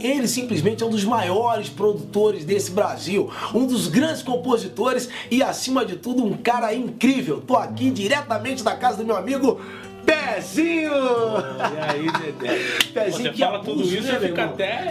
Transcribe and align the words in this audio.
Ele 0.00 0.28
simplesmente 0.28 0.82
é 0.82 0.86
um 0.86 0.90
dos 0.90 1.04
maiores 1.04 1.68
produtores 1.68 2.44
desse 2.44 2.70
Brasil, 2.70 3.30
um 3.54 3.66
dos 3.66 3.88
grandes 3.88 4.22
compositores 4.22 5.08
e, 5.30 5.42
acima 5.42 5.84
de 5.84 5.96
tudo, 5.96 6.24
um 6.24 6.36
cara 6.36 6.74
incrível. 6.74 7.42
Tô 7.46 7.56
aqui 7.56 7.90
diretamente 7.90 8.62
da 8.62 8.76
casa 8.76 8.98
do 8.98 9.04
meu 9.04 9.16
amigo 9.16 9.60
Pezinho! 10.06 10.92
E 10.92 11.90
aí, 11.90 12.06
Dedé? 12.12 12.58
Pezinho, 12.94 13.24
Você 13.24 13.30
que 13.30 13.40
fala 13.40 13.58
abuso, 13.58 13.82
tudo 13.82 13.94
isso 13.94 14.12
né, 14.12 14.20
fica 14.20 14.44
até 14.44 14.88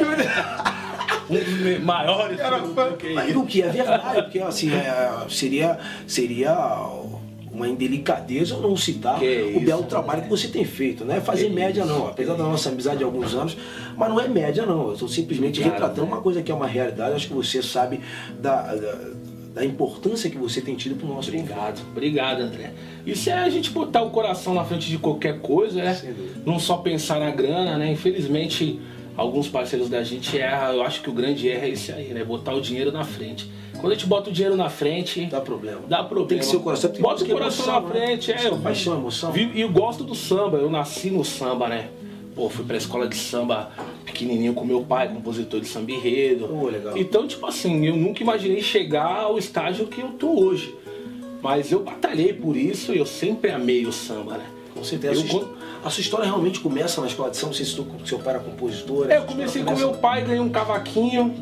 um 1.29 1.33
dos 1.35 1.83
maiores 1.83 2.40
produtores 2.40 2.97
que 2.97 3.08
é 3.08 3.13
Mas 3.13 3.29
isso. 3.29 3.40
o 3.40 3.46
que 3.46 3.62
é 3.62 3.69
verdade, 3.69 4.22
porque 4.24 4.40
assim, 4.40 4.74
é, 4.74 5.12
seria, 5.29 5.79
seria 6.06 6.53
uma 7.56 7.67
indelicadeza 7.67 8.58
não 8.58 8.76
citar 8.76 9.17
Que 9.17 9.26
o 9.26 9.49
isso, 9.51 9.60
belo 9.62 9.83
trabalho 9.83 10.24
que 10.24 10.29
você 10.29 10.47
tem 10.49 10.65
feito, 10.65 11.05
não 11.05 11.15
é 11.15 11.22
fazer 11.22 11.47
Que 11.47 11.55
média 11.55 11.83
isso, 11.83 11.90
não, 11.90 12.08
apesar 12.08 12.33
da 12.33 12.44
nossa 12.44 12.69
amizade 12.69 12.97
de 12.97 13.04
alguns 13.04 13.33
anos, 13.33 13.58
mas 13.96 14.10
não 14.10 14.19
é 14.19 14.28
média 14.28 14.65
não, 14.65 14.87
eu 14.87 14.94
estou 14.94 15.08
simplesmente 15.08 15.62
retratando 15.62 16.08
né? 16.08 16.13
uma 16.13 16.22
coisa 16.22 16.41
que 16.41 16.52
é 16.52 16.55
uma 16.55 16.68
realidade, 16.68 17.16
acho 17.16 17.28
que 17.28 17.34
você 17.34 17.64
sabe 17.64 18.02
da, 18.41 18.76
da, 18.76 18.98
da 19.55 19.66
importância 19.66 20.30
que 20.30 20.38
você 20.38 20.59
tem 20.59 20.76
tido 20.76 20.95
para 20.95 21.05
o 21.05 21.14
nosso 21.14 21.30
Obrigado, 21.30 21.81
obrigado, 21.91 22.41
André. 22.41 22.73
Isso 23.05 23.30
é 23.30 23.34
a 23.34 23.50
gente 23.50 23.70
botar 23.70 24.02
o 24.02 24.09
coração 24.09 24.53
na 24.53 24.66
frente 24.66 24.90
de 24.90 24.98
qualquer 24.98 25.40
coisa, 25.40 25.81
né? 25.81 26.16
Não 26.45 26.59
só 26.59 26.78
pensar 26.78 27.20
na 27.20 27.31
grana, 27.31 27.78
né? 27.78 27.92
Infelizmente, 27.92 28.81
alguns 29.18 29.48
parceiros 29.48 29.90
da 29.90 30.04
gente 30.04 30.36
erram. 30.38 30.74
Eu 30.76 30.84
acho 30.84 31.02
que 31.02 31.10
o 31.10 31.14
grande 31.14 31.48
erro 31.48 31.66
é 31.66 31.70
esse 31.70 31.92
aí, 31.92 32.14
né? 32.14 32.23
Botar 32.23 32.54
o 32.54 32.62
dinheiro 32.62 32.92
na 32.92 33.04
frente. 33.04 33.50
Quando 33.80 33.92
a 33.92 33.96
gente 33.96 34.08
bota 34.08 34.30
o 34.30 34.34
dinheiro 34.34 34.56
na 34.56 34.70
frente, 34.70 35.26
Dá 35.26 35.42
problema. 35.42 35.82
dá 35.88 36.04
problema. 36.04 36.30
Tem 36.30 36.40
que 36.40 36.46
ser 36.46 36.58
o 36.58 36.62
coração, 36.62 36.90
tem 36.92 37.02
Bota 37.02 37.23
que 37.26 37.32
o 37.32 37.36
coração 37.36 37.66
emoção, 37.66 37.82
na 37.90 37.94
né? 37.94 38.06
frente, 38.08 38.34
que 38.34 38.40
é. 38.40 38.48
Eu 38.48 38.58
paixão, 38.58 38.98
emoção. 38.98 39.34
E 39.36 39.62
eu 39.62 39.70
gosto 39.70 40.04
do 40.04 40.16
samba, 40.16 40.58
eu 40.58 40.70
nasci 40.70 41.09
no 41.09 41.23
samba, 41.26 41.68
né? 41.68 41.90
Pô, 42.34 42.50
fui 42.50 42.66
pra 42.66 42.76
escola 42.78 43.08
de 43.08 43.16
samba 43.16 43.72
pequenininho 44.06 44.54
com 44.54 44.66
meu 44.66 44.82
pai, 44.82 45.08
compositor 45.09 45.59
de 45.62 45.68
samba 45.68 45.92
enredo. 45.92 46.48
Pô, 46.48 46.68
legal. 46.68 46.98
Então, 46.98 47.28
tipo 47.28 47.45
assim, 47.45 47.86
eu 47.86 47.95
nunca 47.95 48.23
imaginei 48.23 48.62
chegar 48.62 49.22
ao 49.22 49.38
estágio 49.38 49.88
que 49.88 50.02
eu 50.02 50.09
tô 50.09 50.39
hoje. 50.39 50.73
Mas 51.42 51.72
eu 51.72 51.82
batalhei 51.84 52.34
por 52.34 52.58
isso 52.58 52.94
e 52.94 52.98
eu 52.98 53.06
sempre 53.06 53.52
amei 53.52 53.86
o 53.86 53.92
samba, 53.92 54.38
né? 54.38 54.45
Com 54.73 54.84
certeza. 54.84 55.22
Eu 55.22 55.56
a, 55.86 55.89
sua, 55.89 56.02
história 56.02 56.25
realmente 56.25 56.59
começa 56.59 57.00
na 57.02 57.08
escola 57.08 57.30
de 57.30 57.38
samba, 57.38 57.53
você 57.53 57.64
citou 57.66 57.86
que 57.86 58.08
seu 58.08 58.19
pai 58.19 58.33
era 58.36 58.44
compositor. 58.44 59.09
É, 59.09 59.17
eu 59.17 59.23
comecei 59.23 59.61
com 59.61 59.67
começa- 59.73 59.86
meu 59.86 59.95
pai, 59.97 60.23
ganhei 60.23 60.39
um 60.39 60.50
cavaquinho. 60.50 61.33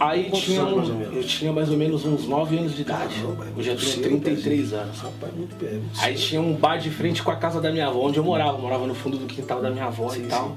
Aí 0.00 0.24
Quantos 0.24 0.40
tinha 0.40 0.62
anos, 0.62 0.88
um- 0.88 1.02
eu 1.02 1.22
tinha 1.22 1.52
mais 1.52 1.70
ou 1.70 1.76
menos 1.76 2.04
uns 2.04 2.26
9 2.26 2.58
anos 2.58 2.74
de 2.74 2.82
idade. 2.82 3.14
Caramba, 3.14 3.46
eu 3.56 3.62
já 3.62 3.78
cedo, 3.78 4.02
33 4.02 4.72
anos. 4.72 4.98
Rapaz, 4.98 5.32
muito 5.34 5.54
bem. 5.56 5.74
muito 5.74 6.00
Aí 6.00 6.14
tinha 6.14 6.40
um 6.40 6.54
bar 6.54 6.78
de 6.78 6.90
frente 6.90 7.22
com 7.22 7.30
a 7.30 7.36
casa 7.36 7.60
da 7.60 7.70
minha 7.70 7.86
avó, 7.86 8.06
onde 8.06 8.18
eu 8.18 8.24
morava. 8.24 8.56
Eu 8.56 8.62
morava 8.62 8.86
no 8.86 8.94
fundo 8.94 9.16
do 9.16 9.26
quintal 9.26 9.60
da 9.60 9.70
minha 9.70 9.84
avó 9.84 10.08
Sim, 10.08 10.24
e 10.24 10.26
tal. 10.26 10.56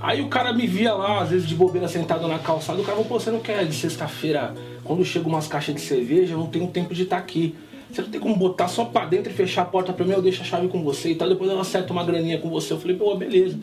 Aí 0.00 0.20
o 0.22 0.28
cara 0.28 0.52
me 0.52 0.66
via 0.66 0.94
lá, 0.94 1.20
às 1.20 1.30
vezes 1.30 1.46
de 1.46 1.54
bobeira 1.54 1.88
sentado 1.88 2.26
na 2.28 2.38
calçada. 2.38 2.80
O 2.80 2.84
cara 2.84 2.96
falou, 2.96 3.08
pô, 3.08 3.18
você 3.20 3.30
não 3.30 3.40
quer 3.40 3.66
de 3.66 3.74
sexta-feira, 3.74 4.54
quando 4.84 5.04
chega 5.04 5.28
umas 5.28 5.48
caixas 5.48 5.74
de 5.74 5.80
cerveja, 5.80 6.34
eu 6.34 6.38
não 6.38 6.46
tenho 6.46 6.68
tempo 6.68 6.94
de 6.94 7.02
estar 7.02 7.16
aqui. 7.18 7.54
Você 7.90 8.02
não 8.02 8.10
tem 8.10 8.20
como 8.20 8.36
botar 8.36 8.68
só 8.68 8.84
pra 8.84 9.06
dentro 9.06 9.32
e 9.32 9.34
fechar 9.34 9.62
a 9.62 9.64
porta 9.64 9.92
pra 9.92 10.04
mim, 10.04 10.12
eu 10.12 10.22
deixo 10.22 10.42
a 10.42 10.44
chave 10.44 10.68
com 10.68 10.82
você 10.82 11.10
e 11.10 11.14
tal. 11.14 11.28
Depois 11.28 11.50
eu 11.50 11.58
acerto 11.58 11.92
uma 11.92 12.04
graninha 12.04 12.38
com 12.38 12.50
você. 12.50 12.72
Eu 12.72 12.78
falei, 12.78 12.96
pô, 12.96 13.14
beleza. 13.16 13.58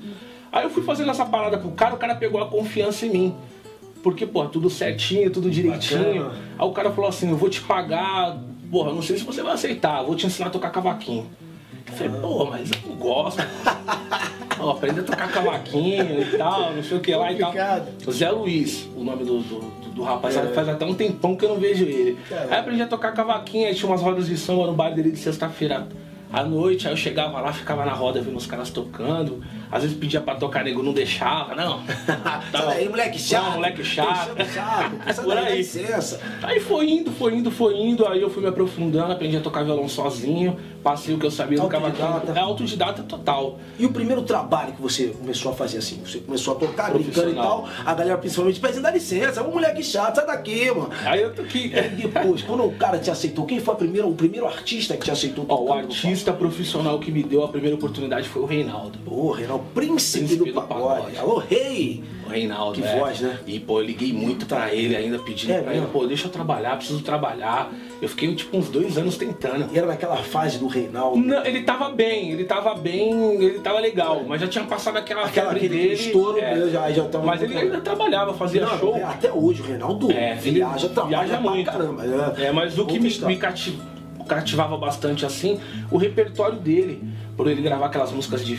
Aí 0.51 0.63
eu 0.63 0.69
fui 0.69 0.83
fazendo 0.83 1.11
essa 1.11 1.25
parada 1.25 1.57
pro 1.57 1.71
cara, 1.71 1.95
o 1.95 1.97
cara 1.97 2.15
pegou 2.15 2.41
a 2.41 2.47
confiança 2.47 3.05
em 3.05 3.09
mim. 3.09 3.35
Porque, 4.01 4.25
pô, 4.25 4.45
tudo 4.45 4.69
certinho, 4.69 5.29
tudo 5.31 5.49
direitinho. 5.49 6.23
Bacana. 6.25 6.41
Aí 6.57 6.67
o 6.67 6.71
cara 6.71 6.91
falou 6.91 7.09
assim, 7.09 7.29
eu 7.29 7.37
vou 7.37 7.49
te 7.49 7.61
pagar, 7.61 8.37
porra, 8.69 8.93
não 8.93 9.01
sei 9.01 9.17
se 9.17 9.23
você 9.23 9.41
vai 9.41 9.53
aceitar, 9.53 10.03
vou 10.03 10.15
te 10.15 10.25
ensinar 10.25 10.47
a 10.47 10.51
tocar 10.51 10.69
cavaquinho. 10.69 11.27
Eu 11.87 11.93
falei, 11.93 12.21
pô, 12.21 12.45
mas 12.45 12.71
eu 12.71 12.89
não 12.89 12.95
gosto. 12.97 13.41
Ó, 14.65 14.71
aprende 14.71 14.99
a 15.01 15.03
tocar 15.03 15.31
cavaquinho 15.31 16.21
e 16.23 16.37
tal, 16.37 16.73
não 16.73 16.81
sei 16.83 16.97
o 16.97 16.99
que 16.99 17.13
lá 17.15 17.31
e 17.31 17.35
tal. 17.37 17.51
O 18.07 18.11
Zé 18.11 18.31
Luiz, 18.31 18.87
o 18.95 19.03
nome 19.03 19.23
do, 19.23 19.39
do, 19.39 19.59
do- 19.91 20.01
rapaz, 20.03 20.35
faz 20.53 20.67
até 20.69 20.83
um 20.85 20.93
tempão 20.95 21.35
que 21.35 21.45
eu 21.45 21.49
não 21.49 21.57
vejo 21.57 21.83
ele. 21.83 22.17
Caramba. 22.27 22.53
Aí 22.53 22.59
aprendi 22.59 22.81
a 22.81 22.87
tocar 22.87 23.11
cavaquinho, 23.13 23.67
aí 23.67 23.75
tinha 23.75 23.87
umas 23.89 24.01
rodas 24.01 24.25
de 24.27 24.35
samba 24.37 24.65
no 24.65 24.73
bar 24.73 24.89
dele 24.89 25.11
de 25.11 25.19
sexta-feira 25.19 25.87
à 26.35 26.43
noite, 26.43 26.85
aí 26.85 26.91
eu 26.91 26.97
chegava 26.97 27.39
lá, 27.39 27.53
ficava 27.53 27.85
na 27.85 27.93
roda 27.93 28.21
vendo 28.21 28.35
os 28.35 28.45
caras 28.45 28.69
tocando. 28.69 29.41
Às 29.71 29.83
vezes 29.83 29.97
pedia 29.97 30.19
pra 30.19 30.35
tocar, 30.35 30.65
nego 30.65 30.83
não 30.83 30.91
deixava, 30.91 31.55
não. 31.55 31.81
Sai 32.51 32.65
daí, 32.67 32.89
moleque 32.89 33.17
chato. 33.17 33.43
Não, 33.45 33.51
moleque 33.53 33.83
chato. 33.85 34.35
Chato. 34.53 35.23
Por 35.23 35.37
aí. 35.37 35.57
licença. 35.57 36.19
Aí 36.43 36.59
foi 36.59 36.89
indo, 36.89 37.11
foi 37.11 37.35
indo, 37.35 37.49
foi 37.49 37.75
indo, 37.77 38.05
aí 38.05 38.21
eu 38.21 38.29
fui 38.29 38.41
me 38.43 38.49
aprofundando, 38.49 39.13
aprendi 39.13 39.37
a 39.37 39.41
tocar 39.41 39.63
violão 39.63 39.87
sozinho, 39.87 40.57
passei 40.83 41.15
o 41.15 41.17
que 41.17 41.25
eu 41.25 41.31
sabia 41.31 41.57
do 41.57 41.63
Autodidata. 41.63 41.97
cavaquinho. 41.97 42.37
É 42.37 42.39
autodidata 42.39 43.03
total. 43.03 43.59
E 43.79 43.85
o 43.85 43.91
primeiro 43.91 44.21
trabalho 44.23 44.73
que 44.73 44.81
você 44.81 45.07
começou 45.07 45.51
a 45.51 45.55
fazer 45.55 45.77
assim? 45.77 46.01
Você 46.05 46.19
começou 46.19 46.55
a 46.55 46.59
tocar, 46.59 46.91
brincando 46.91 47.31
e 47.31 47.35
tal, 47.35 47.67
a 47.85 47.93
galera 47.93 48.17
principalmente 48.17 48.59
pedindo 48.59 48.81
dá 48.81 48.91
licença, 48.91 49.39
é 49.39 49.43
um 49.43 49.51
moleque 49.51 49.81
chato, 49.83 50.15
sai 50.15 50.25
daqui, 50.25 50.69
mano. 50.69 50.89
Aí 51.05 51.21
eu 51.21 51.33
toquei. 51.33 51.67
E 51.67 52.07
depois, 52.07 52.41
quando 52.41 52.65
o 52.65 52.71
cara 52.73 52.99
te 52.99 53.09
aceitou, 53.09 53.45
quem 53.45 53.59
foi 53.59 53.73
a 53.73 53.77
primeira, 53.77 54.05
o 54.07 54.13
primeiro 54.13 54.45
artista 54.45 54.95
que 54.97 55.05
te 55.05 55.11
aceitou 55.11 55.45
Ó, 55.47 55.55
o 55.63 55.81
no 55.81 55.91
artista 56.25 56.33
profissional 56.33 56.97
que 56.99 57.11
me 57.11 57.21
deu 57.23 57.43
a 57.43 57.47
primeira 57.47 57.75
oportunidade 57.75 58.27
foi 58.27 58.41
o 58.41 58.45
Reinaldo. 58.45 58.97
Ô, 59.05 59.31
Reinaldo, 59.31 59.63
príncipe, 59.75 60.19
Príncipe 60.25 60.45
do, 60.51 60.53
do 60.53 60.61
pagode. 60.67 60.95
pagode. 61.01 61.17
Alô, 61.17 61.37
rei! 61.37 62.03
O 62.25 62.29
Reinaldo, 62.29 62.81
Que 62.81 62.87
é. 62.87 62.97
voz, 62.99 63.19
né? 63.21 63.39
E, 63.45 63.59
pô, 63.59 63.79
eu 63.79 63.85
liguei 63.85 64.11
muito 64.11 64.47
pra 64.47 64.73
ele 64.73 64.95
ainda, 64.95 65.19
pedindo 65.19 65.51
É 65.53 65.61
pra 65.61 65.71
ele, 65.71 65.81
mesmo? 65.81 65.93
pô, 65.93 66.07
deixa 66.07 66.25
eu 66.27 66.31
trabalhar, 66.31 66.75
preciso 66.77 67.01
trabalhar. 67.03 67.71
Eu 68.01 68.09
fiquei, 68.09 68.33
tipo, 68.33 68.57
uns 68.57 68.69
dois 68.69 68.97
anos 68.97 69.15
tentando. 69.17 69.67
E 69.71 69.77
era 69.77 69.85
naquela 69.85 70.17
fase 70.17 70.57
do 70.57 70.65
Reinaldo. 70.67 71.17
Não, 71.17 71.45
ele 71.45 71.61
tava 71.61 71.89
bem, 71.89 72.31
ele 72.31 72.45
tava 72.45 72.73
bem, 72.73 73.35
ele 73.43 73.59
tava 73.59 73.79
legal, 73.79 74.23
mas 74.27 74.41
já 74.41 74.47
tinha 74.47 74.63
passado 74.63 74.97
aquela, 74.97 75.25
Aquela, 75.25 75.51
aquele 75.51 75.69
dele. 75.69 75.93
estouro, 75.93 76.39
é. 76.39 76.67
já, 76.69 76.91
já 76.91 77.03
tava 77.05 77.25
Mas 77.25 77.41
ele 77.43 77.55
ainda 77.55 77.79
trabalhava, 77.81 78.33
fazia 78.33 78.61
Não, 78.65 78.79
show. 78.79 78.95
é, 78.97 79.03
Até 79.03 79.31
hoje, 79.31 79.61
o 79.61 79.65
Reinaldo 79.65 80.11
É, 80.11 80.31
ele 80.41 80.51
viaja, 80.55 80.89
trabalha 80.89 81.17
viaja 81.27 81.41
pra 81.41 81.51
muito. 81.51 81.71
caramba. 81.71 82.03
né? 82.03 82.33
É, 82.39 82.51
mas 82.51 82.77
o 82.79 82.85
que 82.87 82.99
me, 82.99 83.09
me 83.19 83.37
cati- 83.37 83.79
cativava 84.27 84.77
bastante 84.77 85.25
assim, 85.25 85.59
o 85.91 85.97
repertório 85.97 86.57
dele. 86.57 87.01
Por 87.35 87.47
ele 87.47 87.61
gravar 87.61 87.87
aquelas 87.87 88.13
músicas 88.13 88.45
de 88.45 88.57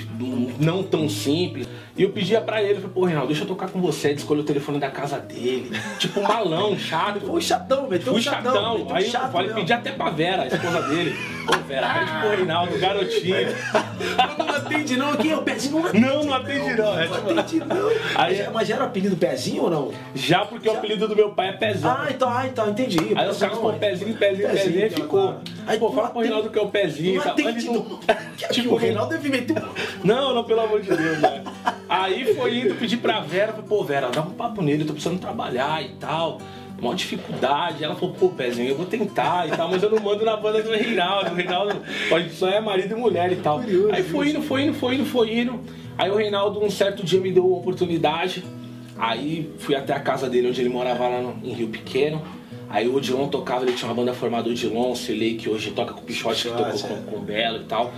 não 0.60 0.82
tão 0.82 1.09
simples. 1.09 1.66
E 1.97 2.03
eu 2.03 2.10
pedia 2.10 2.43
pra 2.43 2.62
ele, 2.62 2.75
falei, 2.75 2.91
pô, 2.91 3.04
Reinaldo, 3.06 3.28
deixa 3.28 3.44
eu 3.44 3.49
tocar 3.49 3.71
com 3.71 3.81
você. 3.81 4.09
Ele 4.09 4.19
escolheu 4.19 4.43
o 4.43 4.47
telefone 4.47 4.78
da 4.78 4.91
casa 4.91 5.19
dele. 5.19 5.71
Tipo 5.99 6.21
um 6.21 6.25
malão, 6.25 6.78
chato. 6.78 7.21
Foi 7.21 7.41
chatão, 7.41 7.88
meteu 7.88 8.12
Fui 8.12 8.21
chatão. 8.21 8.53
chatão. 8.53 8.87
Aí 8.94 9.04
eu 9.06 9.10
chato 9.10 9.32
falei, 9.32 9.47
mesmo. 9.47 9.60
pedi 9.60 9.72
até 9.72 9.93
pra 9.93 10.10
Vera, 10.10 10.43
a 10.43 10.47
esposa 10.49 10.82
dele. 10.82 11.16
Vera, 11.67 11.89
pede 11.95 12.11
pro 12.21 12.31
Reinaldo, 12.31 12.79
garotinho. 12.79 13.37
Não 14.39 14.49
atende 14.55 14.97
não, 14.97 15.11
aqui 15.12 15.31
é 15.31 15.37
o 15.37 15.43
pezinho 15.43 15.79
não 15.81 15.87
atende. 15.87 16.01
Não, 16.07 16.25
não 16.25 16.34
atende 16.34 16.75
não. 16.75 16.99
É, 17.01 17.07
Não 17.09 17.15
tipo, 17.17 17.39
atende 17.41 17.65
não. 17.67 17.89
Aí- 18.15 18.49
Mas, 18.53 18.69
já 18.69 18.75
era 18.75 18.84
o 18.84 18.87
apelido 18.87 19.17
pezinho 19.17 19.62
ou 19.65 19.71
não? 19.71 19.93
já 20.15 20.45
porque 20.45 20.69
o 20.69 20.73
apelido 20.73 21.09
do 21.09 21.17
meu 21.17 21.31
pai 21.31 21.49
é 21.49 21.53
Pezão. 21.53 21.91
Ah, 21.91 22.07
então, 22.11 22.29
ah, 22.31 22.47
então, 22.47 22.69
entendi. 22.71 22.99
Aí 23.15 23.29
os 23.29 23.39
caras 23.39 23.59
pô, 23.59 23.73
pezinho, 23.73 24.15
pezinho, 24.17 24.49
pezinho, 24.49 24.79
e 24.79 24.84
aquela 24.84 25.05
ficou. 25.05 25.21
parada. 25.29 25.43
Aí 25.67 25.79
pô, 25.79 25.91
fala 25.91 26.09
pro 26.09 26.21
atende- 26.21 26.25
Reinaldo 26.34 26.51
que 26.51 26.59
é 26.59 26.62
o 26.62 26.69
pezinho. 26.69 27.15
Não 27.17 27.23
tá? 27.23 27.31
atende 27.33 27.49
Ele 27.49 27.67
não. 27.67 27.75
não- 27.84 28.01
Tipo, 28.53 28.75
o 28.75 28.77
Reinaldo 28.77 29.11
deve 29.11 29.28
meter 29.28 29.57
um... 29.59 29.69
Não, 30.05 30.34
não, 30.34 30.45
pelo 30.45 30.61
amor 30.61 30.81
de 30.81 30.89
Deus, 30.95 31.19
né? 31.19 31.43
Aí 31.89 32.34
foi 32.34 32.59
indo 32.59 32.75
pedir 32.75 32.99
pra 32.99 33.21
Vera, 33.21 33.53
falei, 33.53 33.67
pô, 33.69 33.83
Vera, 33.84 34.09
dá 34.11 34.21
um 34.21 34.31
papo 34.31 34.61
nele, 34.63 34.83
eu 34.83 34.87
tô 34.87 34.93
precisando 34.93 35.19
trabalhar 35.21 35.83
e 35.83 35.89
tal. 36.01 36.39
Mó 36.81 36.92
dificuldade. 36.94 37.82
Ela 37.82 37.94
falou, 37.94 38.14
pô, 38.14 38.28
Pezinho, 38.31 38.69
eu 38.70 38.76
vou 38.76 38.87
tentar 38.87 39.48
e 39.48 39.50
tal, 39.56 39.70
mas 39.70 39.82
eu 39.82 39.91
não 39.91 39.98
mando 40.03 40.25
na 40.25 40.37
banda 40.37 40.62
do 40.62 40.70
Reinaldo. 40.70 41.31
O 41.32 41.34
Reinaldo 41.34 41.81
só 42.32 42.48
é 42.48 42.60
marido 42.60 42.92
e 42.94 42.98
mulher 43.00 43.32
e 43.32 43.37
tal. 43.37 43.60
Curioso 43.60 43.92
Aí 43.94 44.03
foi 44.03 44.28
indo, 44.31 44.42
foi 44.42 44.62
indo, 44.64 44.75
foi 44.75 44.94
indo, 44.97 45.04
foi 45.06 45.38
indo. 45.38 45.60
Aí 45.97 46.10
o 46.10 46.16
Reinaldo, 46.16 46.62
um 46.62 46.70
certo 46.70 47.03
dia, 47.04 47.19
me 47.20 47.32
deu 47.32 47.47
uma 47.47 47.56
oportunidade. 47.59 48.44
Aí 48.98 49.50
fui 49.59 49.75
até 49.75 49.92
a 49.92 50.00
casa 50.00 50.28
dele, 50.28 50.48
onde 50.48 50.60
ele 50.60 50.69
morava 50.70 51.06
lá 51.09 51.20
no- 51.20 51.38
em 51.44 51.53
Rio 51.53 51.69
Pequeno. 51.69 52.22
Aí 52.69 52.88
o 52.88 52.94
Odilon 52.97 53.28
tocava, 53.28 53.65
ele 53.65 53.72
tinha 53.72 53.88
uma 53.88 53.94
banda 53.94 54.12
formada 54.12 54.48
Odilon, 54.48 54.94
Celei, 54.94 55.36
que 55.36 55.48
hoje 55.48 55.70
toca 55.70 55.94
com 55.94 56.00
o 56.00 56.04
Pichote, 56.04 56.42
que 56.48 56.48
tocou 56.56 56.72
com, 56.88 57.03
com 57.12 57.16
o 57.16 57.20
Belo 57.20 57.62
e 57.62 57.65
tal. 57.65 57.92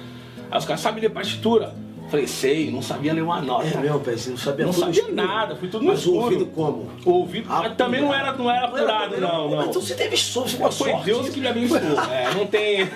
Aí 0.51 0.59
os 0.59 0.65
caras 0.65 0.81
sabem 0.81 1.01
ler 1.03 1.11
partitura. 1.11 1.75
Falei, 2.11 2.27
sei, 2.27 2.71
não 2.71 2.81
sabia 2.81 3.13
ler 3.13 3.21
uma 3.23 3.41
nota. 3.43 3.67
É 3.67 3.77
meu, 3.77 4.01
pezinho, 4.01 4.37
não 4.37 4.43
sabia 4.43 4.65
Não 4.67 4.73
sabia 4.73 5.01
escuro. 5.03 5.15
nada, 5.15 5.55
fui 5.57 5.69
tudo 5.69 5.85
no 5.85 5.91
Mas 5.91 5.99
o 5.99 6.11
escuro. 6.11 6.25
ouvido 6.25 6.47
como? 6.47 6.91
O 7.05 7.11
ouvido 7.11 7.47
Ah, 7.51 7.61
mas 7.65 7.77
também 7.77 8.01
não 8.01 8.15
era, 8.15 8.33
não 8.33 8.51
era 8.51 8.67
apurado, 8.67 9.15
era- 9.15 9.27
não, 9.29 9.51
não. 9.51 9.63
Então 9.67 9.81
você 9.83 9.95
teve 9.95 10.17
sorte, 10.17 10.57
uma 10.57 10.71
Foi 10.73 10.91
sorte. 10.91 11.05
Deus 11.05 11.29
que 11.29 11.39
me 11.41 11.49
abençoou. 11.49 11.81
É, 12.11 12.33
não 12.35 12.47
tem. 12.47 12.89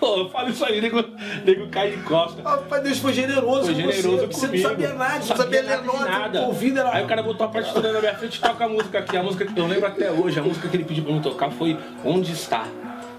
Pô, 0.00 0.16
eu 0.16 0.30
falo 0.30 0.48
isso 0.48 0.64
aí, 0.64 0.80
nego, 0.80 1.04
nego 1.44 1.68
cai 1.68 1.90
de 1.90 1.98
costa. 2.04 2.40
Rapaz, 2.42 2.82
Deus 2.82 2.98
foi 2.98 3.12
generoso 3.12 3.66
Foi 3.66 3.74
generoso 3.74 4.00
você. 4.00 4.16
comigo. 4.16 4.32
Você 4.32 4.46
não 4.46 4.62
sabia 4.70 4.94
nada, 4.94 5.20
você 5.20 5.28
não 5.28 5.36
sabia 5.36 5.62
ler 5.62 5.82
nota, 5.82 6.04
nada. 6.06 6.40
o 6.40 6.46
ouvido 6.46 6.80
era... 6.80 6.94
Aí 6.94 7.04
o 7.04 7.06
cara 7.06 7.22
botou 7.22 7.46
a 7.46 7.50
partitura 7.50 7.92
na 7.92 8.00
minha 8.00 8.14
frente 8.14 8.36
e 8.36 8.40
toca 8.40 8.64
a 8.64 8.68
música 8.70 8.98
aqui. 9.00 9.14
A 9.18 9.22
música 9.22 9.44
que 9.44 9.60
eu 9.60 9.66
lembro 9.66 9.86
até 9.86 10.10
hoje, 10.10 10.40
a 10.40 10.42
música 10.42 10.66
que 10.66 10.74
ele 10.78 10.84
pediu 10.84 11.04
pra 11.04 11.12
mim 11.12 11.20
tocar 11.20 11.50
foi 11.50 11.76
Onde 12.02 12.32
Está. 12.32 12.64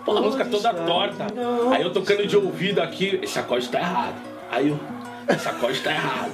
Pô, 0.03 0.17
a 0.17 0.21
música 0.21 0.43
toda 0.45 0.73
torta. 0.73 1.27
Aí 1.71 1.83
eu 1.83 1.93
tocando 1.93 2.25
de 2.25 2.35
ouvido 2.35 2.81
aqui, 2.81 3.19
esse 3.21 3.37
acorde 3.37 3.69
tá 3.69 3.77
errado. 3.79 4.15
Aí 4.49 4.69
eu, 4.69 4.79
esse 5.29 5.47
acorde 5.49 5.79
tá 5.81 5.91
errado. 5.91 6.31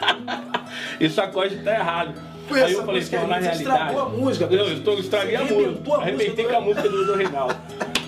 esse 1.00 1.20
acorde 1.20 1.56
tá 1.56 1.74
errado. 1.74 2.14
Aí 2.50 2.60
essa 2.62 2.72
eu 2.74 2.84
falei, 2.84 3.00
música 3.00 3.16
na 3.18 3.26
você 3.26 3.32
realidade. 3.32 3.62
estragou 3.62 4.00
a 4.02 4.08
música, 4.08 4.44
Eu, 4.44 4.48
Pedro. 4.48 4.66
eu 4.68 4.84
tô, 4.84 4.94
estraguei 4.94 5.36
a 5.36 5.44
música. 5.44 5.94
Arrebentei 5.96 6.44
com 6.44 6.56
a 6.56 6.60
música 6.60 6.88
do, 6.88 7.06
do 7.06 7.14
Reinaldo. 7.16 7.56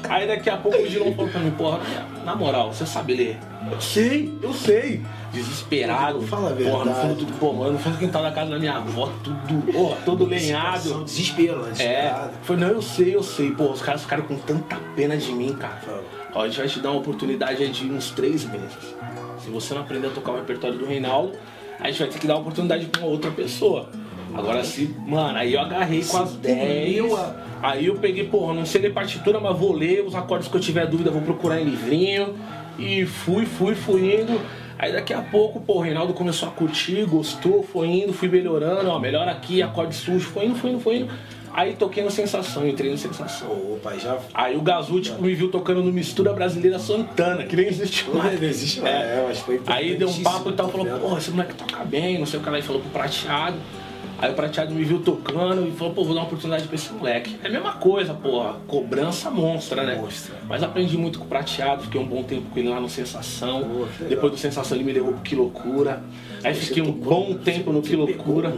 Aí 0.08 0.26
daqui 0.26 0.49
a 0.49 0.56
pouco 0.56 0.79
o 0.79 0.88
Dilon 0.88 1.12
falou 1.14 1.31
pra 1.31 1.40
mim, 1.40 1.50
porra, 1.50 1.81
na 2.25 2.35
moral, 2.35 2.73
você 2.73 2.87
sabe 2.87 3.14
ler? 3.14 3.38
Eu 3.70 3.81
sei, 3.81 4.32
eu 4.40 4.55
sei. 4.55 5.02
Desesperado. 5.32 6.23
Fala 6.23 6.52
a 6.52 6.55
Porra, 6.55 6.85
no 6.87 6.94
fundo 6.94 7.25
do 7.26 7.32
pô, 7.35 7.52
mano, 7.52 7.73
no 7.73 7.79
fundo 7.79 7.94
do 7.94 7.99
quintal 7.99 8.23
da 8.23 8.31
casa 8.31 8.50
da 8.50 8.58
minha 8.58 8.76
avó, 8.76 9.11
tudo, 9.23 9.73
porra, 9.73 9.96
todo 10.05 10.25
lenhado. 10.25 11.05
Desespero, 11.05 11.58
né? 11.62 11.73
É, 11.79 12.31
foi, 12.43 12.56
não, 12.56 12.69
eu 12.69 12.81
sei, 12.81 13.14
eu 13.14 13.23
sei. 13.23 13.50
Pô, 13.50 13.64
os 13.73 13.82
caras 13.82 14.02
ficaram 14.02 14.23
com 14.23 14.37
tanta 14.37 14.76
pena 14.96 15.17
de 15.17 15.31
mim, 15.32 15.52
cara. 15.55 15.81
Ó, 16.35 16.43
a 16.43 16.49
gente 16.49 16.58
vai 16.58 16.69
te 16.69 16.81
dar 16.81 16.93
uma 16.93 17.00
oportunidade 17.00 17.62
aí 17.62 17.69
de 17.70 17.90
uns 17.90 18.11
três 18.11 18.44
meses. 18.44 18.94
Se 19.49 19.53
você 19.55 19.73
não 19.73 19.81
aprender 19.81 20.09
a 20.09 20.11
tocar 20.11 20.33
o 20.33 20.37
repertório 20.37 20.77
do 20.77 20.85
Reinaldo, 20.85 21.33
a 21.81 21.87
gente 21.91 22.00
vai 22.00 22.09
ter 22.09 22.19
que 22.19 22.27
dar 22.27 22.35
uma 22.35 22.41
oportunidade 22.43 22.85
pra 22.85 23.00
uma 23.00 23.09
outra 23.11 23.31
pessoa. 23.31 23.89
Agora 24.35 24.62
se, 24.62 24.95
mano, 25.06 25.39
aí 25.39 25.55
eu 25.55 25.61
agarrei 25.61 26.05
com 26.05 26.19
as 26.19 26.35
10. 26.35 26.97
eu 26.99 27.17
a- 27.17 27.35
Aí 27.62 27.87
eu 27.87 27.97
peguei, 27.97 28.25
porra, 28.25 28.53
não 28.53 28.67
sei 28.67 28.83
ler 28.83 28.93
partitura, 28.93 29.41
mas 29.41 29.59
vou 29.59 29.73
ler 29.73 30.05
os 30.06 30.15
acordes 30.15 30.49
que 30.49 30.55
eu 30.56 30.61
tiver 30.61 30.87
dúvida, 30.87 31.11
vou 31.11 31.23
procurar 31.23 31.59
em 31.61 31.65
livrinho. 31.65 32.37
E 32.79 33.06
fui, 33.06 33.47
fui, 33.47 33.75
fui 33.75 34.21
indo. 34.21 34.39
Aí 34.79 34.93
daqui 34.93 35.15
a 35.15 35.23
pouco, 35.23 35.61
pô, 35.61 35.77
o 35.77 35.81
Reinaldo 35.81 36.12
começou 36.12 36.47
a 36.49 36.53
curtir, 36.53 37.05
gostou, 37.06 37.62
foi 37.62 37.89
indo, 37.89 38.12
fui 38.12 38.29
melhorando, 38.29 38.91
ó, 38.91 38.99
melhor 39.00 39.27
aqui, 39.27 39.62
acorde 39.62 39.95
sujo, 39.95 40.29
foi 40.29 40.45
indo, 40.45 40.56
foi 40.56 40.71
indo, 40.71 40.79
foi 40.81 40.97
indo. 40.99 41.09
Aí 41.59 41.75
toquei 41.75 42.05
no 42.05 42.11
Sensação, 42.11 42.69
entrei 42.69 42.89
no 42.89 42.97
Sensação. 42.97 43.51
Opa, 43.51 43.99
já. 43.99 44.17
Aí 44.33 44.57
o 44.57 44.61
Gazu, 44.63 45.01
tipo, 45.01 45.21
me 45.21 45.35
viu 45.35 45.51
tocando 45.51 45.83
no 45.83 45.93
Mistura 45.93 46.33
Brasileira 46.33 46.79
Santana, 46.79 47.43
que 47.43 47.57
nem 47.57 47.67
existe 47.67 48.09
mais. 48.09 48.41
Não 48.41 48.49
existe 48.49 48.81
mais, 48.81 48.95
é, 48.95 49.25
mas 49.27 49.41
foi 49.41 49.61
Aí 49.67 49.97
deu 49.97 50.09
um 50.09 50.23
papo 50.23 50.51
e 50.51 50.53
tal, 50.53 50.69
falou, 50.69 50.87
importantíssimo. 50.87 51.01
porra, 51.01 51.19
esse 51.19 51.31
moleque 51.33 51.55
toca 51.55 51.85
bem, 51.85 52.17
não 52.17 52.27
sei 52.27 52.39
o 52.39 52.43
que 52.45 52.49
lá, 52.49 52.61
e 52.61 52.63
falou 52.63 52.81
pro 52.81 52.91
Prateado. 52.91 53.57
Aí 54.21 54.31
o 54.31 54.35
Prateado 54.35 54.73
me 54.73 54.85
viu 54.85 55.01
tocando 55.01 55.67
e 55.67 55.73
falou, 55.73 55.95
pô, 55.95 56.05
vou 56.05 56.15
dar 56.15 56.21
uma 56.21 56.27
oportunidade 56.29 56.69
pra 56.69 56.77
esse 56.77 56.93
moleque. 56.93 57.37
É 57.43 57.49
a 57.49 57.51
mesma 57.51 57.73
coisa, 57.73 58.15
porra, 58.15 58.55
cobrança 58.69 59.29
monstra, 59.29 59.83
né? 59.83 59.97
Monstra. 59.97 60.37
Mas 60.49 60.63
aprendi 60.63 60.97
muito 60.97 61.19
com 61.19 61.25
o 61.25 61.29
Prateado, 61.29 61.83
fiquei 61.83 62.01
um 62.01 62.07
bom 62.07 62.23
tempo 62.23 62.51
com 62.51 62.59
ele 62.61 62.69
lá 62.69 62.81
no 62.81 62.89
Sensação. 62.89 63.65
Pô. 63.65 64.05
Depois 64.09 64.31
do 64.33 64.39
Sensação 64.39 64.77
ele 64.77 64.85
me 64.85 64.93
levou 64.93 65.13
pro 65.13 65.23
Que 65.23 65.35
Loucura. 65.35 66.05
Aí 66.45 66.55
fiquei 66.55 66.85
um 66.85 66.93
bom 66.93 67.35
tempo 67.35 67.73
no 67.73 67.83
Que 67.83 67.97
Loucura. 67.97 68.55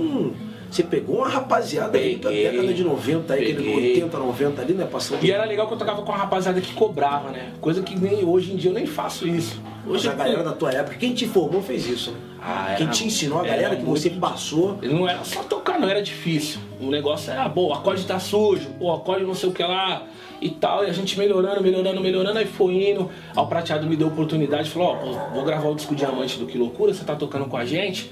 Você 0.71 0.83
pegou 0.83 1.17
uma 1.19 1.29
rapaziada 1.29 1.99
aí 1.99 2.17
da 2.17 2.31
década 2.31 2.73
de 2.73 2.85
90, 2.85 3.35
aí, 3.35 3.41
aquele 3.43 3.57
Peguei. 3.63 3.91
80, 3.93 4.19
90 4.19 4.63
ali, 4.63 4.73
né? 4.75 4.89
Passando. 4.91 5.25
E 5.25 5.31
era 5.33 5.45
legal 5.45 5.67
que 5.67 5.75
eu 5.75 5.79
tocava 5.79 6.03
com 6.03 6.13
uma 6.13 6.19
rapaziada 6.19 6.61
que 6.61 6.73
cobrava, 6.73 7.31
né? 7.31 7.51
Coisa 7.61 7.83
que 7.83 7.99
nem 7.99 8.25
hoje 8.25 8.53
em 8.53 8.57
dia 8.57 8.71
eu 8.71 8.75
nem 8.75 8.87
faço 8.87 9.27
isso. 9.27 9.61
Hoje 9.87 10.09
a 10.09 10.13
galera 10.13 10.43
da 10.45 10.53
tua 10.53 10.71
época, 10.73 10.97
quem 10.97 11.13
te 11.15 11.27
formou 11.27 11.61
fez 11.63 11.87
isso, 11.87 12.13
né? 12.13 12.19
Ah, 12.43 12.75
quem 12.77 12.87
era- 12.87 12.95
te 12.95 13.05
ensinou, 13.07 13.41
a 13.41 13.47
era 13.47 13.51
galera 13.57 13.77
que 13.77 13.85
você 13.85 14.09
muito- 14.11 14.21
passou. 14.21 14.79
Não 14.83 15.09
era 15.09 15.25
só 15.25 15.43
tocar, 15.43 15.79
não 15.79 15.89
era 15.89 16.01
difícil. 16.03 16.61
O 16.81 16.87
negócio 16.91 17.31
era, 17.33 17.49
pô, 17.51 17.69
o 17.69 17.73
acorde 17.73 18.05
tá 18.07 18.19
sujo, 18.19 18.69
o 18.79 18.91
acorde 18.93 19.25
não 19.25 19.35
sei 19.35 19.49
o 19.49 19.53
que 19.53 19.63
lá 19.63 20.05
e 20.41 20.49
tal. 20.51 20.85
E 20.85 20.89
a 20.89 20.93
gente 20.93 21.19
melhorando, 21.19 21.61
melhorando, 21.63 22.01
melhorando, 22.01 22.39
aí 22.39 22.47
foi 22.47 22.91
indo. 22.91 23.11
Aí 23.37 23.43
o 23.43 23.47
prateado 23.47 23.87
me 23.87 23.97
deu 23.97 24.07
oportunidade, 24.09 24.71
falou, 24.71 24.89
ó, 24.89 24.95
pô, 24.97 25.13
vou 25.35 25.45
gravar 25.45 25.69
o 25.69 25.75
disco 25.75 25.95
Diamante 25.95 26.39
do 26.39 26.47
Que 26.47 26.57
Loucura, 26.57 26.95
você 26.95 27.05
tá 27.05 27.15
tocando 27.17 27.47
com 27.47 27.57
a 27.57 27.65
gente. 27.65 28.11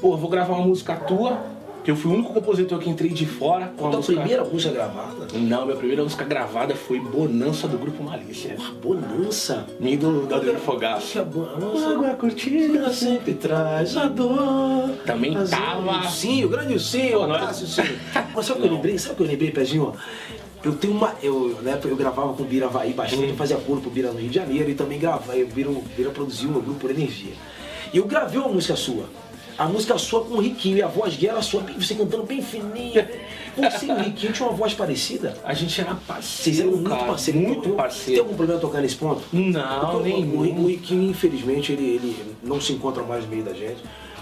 Pô, 0.00 0.16
vou 0.16 0.30
gravar 0.30 0.54
uma 0.54 0.66
música 0.66 0.94
tua, 0.96 1.38
eu 1.90 1.96
fui 1.96 2.10
o 2.10 2.14
único 2.14 2.32
compositor 2.32 2.78
que 2.78 2.88
entrei 2.90 3.10
de 3.10 3.24
fora 3.26 3.72
com 3.76 3.86
a 3.86 3.90
música. 3.90 4.20
primeira 4.20 4.44
música 4.44 4.72
gravada? 4.74 5.26
Não, 5.34 5.64
minha 5.64 5.76
primeira 5.76 6.02
música 6.02 6.24
gravada 6.24 6.74
foi 6.74 7.00
Bonança 7.00 7.66
do 7.68 7.78
Grupo 7.78 8.02
Malícia. 8.02 8.56
Bonança. 8.82 9.66
Me 9.80 9.96
do 9.96 10.26
da 10.26 10.36
Adriano 10.36 10.58
Fogaço. 10.60 11.12
Que 11.12 11.18
a 11.18 11.24
bonança. 11.24 11.88
Água 11.90 12.10
curtida 12.10 12.92
sempre 12.92 13.34
traz 13.34 13.96
a 13.96 14.06
dor. 14.06 14.90
Também 15.06 15.32
Mas 15.32 15.50
tava- 15.50 16.08
Sim, 16.08 16.44
o 16.44 16.48
grande 16.48 16.78
sim, 16.78 17.14
o 17.14 17.20
é- 17.20 17.24
abraço 17.24 17.66
sim. 17.66 17.82
Mas 18.34 18.46
sabe 18.46 18.58
o 18.58 18.62
que 18.62 18.68
eu 18.68 18.74
lembrei? 18.74 18.98
Sabe 18.98 19.14
o 19.14 19.16
que 19.16 19.22
eu 19.22 19.26
lembrei, 19.26 19.50
Pezinho? 19.50 19.92
Eu 20.64 20.74
tenho 20.74 20.92
uma. 20.92 21.14
Eu, 21.22 21.58
né, 21.62 21.78
eu 21.84 21.96
gravava 21.96 22.32
com 22.34 22.42
o 22.42 22.46
Bira 22.46 22.66
Havaí 22.66 22.92
bastante, 22.92 23.32
Hum. 23.32 23.36
fazia 23.36 23.56
coro 23.56 23.80
pro 23.80 23.90
Bira 23.90 24.10
no 24.10 24.18
Rio 24.18 24.28
de 24.28 24.34
Janeiro 24.34 24.68
e 24.68 24.74
também 24.74 24.98
gravava. 24.98 25.34
O 25.36 25.46
Bira, 25.46 25.70
o 25.70 25.84
Bira 25.96 26.10
produziu 26.10 26.50
meu 26.50 26.60
grupo 26.60 26.80
por 26.80 26.90
energia. 26.90 27.32
E 27.94 27.98
eu 27.98 28.04
gravei 28.06 28.38
uma 28.40 28.48
música 28.48 28.74
sua. 28.76 29.04
A 29.58 29.66
música 29.66 29.98
sua 29.98 30.24
com 30.24 30.34
o 30.34 30.40
Riquinho 30.40 30.76
e 30.78 30.82
a 30.82 30.86
voz 30.86 31.14
dele 31.16 31.32
era 31.32 31.42
sua, 31.42 31.60
bem- 31.62 31.74
você 31.80 31.94
cantando 31.94 32.22
bem 32.22 32.40
fininha. 32.40 33.10
Você 33.56 33.86
e 33.86 33.90
o 33.90 33.98
Riquinho 33.98 34.32
tinham 34.32 34.48
uma 34.50 34.56
voz 34.56 34.72
parecida. 34.72 35.36
A 35.42 35.52
gente 35.52 35.80
era 35.80 35.94
Vocês 35.94 36.06
parceiro, 36.06 36.60
eram 36.60 36.70
muito 36.76 36.88
cara, 36.90 37.04
parceiros. 37.04 37.42
Muito 37.42 37.62
Tem 37.62 37.72
parceiro. 37.72 38.20
algum 38.22 38.34
problema 38.36 38.60
tocar 38.60 38.80
nesse 38.80 38.94
ponto? 38.94 39.22
Não, 39.32 39.80
Porque 39.80 39.96
o- 39.96 40.00
nenhum. 40.02 40.36
O, 40.60 40.64
o 40.64 40.66
Riquinho, 40.68 41.10
infelizmente, 41.10 41.72
ele, 41.72 41.82
ele 41.96 42.36
não 42.42 42.60
se 42.60 42.72
encontra 42.72 43.02
mais 43.02 43.24
no 43.24 43.30
meio 43.30 43.42
da 43.42 43.52
gente. 43.52 43.78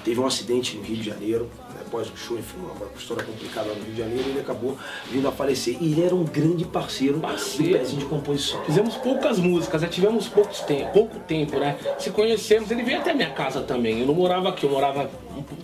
Teve 0.06 0.20
um 0.20 0.26
acidente 0.26 0.76
no 0.76 0.84
Rio 0.84 0.98
de 0.98 1.02
Janeiro, 1.02 1.50
né, 1.74 1.80
após 1.84 2.08
o 2.08 2.16
show, 2.16 2.38
enfim, 2.38 2.58
uma 2.58 2.96
história 2.96 3.24
complicada 3.24 3.70
no 3.70 3.74
Rio 3.74 3.92
de 3.92 3.98
Janeiro, 3.98 4.22
e 4.24 4.30
ele 4.30 4.38
acabou 4.38 4.78
vindo 5.10 5.26
a 5.26 5.32
falecer. 5.32 5.76
E 5.80 5.90
ele 5.90 6.04
era 6.04 6.14
um 6.14 6.22
grande 6.22 6.64
parceiro, 6.64 7.18
Parceiro. 7.18 7.72
do 7.72 7.78
pezinho 7.80 7.98
de 7.98 8.06
composição. 8.06 8.62
Fizemos 8.62 8.94
poucas 8.94 9.40
músicas, 9.40 9.82
já 9.82 9.88
tivemos 9.88 10.28
poucos 10.28 10.60
tempo, 10.60 10.92
pouco 10.92 11.18
tempo, 11.18 11.58
né? 11.58 11.76
Se 11.98 12.10
conhecemos, 12.10 12.70
ele 12.70 12.84
veio 12.84 13.00
até 13.00 13.12
minha 13.12 13.30
casa 13.30 13.62
também. 13.62 13.98
Eu 13.98 14.06
não 14.06 14.14
morava 14.14 14.48
aqui, 14.50 14.64
eu 14.64 14.70
morava 14.70 15.10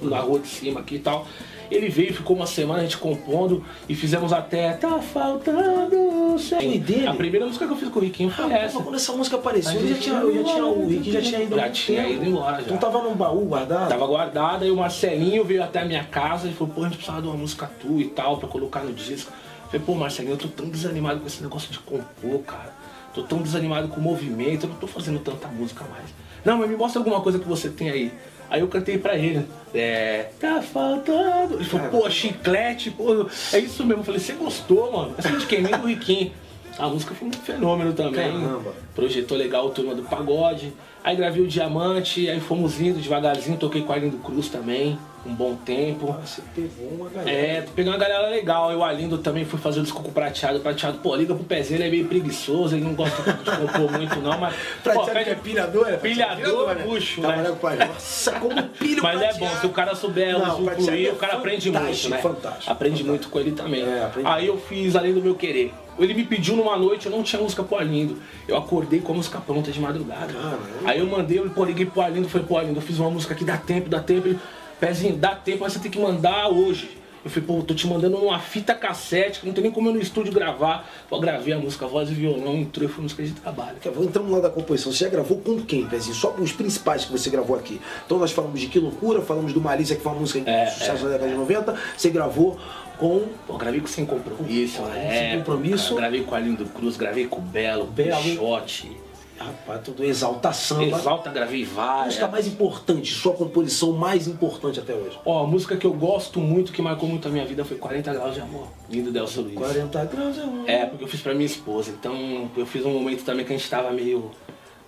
na 0.03 0.19
rua 0.19 0.41
de 0.41 0.49
cima 0.49 0.81
aqui 0.81 0.97
e 0.97 0.99
tal. 0.99 1.25
Ele 1.70 1.88
veio, 1.88 2.12
ficou 2.14 2.37
uma 2.37 2.47
semana 2.47 2.81
a 2.81 2.82
gente 2.82 2.99
compondo 2.99 3.64
e 3.88 3.94
fizemos 3.94 4.32
até 4.32 4.73
Tá 4.75 5.00
faltando 5.00 6.37
E 6.61 6.79
dele? 6.79 7.06
A 7.06 7.14
primeira 7.14 7.47
música 7.47 7.67
que 7.67 7.73
eu 7.73 7.76
fiz 7.76 7.88
com 7.88 7.99
o 7.99 8.03
Riquinho 8.03 8.31
foi 8.31 8.53
Ah, 8.53 8.59
essa. 8.59 8.81
quando 8.81 8.94
essa 8.94 9.12
música 9.12 9.37
apareceu, 9.37 9.81
eu 9.81 9.88
já 9.88 9.94
tinha, 9.97 10.17
eu 10.17 10.35
já 10.35 10.44
tinha, 10.44 10.64
o 10.67 10.88
Riquinho 10.88 11.12
já 11.14 11.23
tinha 11.23 11.43
ido 11.43 11.56
Já 11.56 11.70
tinha 11.70 12.09
ido 12.09 12.25
embora, 12.25 12.56
já. 12.56 12.62
Então 12.62 12.76
tava 12.79 13.03
num 13.03 13.14
baú 13.14 13.44
guardado? 13.47 13.88
Tava 13.88 14.06
guardada 14.06 14.67
e 14.67 14.70
o 14.70 14.76
Marcelinho 14.76 15.44
veio 15.44 15.62
até 15.62 15.81
a 15.81 15.85
minha 15.85 16.05
casa 16.05 16.49
e 16.49 16.53
falou, 16.53 16.73
pô, 16.75 16.81
a 16.82 16.85
gente 16.85 16.97
precisava 16.97 17.23
de 17.23 17.29
uma 17.29 17.37
música 17.37 17.70
tua 17.81 18.00
e 18.00 18.06
tal 18.08 18.37
pra 18.38 18.49
colocar 18.49 18.81
no 18.81 18.93
disco. 18.93 19.31
Eu 19.65 19.70
falei, 19.70 19.87
pô, 19.87 19.94
Marcelinho, 19.94 20.35
eu 20.35 20.38
tô 20.38 20.49
tão 20.49 20.69
desanimado 20.69 21.20
com 21.20 21.26
esse 21.26 21.43
negócio 21.43 21.70
de 21.73 21.79
compor, 21.79 22.41
cara. 22.47 22.73
Tô 23.15 23.23
tão 23.23 23.43
desanimado 23.43 23.88
com 23.88 24.00
o 24.00 24.03
movimento, 24.03 24.65
eu 24.65 24.70
não 24.70 24.76
tô 24.76 24.87
fazendo 24.87 25.19
tanta 25.19 25.47
música 25.49 25.85
mais. 25.91 26.06
Não, 26.44 26.58
mas 26.58 26.69
me 26.69 26.76
mostra 26.76 26.99
alguma 26.99 27.20
coisa 27.20 27.38
que 27.38 27.47
você 27.47 27.69
tem 27.69 27.91
aí. 27.91 28.12
Aí 28.53 28.61
eu 28.61 28.69
cantei 28.69 28.99
pra 28.99 29.17
ele. 29.17 29.47
É. 29.73 30.27
Tá 30.39 30.61
faltando. 30.61 31.55
Ele 31.55 31.65
falou, 31.65 31.89
pô, 31.89 32.11
chiclete, 32.11 32.91
pô. 32.91 33.27
É 33.51 33.59
isso 33.59 33.83
mesmo. 33.83 34.03
Eu 34.03 34.05
falei, 34.05 34.21
você 34.21 34.35
gostou, 34.35 34.93
mano? 34.93 35.15
Essa 35.17 35.31
de 35.39 35.47
quem? 35.47 35.63
Nem 35.63 35.73
do 35.73 35.87
Riquinho. 35.87 36.31
A 36.79 36.87
música 36.87 37.15
foi 37.15 37.29
um 37.29 37.33
fenômeno 37.33 37.95
também. 37.95 38.31
Caramba. 38.31 38.75
Projetou 38.95 39.39
legal 39.39 39.67
o 39.67 39.71
turma 39.71 39.95
do 39.95 40.03
pagode. 40.03 40.71
Aí 41.03 41.17
gravei 41.17 41.43
o 41.43 41.47
Diamante, 41.47 42.29
aí 42.29 42.41
fomos 42.41 42.79
indo 42.79 43.01
devagarzinho, 43.01 43.57
toquei 43.57 43.81
com 43.81 43.93
a 43.93 43.97
Arlindo 43.97 44.19
Cruz 44.19 44.51
também, 44.51 44.99
um 45.25 45.35
bom 45.35 45.55
tempo. 45.55 46.17
Você 46.25 46.43
pegou 46.55 46.89
uma 46.89 47.09
galera. 47.09 47.31
É, 47.31 47.65
pegando 47.75 47.95
uma 47.95 48.01
galera 48.01 48.29
legal. 48.29 48.73
Eu, 48.73 48.81
o 48.81 48.85
Arlindo 48.85 49.19
também 49.19 49.45
fui 49.45 49.59
fazer 49.59 49.81
o 49.81 49.83
disco 49.83 50.03
com 50.03 50.09
o 50.09 50.13
Prateado. 50.13 50.59
O 50.59 50.61
Prateado, 50.61 50.99
pô, 50.99 51.15
liga 51.15 51.35
pro 51.35 51.45
pezinho, 51.45 51.79
ele 51.79 51.87
é 51.87 51.91
meio 51.91 52.07
preguiçoso, 52.07 52.75
ele 52.75 52.85
não 52.85 52.95
gosta 52.95 53.23
de 53.23 53.51
compor 53.51 53.93
muito 53.93 54.21
não, 54.21 54.39
mas... 54.39 54.55
Prateado 54.83 55.11
pô, 55.11 55.25
que 55.25 55.31
é 55.31 55.35
pilhador, 55.35 55.89
é? 55.89 55.97
Pilhador, 55.97 56.75
né? 56.75 56.85
puxo, 56.85 57.21
né? 57.21 57.57
Com 57.61 57.67
a 57.67 57.75
Nossa, 57.77 58.33
como 58.33 58.63
pilho 58.63 59.03
Mas 59.03 59.21
é 59.21 59.29
prateado. 59.29 59.55
bom, 59.55 59.61
se 59.61 59.67
o 59.67 59.71
cara 59.71 59.95
souber 59.95 60.39
Não, 60.39 60.61
o 60.61 60.71
usufruir, 60.71 61.09
é 61.09 61.13
o 61.13 61.17
cara 61.17 61.35
aprende 61.35 61.71
muito, 61.71 62.09
né? 62.09 62.19
fantástico, 62.19 62.73
aprende 62.73 63.05
muito 63.05 63.29
com 63.29 63.39
ele 63.39 63.53
também. 63.53 63.83
É, 63.83 64.11
Aí 64.25 64.46
eu 64.46 64.56
fiz 64.58 64.96
Além 64.96 65.15
do 65.15 65.23
Meu 65.23 65.35
Querer. 65.35 65.73
Ele 65.99 66.15
me 66.15 66.25
pediu 66.25 66.56
numa 66.56 66.77
noite, 66.77 67.06
eu 67.06 67.13
não 67.13 67.23
tinha 67.23 67.41
música 67.41 67.63
pro 67.63 67.77
Arlindo. 67.77 68.17
Eu 68.49 68.56
acordei 68.56 69.01
com 69.01 69.13
a 69.13 69.17
música 69.17 69.39
pronta 69.41 69.70
de 69.70 69.79
madrugada. 69.79 70.32
Caramba. 70.32 70.58
Aí 70.87 70.99
eu 70.99 71.06
mandei, 71.06 71.39
eu 71.39 71.65
liguei 71.65 71.85
pro 71.85 72.01
Arlindo, 72.01 72.29
falei, 72.29 72.46
pô, 72.46 72.56
Arlindo, 72.56 72.79
eu 72.79 72.82
fiz 72.82 72.99
uma 72.99 73.11
música 73.11 73.35
aqui, 73.35 73.44
dá 73.44 73.58
tempo, 73.58 73.91
dá 73.91 74.01
tempo. 74.01 74.29
Ele, 74.29 74.39
Pezinho, 74.82 75.17
dá 75.17 75.36
tempo, 75.36 75.60
mas 75.60 75.74
você 75.74 75.79
tem 75.79 75.93
que 75.93 75.98
mandar 76.01 76.48
hoje. 76.48 76.98
Eu 77.24 77.31
falei, 77.31 77.46
pô, 77.46 77.58
eu 77.58 77.62
tô 77.62 77.72
te 77.72 77.86
mandando 77.86 78.17
uma 78.17 78.41
fita 78.41 78.74
cassete, 78.74 79.39
que 79.39 79.46
não 79.46 79.55
tem 79.55 79.62
nem 79.62 79.72
como 79.72 79.89
eu 79.89 79.94
no 79.94 80.01
estúdio 80.01 80.32
gravar. 80.32 80.91
Pô, 81.08 81.20
gravei 81.20 81.55
a 81.55 81.58
música, 81.58 81.86
voz 81.86 82.10
e 82.10 82.15
violão, 82.15 82.56
entrou 82.56 82.89
e 82.89 82.93
foi 82.93 83.01
música 83.05 83.22
de 83.22 83.31
trabalho. 83.31 83.77
Entramos 84.01 84.32
lá 84.32 84.41
da 84.41 84.51
composição. 84.51 84.91
Você 84.91 85.05
já 85.05 85.08
gravou 85.08 85.39
com 85.39 85.60
quem, 85.62 85.86
Pezinho? 85.86 86.17
Só 86.17 86.34
os 86.36 86.51
principais 86.51 87.05
que 87.05 87.12
você 87.12 87.31
gravou 87.31 87.55
aqui. 87.55 87.81
Então 88.05 88.19
nós 88.19 88.32
falamos 88.32 88.58
de 88.58 88.67
Que 88.67 88.81
Loucura, 88.81 89.22
falamos 89.22 89.53
do 89.53 89.60
Malícia, 89.60 89.94
que 89.94 90.03
foi 90.03 90.10
uma 90.10 90.20
música 90.20 90.51
É, 90.51 90.65
de 90.65 90.72
sucesso 90.72 91.05
da 91.05 91.10
década 91.10 91.31
de 91.31 91.36
90. 91.36 91.79
Você 91.96 92.10
gravou 92.10 92.58
com 92.98 93.22
Pô, 93.46 93.56
gravei 93.56 93.81
com 93.81 93.86
Sem 93.86 94.05
Compromisso, 94.05 94.82
Pô, 94.82 94.89
né? 94.89 95.29
Sem 95.31 95.39
Compromisso. 95.39 95.94
Gravei 95.94 96.24
com 96.24 96.34
Arlindo 96.34 96.65
Cruz, 96.67 96.96
gravei 96.96 97.29
com 97.29 97.39
o 97.39 97.43
Belo, 97.43 97.84
Belo. 97.86 98.20
Peixote. 98.20 98.96
Rapaz, 99.39 99.82
tudo 99.82 100.05
Exalta 100.05 100.53
Samba. 100.53 100.98
Exalta, 100.98 101.31
gravei 101.31 101.65
várias. 101.65 102.06
música 102.06 102.29
mais 102.29 102.46
importante, 102.46 103.12
sua 103.12 103.32
composição 103.34 103.93
mais 103.93 104.29
importante 104.29 104.79
até 104.79 104.94
hoje. 104.94 105.19
Ó, 105.24 105.44
a 105.44 105.46
música 105.46 105.77
que 105.77 105.86
eu 105.86 105.93
gosto 105.93 106.39
muito, 106.39 106.72
que 106.72 106.81
marcou 106.81 107.08
muito 107.08 107.27
a 107.27 107.31
minha 107.31 107.44
vida, 107.44 107.65
foi 107.65 107.77
40 107.77 108.12
Graus 108.12 108.34
de 108.34 108.41
Amor, 108.41 108.69
lindo 108.89 109.10
Delcio 109.10 109.43
Luiz. 109.43 109.56
40 109.56 110.05
graus 110.05 110.39
é 110.39 110.44
um. 110.44 110.69
É, 110.69 110.86
porque 110.86 111.05
eu 111.05 111.08
fiz 111.08 111.20
pra 111.20 111.34
minha 111.34 111.46
esposa, 111.46 111.91
então 111.91 112.51
eu 112.56 112.67
fiz 112.67 112.84
um 112.84 112.93
momento 112.93 113.24
também 113.24 113.44
que 113.44 113.53
a 113.53 113.56
gente 113.56 113.69
tava 113.69 113.91
meio 113.91 114.31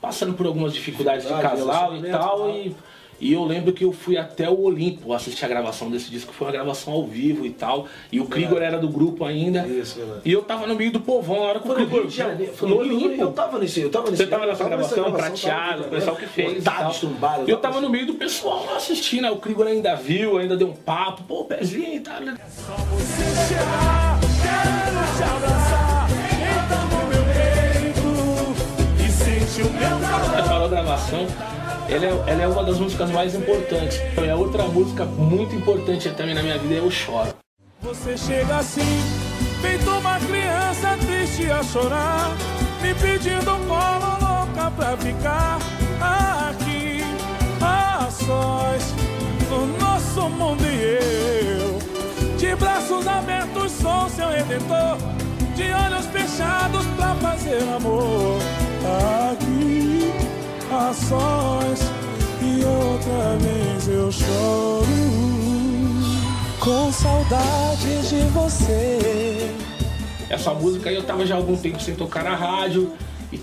passando 0.01 0.35
por 0.35 0.47
algumas 0.47 0.75
dificuldades 0.75 1.27
de 1.27 1.33
casal 1.33 1.97
e 1.97 2.11
tal, 2.11 2.21
tal. 2.21 2.51
e, 2.51 2.77
e 3.21 3.33
eu 3.33 3.45
lembro 3.45 3.73
que 3.73 3.85
eu 3.85 3.93
fui 3.93 4.17
até 4.17 4.49
o 4.49 4.61
Olimpo 4.61 5.13
assistir 5.13 5.45
a 5.45 5.49
gravação 5.49 5.91
desse 5.91 6.11
disco, 6.11 6.33
foi 6.33 6.47
uma 6.47 6.53
gravação 6.53 6.93
ao 6.93 7.07
vivo 7.07 7.47
e 7.47 7.51
tal. 7.51 7.87
E 8.11 8.21
o 8.21 8.27
Krigor 8.27 8.63
era 8.63 8.79
do 8.79 8.89
grupo 8.89 9.25
ainda. 9.25 9.67
Isso, 9.67 9.97
verdade. 9.97 10.21
E 10.25 10.33
eu 10.33 10.43
tava 10.43 10.67
no 10.67 10.75
meio 10.75 10.93
do 10.93 11.01
povão, 11.01 11.37
na 11.37 11.43
hora 11.43 11.61
que 11.61 11.69
o 11.69 11.75
Krigor. 11.75 12.07
No 12.63 12.79
Olimpo. 12.79 13.23
Eu 13.23 13.33
tava 13.33 13.59
nesse. 13.59 13.81
Eu 13.81 13.91
tava 13.91 14.11
nesse 14.11 14.25
Você 14.25 14.29
tava 14.29 14.47
nessa 14.47 14.65
gravação, 14.65 15.13
prateado, 15.13 15.83
o 15.83 15.89
pessoal 15.89 16.17
que 16.17 16.27
fez. 16.27 16.65
E 17.47 17.51
eu 17.51 17.59
tava 17.59 17.81
no 17.81 17.89
meio 17.89 18.07
do 18.07 18.15
pessoal 18.15 18.75
assistindo, 18.77 19.29
o 19.29 19.37
Krigor 19.37 19.67
ainda 19.67 19.95
viu, 19.95 20.39
ainda 20.39 20.57
deu 20.57 20.69
um 20.69 20.75
papo, 20.75 21.23
pô, 21.25 21.45
pezinho 21.45 21.95
e 21.95 22.01
tal. 22.01 22.15
É 22.15 22.37
só 22.49 22.73
você 22.73 23.49
chegar, 23.49 24.21
quero 24.43 25.17
te 25.17 25.23
abraçar, 25.23 26.09
entra 26.41 26.85
meu 27.09 27.25
peito 27.35 29.05
e 29.05 29.09
sente 29.11 29.63
o 29.63 29.71
meu 29.73 29.99
calor. 30.01 30.65
a 30.65 30.69
gravação 30.69 31.64
ela 31.89 32.07
é, 32.07 32.33
ela 32.33 32.43
é 32.43 32.49
uma 32.49 32.65
das 32.65 32.79
músicas 32.79 33.11
mais 33.11 33.35
importantes. 33.35 34.01
E 34.23 34.29
a 34.29 34.37
outra 34.37 34.65
música 34.65 35.05
muito 35.05 35.55
importante 35.55 36.11
também 36.11 36.35
na 36.35 36.43
minha 36.43 36.59
vida 36.59 36.75
é 36.75 36.79
Eu 36.79 36.91
Choro. 36.91 37.35
Você 37.83 38.17
chega 38.17 38.57
assim, 38.57 39.03
feito 39.61 39.91
uma 39.91 40.19
criança 40.19 40.97
triste 41.07 41.51
a 41.51 41.63
chorar, 41.63 42.35
me 42.81 42.95
pedindo 42.95 43.51
um 43.51 43.67
louca 43.69 44.71
pra 44.71 44.97
ficar 44.97 45.59
aqui 46.49 47.03
a 47.61 48.09
sós, 48.11 48.95
no 49.51 49.67
nosso 49.79 50.29
mundo 50.31 50.65
e 50.65 51.59
eu, 51.61 52.37
de 52.39 52.55
braços 52.57 53.07
abertos 53.07 53.73
sou 53.73 54.09
seu 54.09 54.31
redentor, 54.31 54.97
de 55.55 55.71
olhos 55.73 56.07
fechados 56.07 56.87
pra 56.97 57.15
fazer 57.17 57.63
amor 57.77 58.39
aqui 59.33 60.24
a 60.75 60.93
sós 60.93 61.81
e 62.43 62.65
outra 62.65 63.37
vez 63.39 63.89
eu 63.89 64.11
choro 64.11 64.85
com 66.59 66.91
saudades 66.91 68.09
de 68.11 68.21
você. 68.33 69.55
Essa 70.29 70.53
música 70.53 70.91
eu 70.91 71.05
tava 71.05 71.25
já 71.25 71.35
há 71.35 71.39
algum 71.39 71.57
tempo 71.57 71.81
sem 71.81 71.95
tocar 71.95 72.25
na 72.25 72.35
rádio. 72.35 72.93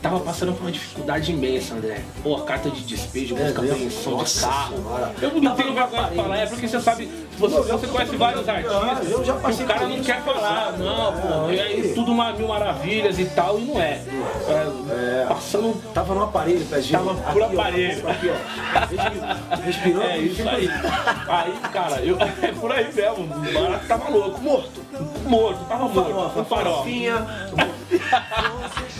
Tava 0.01 0.19
passando 0.21 0.53
por 0.53 0.61
uma 0.61 0.71
dificuldade 0.71 1.31
imensa, 1.31 1.75
André. 1.75 2.01
Pô, 2.23 2.35
carta 2.39 2.71
de 2.71 2.81
despejo, 2.81 3.37
É 3.37 3.41
música 3.43 3.61
mesmo? 3.61 3.77
pensão 3.77 4.23
de 4.23 4.39
carro. 4.39 4.75
Senhora. 4.77 5.13
Eu 5.21 5.41
não 5.41 5.55
tenho 5.55 5.73
de 5.73 5.79
aparelho, 5.79 6.15
falar, 6.23 6.37
é 6.37 6.45
porque 6.47 6.67
você 6.67 6.79
sabe, 6.81 7.07
você, 7.37 7.55
Não, 7.55 7.63
você 7.63 7.87
conhece 7.87 8.15
vários 8.15 8.49
Ah, 8.49 8.53
artistas 8.53 9.11
eu 9.11 9.23
já 9.23 9.33
passei 9.35 9.63
o 9.63 9.67
cara 9.67 9.87
não 9.87 9.99
quer 10.01 10.21
falar, 10.23 10.73
não, 10.79 11.13
pô, 11.13 11.49
É, 11.51 11.53
e 11.53 11.59
aí 11.61 11.91
é. 11.91 11.93
tudo 11.93 12.11
uma, 12.13 12.33
mil 12.33 12.47
maravilhas 12.47 13.19
e 13.19 13.25
tal, 13.25 13.59
e 13.59 13.61
não 13.61 13.79
é. 13.79 14.01
É, 14.49 15.25
Passando 15.27 15.79
Tava 15.93 16.15
no 16.15 16.23
aparelho, 16.23 16.65
pezinho. 16.65 16.97
Tava 16.97 17.13
por 17.31 17.43
Aqui, 17.43 17.55
ó, 17.55 17.59
aparelho. 17.61 18.09
Aqui, 18.09 18.29
ó. 18.29 18.79
Respi- 18.79 19.61
Respirando. 19.65 20.01
É 20.03 20.17
isso 20.17 20.49
aí. 20.49 20.67
Aí, 21.27 21.53
cara, 21.71 22.01
eu, 22.01 22.17
é 22.41 22.51
por 22.59 22.71
aí 22.71 22.91
mesmo. 22.91 23.23
O 23.25 23.53
barato 23.53 23.85
tava 23.87 24.09
louco. 24.09 24.41
Morto. 24.41 24.80
Morto, 25.27 25.65
tava 25.65 25.87
morto. 25.87 26.03
Farofa, 26.03 26.33
Com 26.33 26.45
farofa. 26.45 26.89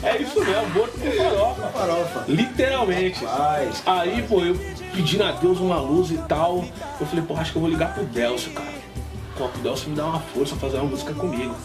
É 0.04 0.18
isso 0.22 0.40
mesmo, 0.44 0.70
morto 0.74 1.00
com 1.00 1.12
farofa. 1.12 1.68
farofa. 1.70 2.26
Literalmente. 2.28 3.24
Rapaz. 3.24 3.84
Aí, 3.86 4.24
pô, 4.28 4.42
eu 4.42 4.56
pedindo 4.94 5.24
a 5.24 5.32
Deus 5.32 5.60
uma 5.60 5.80
luz 5.80 6.12
e 6.12 6.18
tal. 6.18 6.66
Eu 7.00 7.06
falei, 7.06 7.24
pô, 7.26 7.36
acho 7.38 7.52
que 7.52 7.58
eu 7.58 7.62
vou 7.62 7.70
ligar 7.70 7.94
pro 7.94 8.04
Delcio, 8.06 8.52
cara. 8.52 8.68
Pô, 9.38 9.48
pro 9.48 9.62
Delcio 9.62 9.90
me 9.90 9.96
dá 9.96 10.06
uma 10.06 10.20
força, 10.20 10.56
fazer 10.56 10.78
uma 10.78 10.86
música 10.90 11.14
comigo. 11.14 11.56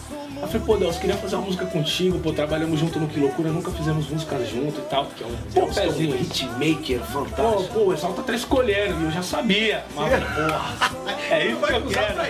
Eu 0.40 0.46
falei, 0.48 0.62
pô, 0.66 0.76
Delcio, 0.76 1.00
queria 1.00 1.16
fazer 1.16 1.36
uma 1.36 1.46
música 1.46 1.64
contigo, 1.66 2.18
pô, 2.18 2.32
trabalhamos 2.32 2.78
junto 2.78 3.00
no 3.00 3.08
Que 3.08 3.18
Loucura, 3.18 3.48
nunca 3.50 3.70
fizemos 3.70 4.08
músicas 4.08 4.48
junto 4.48 4.78
e 4.80 4.82
tal. 4.84 5.06
Pô, 5.06 5.24
Deus, 5.52 5.76
é 5.76 5.82
um 5.82 5.86
pezinho. 5.86 6.16
hitmaker 6.16 7.00
Pô, 7.00 7.24
fantástico. 7.24 7.74
pô, 7.74 7.80
o 7.86 7.92
Exalta 7.94 8.22
tá 8.22 8.34
escolhendo, 8.34 9.00
e 9.00 9.04
eu 9.06 9.10
já 9.10 9.22
sabia. 9.22 9.82
Mas, 9.94 10.10
porra, 10.10 11.14
é 11.30 11.46
isso 11.46 11.60
que 11.60 11.72
eu 11.72 11.82
quero. 11.86 12.28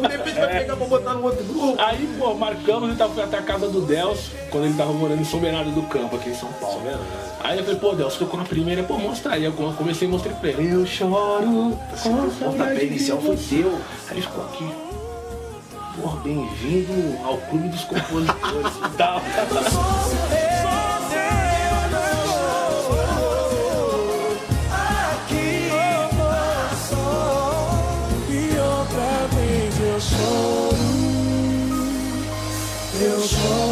de 0.00 0.08
repente 0.08 0.34
vai 0.36 0.56
É. 0.56 0.60
pegar 0.60 0.76
pra 0.76 0.86
botar 0.86 1.14
no 1.14 1.24
outro 1.24 1.44
grupo. 1.44 1.74
Aí, 1.82 2.08
pô, 2.18 2.34
marcamos 2.34 2.94
e 2.94 2.96
tal, 2.96 3.10
fui 3.10 3.22
até 3.22 3.38
a 3.38 3.42
casa 3.42 3.68
do 3.68 3.80
Delcio, 3.82 4.32
quando 4.50 4.64
ele 4.64 4.74
tava 4.74 4.92
morando 4.92 5.20
em 5.20 5.24
São 5.24 5.40
Bernardo 5.40 5.70
do 5.72 5.82
Campo, 5.82 6.16
aqui 6.16 6.30
em 6.30 6.34
São 6.34 6.52
Paulo. 6.54 6.80
Aí 7.40 7.58
eu 7.58 7.64
falei, 7.64 7.80
pô, 7.80 7.92
Delcio, 7.92 8.20
tocou 8.20 8.38
na 8.38 8.46
primeira, 8.46 8.82
pô, 8.84 8.96
mostra 8.98 9.34
aí. 9.34 9.44
Eu 9.44 9.52
comecei 9.52 10.06
a 10.06 10.10
mostrar 10.10 10.32
pra 10.34 10.50
ele. 10.50 10.72
Eu 10.72 10.86
choro. 10.86 11.44
com 12.02 12.08
O 12.10 12.30
pontapé 12.38 12.84
inicial 12.84 13.20
foi 13.20 13.36
teu. 13.36 13.78
Aí 14.08 14.12
ele 14.16 14.22
ficou 14.22 14.44
aqui. 14.44 14.64
Bem-vindo 16.22 17.18
ao 17.24 17.38
Clube 17.38 17.68
dos 17.68 17.84
Compositores 17.84 18.72
choro. 33.28 33.68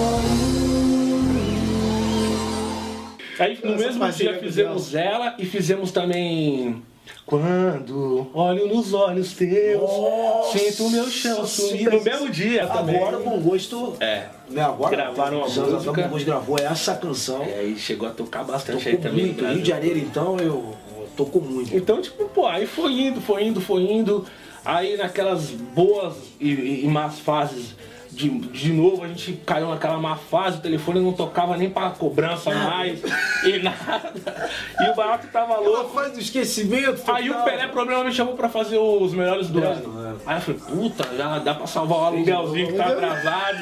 Aí 3.38 3.58
no 3.62 3.74
Essa 3.74 3.84
mesmo 3.84 4.12
dia 4.12 4.38
fizemos 4.38 4.94
ela 4.94 5.34
e 5.38 5.44
fizemos 5.44 5.92
também. 5.92 6.82
Quando 7.24 8.26
olho 8.32 8.68
nos 8.68 8.92
olhos 8.94 9.32
teus, 9.32 9.80
Nossa 9.82 10.58
sinto 10.58 10.86
o 10.86 10.90
meu 10.90 11.08
chão 11.10 11.46
sumir. 11.46 11.90
No 11.90 12.00
mesmo 12.02 12.30
dia 12.30 12.66
também. 12.66 12.96
Agora 12.96 13.18
o 13.18 13.22
Bom 13.24 13.40
Gosto. 13.40 13.94
É. 14.00 14.26
Né, 14.48 14.62
agora 14.62 14.94
Gravaram 14.96 15.38
uma 15.38 15.46
anos 15.46 15.84
música. 15.86 15.90
O 15.90 16.24
gravou 16.24 16.58
essa 16.58 16.94
canção. 16.94 17.44
E 17.44 17.52
aí 17.52 17.76
chegou 17.76 18.08
a 18.08 18.12
tocar 18.12 18.44
bastante 18.44 18.88
aí 18.88 18.96
Tocou 18.96 19.10
também. 19.10 19.26
no 19.26 19.32
muito. 19.32 19.38
Rio 19.38 19.44
Brasil. 19.48 19.62
de 19.62 19.68
Janeiro, 19.68 19.98
então, 19.98 20.36
eu 20.38 20.74
tocou 21.16 21.42
muito. 21.42 21.76
Então, 21.76 22.00
tipo, 22.00 22.24
pô, 22.26 22.46
aí 22.46 22.66
foi 22.66 22.92
indo, 22.92 23.20
foi 23.20 23.44
indo, 23.44 23.60
foi 23.60 23.82
indo. 23.82 24.24
Aí 24.64 24.96
naquelas 24.96 25.50
boas 25.50 26.14
e, 26.40 26.48
e- 26.50 26.84
e 26.84 26.88
más 26.88 27.18
fases, 27.18 27.74
de, 28.16 28.30
de 28.30 28.72
novo 28.72 29.04
a 29.04 29.08
gente 29.08 29.34
caiu 29.44 29.68
naquela 29.68 29.98
má 29.98 30.16
fase, 30.16 30.56
o 30.56 30.60
telefone 30.62 31.00
não 31.00 31.12
tocava 31.12 31.54
nem 31.54 31.68
pra 31.68 31.90
cobrança 31.90 32.50
mais 32.50 32.98
e 33.44 33.58
nada. 33.58 34.50
E 34.80 34.88
o 34.88 34.94
barato 34.94 35.26
tava 35.28 35.58
louco. 35.60 35.92
faz 35.92 36.12
do 36.12 36.18
esquecimento. 36.18 37.02
Aí 37.12 37.30
o. 37.30 37.34
Pelé 37.44 37.68
Problema 37.68 38.02
me 38.04 38.12
chamou 38.12 38.34
pra 38.34 38.48
fazer 38.48 38.78
os 38.78 39.12
melhores 39.12 39.48
do 39.48 39.62
ano. 39.62 40.18
Aí 40.24 40.38
eu 40.38 40.40
falei, 40.40 40.60
puta, 40.60 41.06
já 41.14 41.38
dá 41.40 41.54
pra 41.54 41.66
salvar 41.66 41.98
o 41.98 42.04
aluguelzinho 42.04 42.68
que 42.68 42.72
tá 42.72 42.86
atrasado 42.86 43.58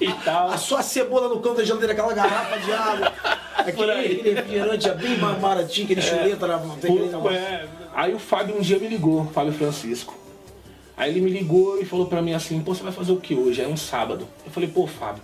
e 0.00 0.12
tal. 0.24 0.48
A 0.50 0.56
sua 0.56 0.80
cebola 0.80 1.28
no 1.28 1.40
canto 1.40 1.56
da 1.56 1.64
geladeira, 1.64 1.92
aquela 1.92 2.14
garrafa 2.14 2.58
de 2.58 2.72
água. 2.72 3.12
Aquele, 3.58 4.32
refrigerante 4.34 4.88
é 4.88 4.94
bem 4.94 5.18
mais 5.18 5.36
baratinho, 5.38 5.84
aquele 5.84 6.00
chuleta 6.00 6.46
na 6.46 6.58
Pô, 6.58 6.94
negócio. 6.94 7.36
é. 7.36 7.66
Aí 7.92 8.14
o 8.14 8.18
Fábio 8.18 8.56
um 8.56 8.60
dia 8.60 8.78
me 8.78 8.86
ligou, 8.86 9.26
Fábio 9.26 9.52
Francisco. 9.52 10.16
Aí 10.98 11.10
ele 11.10 11.20
me 11.20 11.30
ligou 11.30 11.80
e 11.80 11.84
falou 11.84 12.06
pra 12.06 12.20
mim 12.20 12.32
assim, 12.32 12.60
pô, 12.60 12.74
você 12.74 12.82
vai 12.82 12.90
fazer 12.90 13.12
o 13.12 13.20
que 13.20 13.32
hoje? 13.32 13.62
É 13.62 13.68
um 13.68 13.76
sábado. 13.76 14.26
Eu 14.44 14.50
falei, 14.50 14.68
pô, 14.68 14.84
Fábio, 14.84 15.22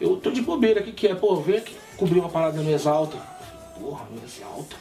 eu 0.00 0.16
tô 0.16 0.30
de 0.30 0.40
bobeira, 0.40 0.80
o 0.80 0.84
que 0.84 0.92
que 0.92 1.08
é? 1.08 1.14
Pô, 1.16 1.34
vem 1.34 1.56
aqui 1.56 1.74
cobrir 1.96 2.20
uma 2.20 2.28
parada 2.28 2.62
no 2.62 2.70
Exalta. 2.70 3.16
Eu 3.16 3.22
falei, 3.74 3.90
porra, 3.90 4.06
no 4.08 4.22
Exalta? 4.24 4.76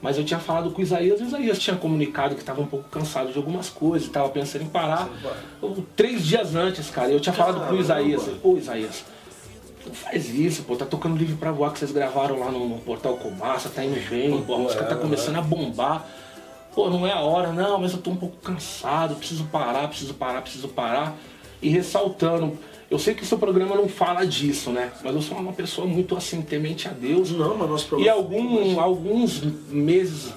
Mas 0.00 0.18
eu 0.18 0.24
tinha 0.24 0.38
falado 0.38 0.70
com 0.70 0.80
o 0.80 0.84
Isaías, 0.84 1.20
o 1.20 1.24
Isaías 1.24 1.58
tinha 1.58 1.76
comunicado 1.76 2.36
que 2.36 2.44
tava 2.44 2.60
um 2.60 2.66
pouco 2.66 2.88
cansado 2.88 3.32
de 3.32 3.38
algumas 3.38 3.68
coisas, 3.68 4.08
tava 4.08 4.28
pensando 4.28 4.62
em 4.62 4.68
parar. 4.68 5.08
Eu, 5.60 5.84
três 5.96 6.24
dias 6.24 6.54
antes, 6.54 6.88
cara, 6.88 7.10
eu 7.10 7.20
tinha 7.20 7.32
falado 7.32 7.66
com 7.68 7.74
o 7.74 7.80
Isaías, 7.80 8.22
pô, 8.40 8.56
Isaías, 8.56 9.04
não 9.84 9.94
faz 9.94 10.28
isso, 10.32 10.62
pô, 10.62 10.76
tá 10.76 10.86
tocando 10.86 11.16
livre 11.16 11.36
pra 11.36 11.50
voar 11.50 11.72
que 11.72 11.78
vocês 11.78 11.92
gravaram 11.92 12.38
lá 12.38 12.50
no, 12.50 12.68
no 12.68 12.78
Portal 12.78 13.16
Comaça, 13.16 13.68
tá 13.68 13.84
indo 13.84 14.00
bem, 14.08 14.42
pô, 14.42 14.54
a 14.54 14.58
música 14.58 14.84
tá 14.84 14.96
começando 14.96 15.36
a 15.36 15.42
bombar. 15.42 16.06
Pô, 16.74 16.88
não 16.88 17.06
é 17.06 17.12
a 17.12 17.20
hora, 17.20 17.52
não, 17.52 17.78
mas 17.78 17.92
eu 17.92 17.98
tô 17.98 18.10
um 18.10 18.16
pouco 18.16 18.36
cansado, 18.38 19.16
preciso 19.16 19.44
parar, 19.44 19.88
preciso 19.88 20.14
parar, 20.14 20.40
preciso 20.40 20.68
parar. 20.68 21.16
E 21.60 21.68
ressaltando, 21.68 22.58
eu 22.90 22.98
sei 22.98 23.14
que 23.14 23.22
o 23.22 23.26
seu 23.26 23.38
programa 23.38 23.74
não 23.76 23.88
fala 23.88 24.26
disso, 24.26 24.70
né? 24.70 24.90
Mas 25.04 25.14
eu 25.14 25.22
sou 25.22 25.36
uma 25.36 25.52
pessoa 25.52 25.86
muito 25.86 26.16
assim, 26.16 26.40
temente 26.40 26.88
a 26.88 26.90
Deus. 26.92 27.30
Não, 27.30 27.56
mas 27.56 27.68
nosso 27.68 27.84
E 27.84 27.88
problema. 27.88 28.12
algum, 28.16 28.80
alguns 28.80 29.42
meses 29.68 30.32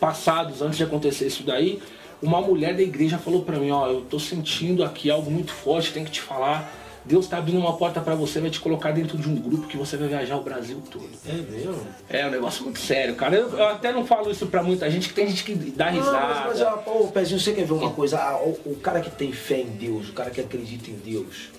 passados, 0.00 0.62
antes 0.62 0.78
de 0.78 0.84
acontecer 0.84 1.26
isso 1.26 1.42
daí, 1.44 1.80
uma 2.20 2.40
mulher 2.40 2.74
da 2.74 2.82
igreja 2.82 3.18
falou 3.18 3.42
pra 3.42 3.58
mim, 3.58 3.70
ó, 3.70 3.86
eu 3.88 4.00
tô 4.02 4.18
sentindo 4.18 4.82
aqui 4.82 5.10
algo 5.10 5.30
muito 5.30 5.52
forte, 5.52 5.92
tem 5.92 6.04
que 6.04 6.10
te 6.10 6.20
falar. 6.20 6.72
Deus 7.04 7.26
tá 7.26 7.38
abrindo 7.38 7.58
uma 7.58 7.76
porta 7.76 8.00
pra 8.00 8.14
você, 8.14 8.40
vai 8.40 8.48
te 8.50 8.60
colocar 8.60 8.92
dentro 8.92 9.18
de 9.18 9.28
um 9.28 9.34
grupo 9.34 9.66
que 9.66 9.76
você 9.76 9.96
vai 9.96 10.06
viajar 10.08 10.36
o 10.36 10.42
Brasil 10.42 10.80
todo. 10.90 11.08
É 11.26 11.32
mesmo? 11.32 11.84
É 12.08 12.26
um 12.26 12.30
negócio 12.30 12.62
muito 12.62 12.78
sério, 12.78 13.16
cara. 13.16 13.34
Eu, 13.34 13.48
eu 13.50 13.68
até 13.68 13.90
não 13.92 14.06
falo 14.06 14.30
isso 14.30 14.46
pra 14.46 14.62
muita 14.62 14.88
gente, 14.90 15.08
que 15.08 15.14
tem 15.14 15.28
gente 15.28 15.42
que 15.42 15.54
dá 15.54 15.90
Não, 15.90 15.98
risada. 15.98 16.26
mas, 16.26 16.46
mas 16.46 16.62
ah, 16.62 16.72
pô, 16.76 17.08
Pezinho, 17.08 17.40
você 17.40 17.52
quer 17.52 17.64
ver 17.64 17.72
uma 17.72 17.90
coisa? 17.90 18.18
Ah, 18.20 18.36
o, 18.40 18.50
o 18.66 18.76
cara 18.80 19.00
que 19.00 19.10
tem 19.10 19.32
fé 19.32 19.58
em 19.60 19.70
Deus, 19.70 20.08
o 20.10 20.12
cara 20.12 20.30
que 20.30 20.40
acredita 20.40 20.90
em 20.90 20.94
Deus, 20.94 21.50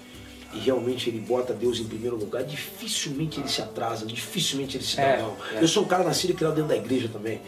e 0.54 0.60
realmente 0.60 1.10
ele 1.10 1.20
bota 1.20 1.52
Deus 1.52 1.80
em 1.80 1.86
primeiro 1.86 2.16
lugar, 2.16 2.44
dificilmente 2.44 3.40
ele 3.40 3.50
se 3.50 3.62
atrasa, 3.62 4.06
dificilmente 4.06 4.78
ele 4.78 4.84
se 4.86 4.96
dá 4.96 5.02
É, 5.04 5.22
mal. 5.22 5.36
é. 5.56 5.64
Eu 5.64 5.68
sou 5.68 5.84
um 5.84 5.88
cara 5.88 6.04
nascido 6.04 6.30
e 6.30 6.34
criado 6.36 6.54
dentro 6.54 6.70
da 6.70 6.78
igreja 6.78 7.10
também. 7.12 7.42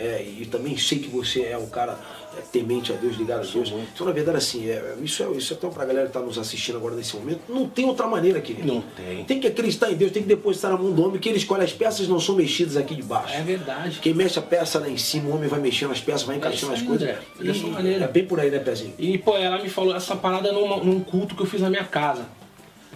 É, 0.00 0.22
e 0.22 0.46
também 0.46 0.78
sei 0.78 0.98
que 0.98 1.08
você 1.08 1.42
é 1.42 1.58
um 1.58 1.66
cara 1.68 1.98
é, 2.36 2.40
temente 2.50 2.90
a 2.90 2.96
Deus, 2.96 3.16
ligado 3.16 3.40
a 3.46 3.52
Deus. 3.52 3.70
Então, 3.94 4.06
na 4.06 4.12
verdade, 4.12 4.38
assim, 4.38 4.66
é, 4.66 4.94
isso, 5.02 5.22
é, 5.22 5.30
isso 5.32 5.52
é 5.52 5.56
até 5.56 5.68
pra 5.68 5.84
galera 5.84 6.06
que 6.06 6.12
tá 6.14 6.20
nos 6.20 6.38
assistindo 6.38 6.76
agora 6.78 6.94
nesse 6.94 7.14
momento. 7.16 7.40
Não 7.48 7.68
tem 7.68 7.84
outra 7.84 8.06
maneira, 8.06 8.40
querido. 8.40 8.66
Não 8.66 8.80
tem. 8.80 9.24
Tem 9.24 9.38
que 9.40 9.46
acreditar 9.46 9.90
em 9.92 9.96
Deus, 9.96 10.10
tem 10.10 10.22
que 10.22 10.28
depositar 10.28 10.70
na 10.70 10.78
mão 10.78 10.90
do 10.90 11.04
homem, 11.04 11.20
que 11.20 11.28
ele 11.28 11.36
escolhe 11.36 11.62
as 11.62 11.72
peças 11.72 12.08
não 12.08 12.18
são 12.18 12.34
mexidas 12.34 12.78
aqui 12.78 12.94
de 12.94 13.02
baixo. 13.02 13.34
É 13.34 13.42
verdade. 13.42 13.98
Quem 14.00 14.14
mexe 14.14 14.38
a 14.38 14.42
peça 14.42 14.78
lá 14.78 14.88
em 14.88 14.96
cima, 14.96 15.28
o 15.28 15.34
homem 15.36 15.48
vai 15.48 15.60
mexendo 15.60 15.90
as 15.90 16.00
peças, 16.00 16.22
vai 16.22 16.36
encaixando 16.36 16.72
isso 16.72 16.82
as 16.82 16.88
coisas. 16.88 17.06
É 17.08 17.18
E- 17.42 17.70
maneira. 17.70 18.04
É 18.06 18.08
bem 18.08 18.24
por 18.24 18.40
aí, 18.40 18.50
né, 18.50 18.58
Pezinho? 18.58 18.94
E, 18.98 19.18
pô, 19.18 19.36
ela 19.36 19.62
me 19.62 19.68
falou 19.68 19.94
essa 19.94 20.16
parada 20.16 20.50
numa- 20.50 20.78
num 20.78 21.00
culto 21.00 21.34
que 21.34 21.42
eu 21.42 21.46
fiz 21.46 21.60
na 21.60 21.68
minha 21.68 21.84
casa. 21.84 22.24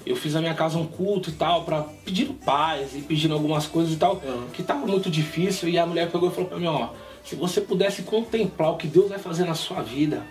Eu 0.06 0.16
fiz 0.16 0.34
na 0.34 0.40
minha 0.40 0.54
casa 0.54 0.76
um 0.76 0.86
culto 0.86 1.30
e 1.30 1.32
tal, 1.32 1.64
pra 1.64 1.82
pedindo 2.04 2.34
paz 2.34 2.94
e 2.94 3.00
pedindo 3.00 3.34
algumas 3.34 3.66
coisas 3.66 3.94
e 3.94 3.96
tal, 3.96 4.20
que 4.52 4.62
tava 4.62 4.86
muito 4.86 5.10
difícil. 5.10 5.68
E 5.68 5.78
a 5.78 5.86
mulher 5.86 6.10
pegou 6.10 6.28
e 6.28 6.32
falou 6.32 6.48
pra 6.48 6.58
mim, 6.58 6.66
ó, 6.66 6.90
se 7.24 7.34
você 7.34 7.60
pudesse 7.60 8.02
contemplar 8.02 8.72
o 8.72 8.76
que 8.76 8.86
Deus 8.86 9.08
vai 9.08 9.18
fazer 9.18 9.44
na 9.44 9.54
sua 9.54 9.82
vida, 9.82 10.22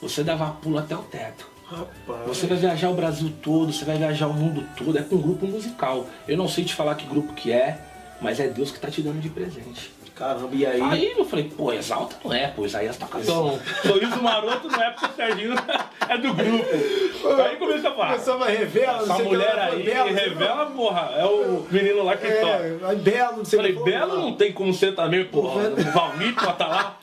você 0.00 0.24
dava 0.24 0.50
pulo 0.62 0.78
até 0.78 0.96
o 0.96 1.02
teto. 1.02 1.46
Rapaz. 1.66 2.26
Você 2.26 2.46
vai 2.46 2.58
viajar 2.58 2.90
o 2.90 2.94
Brasil 2.94 3.32
todo, 3.42 3.72
você 3.72 3.84
vai 3.84 3.96
viajar 3.96 4.28
o 4.28 4.34
mundo 4.34 4.66
todo, 4.76 4.98
é 4.98 5.02
com 5.02 5.16
um 5.16 5.20
grupo 5.20 5.46
musical. 5.46 6.06
Eu 6.28 6.36
não 6.36 6.48
sei 6.48 6.64
te 6.64 6.74
falar 6.74 6.94
que 6.94 7.06
grupo 7.06 7.32
que 7.34 7.52
é, 7.52 7.78
mas 8.20 8.38
é 8.40 8.48
Deus 8.48 8.70
que 8.70 8.78
tá 8.78 8.90
te 8.90 9.02
dando 9.02 9.20
de 9.20 9.28
presente. 9.28 9.90
Caramba, 10.14 10.54
e 10.54 10.64
aí? 10.64 10.80
Aí 10.80 11.12
eu 11.16 11.24
falei, 11.24 11.50
pô, 11.56 11.72
exalta 11.72 12.16
não 12.24 12.32
é, 12.32 12.46
pô, 12.46 12.64
Isaías 12.64 12.96
tá 12.96 13.06
casando. 13.06 13.60
Sorriso 13.82 14.22
maroto 14.22 14.68
não 14.68 14.80
é 14.80 14.90
porque 14.90 15.06
o 15.06 15.16
Serginho 15.16 15.54
é 16.08 16.18
do 16.18 16.32
grupo. 16.32 17.42
Aí 17.42 17.56
começou 17.56 17.90
a 17.90 17.94
falar. 17.94 18.44
A 18.44 18.48
revela, 18.48 19.06
não 19.06 19.14
Essa 19.14 19.24
mulher 19.24 19.58
aí, 19.58 19.82
Belo, 19.82 20.14
revela, 20.14 20.66
porra, 20.66 21.10
é 21.16 21.24
o 21.24 21.66
menino 21.68 22.04
lá 22.04 22.16
que 22.16 22.30
toca. 22.30 22.46
É, 22.46 22.78
aí 22.84 22.96
Belo, 22.96 23.38
não 23.38 23.44
sei 23.44 23.58
Falei, 23.58 23.72
o 23.72 23.78
que. 23.78 23.90
Belo 23.90 24.16
não 24.20 24.34
tem 24.34 24.52
como 24.52 24.72
ser 24.72 24.94
também, 24.94 25.24
porra. 25.24 25.70
O 25.70 25.92
Valmir 25.92 26.34
pô, 26.36 26.52
tá 26.52 26.68
lá. 26.68 26.96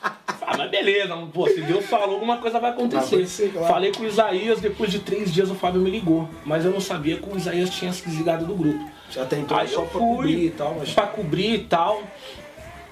Ah, 0.46 0.56
mas 0.56 0.70
beleza, 0.70 1.14
pô, 1.32 1.46
se 1.48 1.60
Deus 1.60 1.84
falou, 1.86 2.14
alguma 2.14 2.38
coisa 2.38 2.58
vai 2.58 2.70
acontecer. 2.70 3.24
Vai 3.24 3.48
claro. 3.50 3.74
Falei 3.74 3.92
com 3.92 4.02
o 4.02 4.06
Isaías, 4.06 4.60
depois 4.60 4.90
de 4.90 5.00
três 5.00 5.32
dias 5.32 5.50
o 5.50 5.54
Fábio 5.54 5.80
me 5.80 5.90
ligou. 5.90 6.28
Mas 6.44 6.64
eu 6.64 6.70
não 6.70 6.80
sabia 6.80 7.18
que 7.18 7.28
o 7.28 7.36
Isaías 7.36 7.70
tinha 7.70 7.92
se 7.92 8.06
desligado 8.06 8.46
do 8.46 8.54
grupo. 8.54 8.90
Até 9.20 9.38
então 9.38 9.58
Aí 9.58 9.68
só 9.68 9.82
eu 9.82 9.86
pra 9.86 10.00
fui 10.00 10.00
cobrir 10.00 10.44
e 10.46 10.50
tal, 10.50 10.76
mas... 10.78 10.92
pra 10.92 11.06
cobrir 11.06 11.54
e 11.54 11.58
tal. 11.64 12.02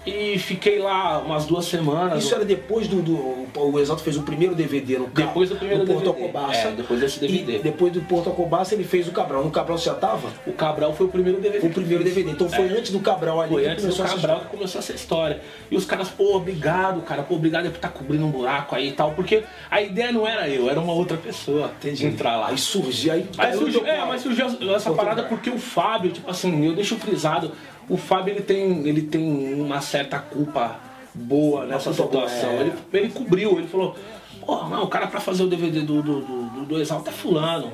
E 0.06 0.38
fiquei 0.38 0.78
lá 0.78 1.18
umas 1.18 1.44
duas 1.44 1.66
semanas. 1.66 2.24
Isso 2.24 2.34
era 2.34 2.44
depois 2.44 2.88
do, 2.88 3.02
do. 3.02 3.40
O 3.60 3.78
Exalto 3.78 4.02
fez 4.02 4.16
o 4.16 4.22
primeiro 4.22 4.54
DVD 4.54 4.98
no 4.98 5.08
Depois 5.08 5.50
do 5.50 5.56
primeiro 5.56 5.84
no 5.84 5.92
Porto 5.92 6.06
DVD. 6.12 6.22
Alcobaça. 6.22 6.68
É, 6.68 6.70
depois 6.72 7.00
desse 7.00 7.20
DVD. 7.20 7.56
E 7.56 7.58
depois 7.58 7.92
do 7.92 8.00
Porto 8.02 8.28
Alcobaça 8.30 8.74
ele 8.74 8.84
fez 8.84 9.06
o 9.06 9.12
Cabral. 9.12 9.44
No 9.44 9.50
Cabral 9.50 9.76
você 9.76 9.86
já 9.90 9.94
tava? 9.94 10.28
O 10.46 10.52
Cabral 10.52 10.94
foi 10.94 11.06
o 11.06 11.08
primeiro 11.10 11.38
DVD. 11.38 11.66
O 11.66 11.70
primeiro 11.70 12.02
DVD. 12.02 12.30
Então 12.30 12.48
foi 12.48 12.68
antes 12.70 12.90
do 12.92 13.00
Cabral 13.00 13.40
ali 13.42 13.50
É. 13.50 13.58
Foi 13.58 13.66
antes 13.68 13.84
do 13.84 14.02
Cabral 14.02 14.40
que 14.40 14.46
começou 14.46 14.78
essa 14.78 14.92
história. 14.94 15.40
E 15.70 15.76
os 15.76 15.84
caras, 15.84 16.08
pô, 16.08 16.34
obrigado, 16.34 17.02
cara, 17.02 17.22
pô, 17.22 17.34
obrigado 17.34 17.64
por 17.64 17.76
estar 17.76 17.90
cobrindo 17.90 18.24
um 18.24 18.30
buraco 18.30 18.74
aí 18.74 18.88
e 18.88 18.92
tal. 18.92 19.12
Porque 19.12 19.42
a 19.70 19.82
ideia 19.82 20.10
não 20.12 20.26
era 20.26 20.48
eu, 20.48 20.70
era 20.70 20.80
uma 20.80 20.94
outra 20.94 21.18
pessoa 21.18 21.70
Entendi. 21.78 22.06
entrar 22.06 22.36
lá. 22.38 22.48
Aí 22.48 22.58
surgiu, 22.58 23.12
aí. 23.12 23.26
Caiu 23.36 23.58
surgiu, 23.58 23.86
é, 23.86 24.04
mas 24.06 24.22
surgiu 24.22 24.46
essa 24.46 24.90
Outro 24.90 24.94
parada 24.94 25.22
lugar. 25.22 25.28
porque 25.28 25.50
o 25.50 25.58
Fábio, 25.58 26.10
tipo 26.10 26.30
assim, 26.30 26.64
eu 26.64 26.74
deixo 26.74 26.96
frisado, 26.96 27.52
o 27.88 27.96
Fábio 27.96 28.34
ele 28.34 28.42
tem, 28.42 28.86
ele 28.86 29.02
tem 29.02 29.54
uma 29.54 29.80
certa 29.80 30.18
culpa 30.18 30.78
boa 31.14 31.66
nessa 31.66 31.92
situação. 31.92 32.50
é. 32.50 32.60
Ele, 32.60 32.72
ele 32.92 33.08
cobriu, 33.10 33.58
ele 33.58 33.66
falou, 33.66 33.96
pô, 34.44 34.64
não, 34.64 34.84
o 34.84 34.88
cara 34.88 35.06
pra 35.06 35.20
fazer 35.20 35.42
o 35.42 35.48
DVD 35.48 35.80
do, 35.80 36.02
do, 36.02 36.20
do, 36.20 36.64
do, 36.66 36.80
Exalta 36.80 37.10
é 37.10 37.12
fulano. 37.12 37.70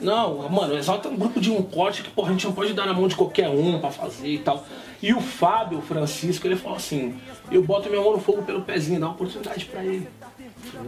Não, 0.00 0.48
mano, 0.48 0.74
o 0.74 0.78
Exalta 0.78 1.08
é 1.08 1.10
um 1.10 1.16
grupo 1.16 1.40
de 1.40 1.50
um 1.50 1.62
corte 1.62 2.02
que, 2.02 2.10
porra, 2.10 2.28
a 2.28 2.32
gente 2.32 2.46
não 2.46 2.52
pode 2.52 2.72
dar 2.72 2.86
na 2.86 2.94
mão 2.94 3.06
de 3.06 3.14
qualquer 3.14 3.48
um 3.48 3.78
pra 3.78 3.90
fazer 3.90 4.28
e 4.28 4.38
tal. 4.38 4.64
E 5.02 5.12
o 5.12 5.20
Fábio, 5.20 5.78
o 5.78 5.82
Francisco, 5.82 6.46
ele 6.46 6.56
falou 6.56 6.76
assim, 6.76 7.18
eu 7.50 7.62
boto 7.62 7.88
minha 7.90 8.00
mão 8.00 8.12
no 8.12 8.20
fogo 8.20 8.42
pelo 8.42 8.62
pezinho, 8.62 9.00
dá 9.00 9.06
uma 9.06 9.14
oportunidade 9.14 9.66
pra 9.66 9.84
ele. 9.84 10.08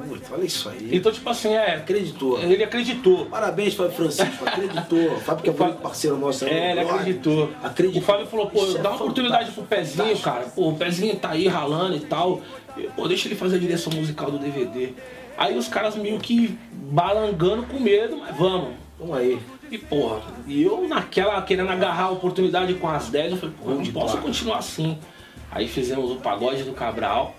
Putz, 0.08 0.30
Olha 0.30 0.44
isso 0.44 0.68
aí. 0.68 0.90
Então, 0.92 1.10
tipo 1.12 1.28
assim, 1.28 1.52
é. 1.54 1.76
Acreditou. 1.76 2.38
Ele 2.40 2.62
acreditou. 2.62 3.26
Parabéns, 3.26 3.74
Fábio 3.74 3.92
Francisco. 3.92 4.44
Acreditou. 4.44 5.18
Fábio 5.20 5.44
que 5.44 5.50
é 5.50 5.64
muito 5.64 5.80
parceiro 5.80 6.16
nosso. 6.16 6.44
É, 6.44 6.72
ele 6.72 6.80
acreditou. 6.80 7.50
Acreditou. 7.62 8.02
O 8.02 8.04
Fábio 8.04 8.26
falou, 8.26 8.50
pô, 8.50 8.62
Isso 8.64 8.78
é 8.78 8.82
dá 8.82 8.90
uma 8.90 8.96
oportunidade 8.96 9.50
pro 9.52 9.62
fantástico. 9.64 9.96
Pezinho, 9.96 10.18
cara. 10.20 10.44
Pô, 10.54 10.68
o 10.68 10.76
Pezinho 10.76 11.16
tá 11.16 11.30
aí 11.30 11.48
ralando 11.48 11.96
e 11.96 12.00
tal. 12.00 12.40
Pô, 12.96 13.08
deixa 13.08 13.28
ele 13.28 13.34
fazer 13.34 13.56
a 13.56 13.58
direção 13.58 13.92
musical 13.92 14.30
do 14.30 14.38
DVD. 14.38 14.92
Aí 15.36 15.56
os 15.56 15.68
caras 15.68 15.96
meio 15.96 16.18
que 16.18 16.58
balangando 16.72 17.64
com 17.64 17.78
medo, 17.78 18.18
mas 18.18 18.36
vamos. 18.36 18.74
Vamos 18.98 19.16
aí. 19.16 19.40
E 19.70 19.78
porra, 19.78 20.20
e 20.46 20.62
eu 20.62 20.86
naquela, 20.86 21.40
querendo 21.40 21.70
agarrar 21.70 22.04
a 22.04 22.10
oportunidade 22.10 22.74
com 22.74 22.88
as 22.88 23.08
10, 23.08 23.32
eu 23.32 23.38
falei, 23.38 23.54
pô, 23.58 23.70
eu 23.70 23.76
não 23.76 23.86
posso 23.86 24.18
continuar 24.18 24.58
assim. 24.58 24.98
Aí 25.50 25.66
fizemos 25.66 26.10
o 26.10 26.16
pagode 26.16 26.62
do 26.62 26.72
Cabral. 26.72 27.34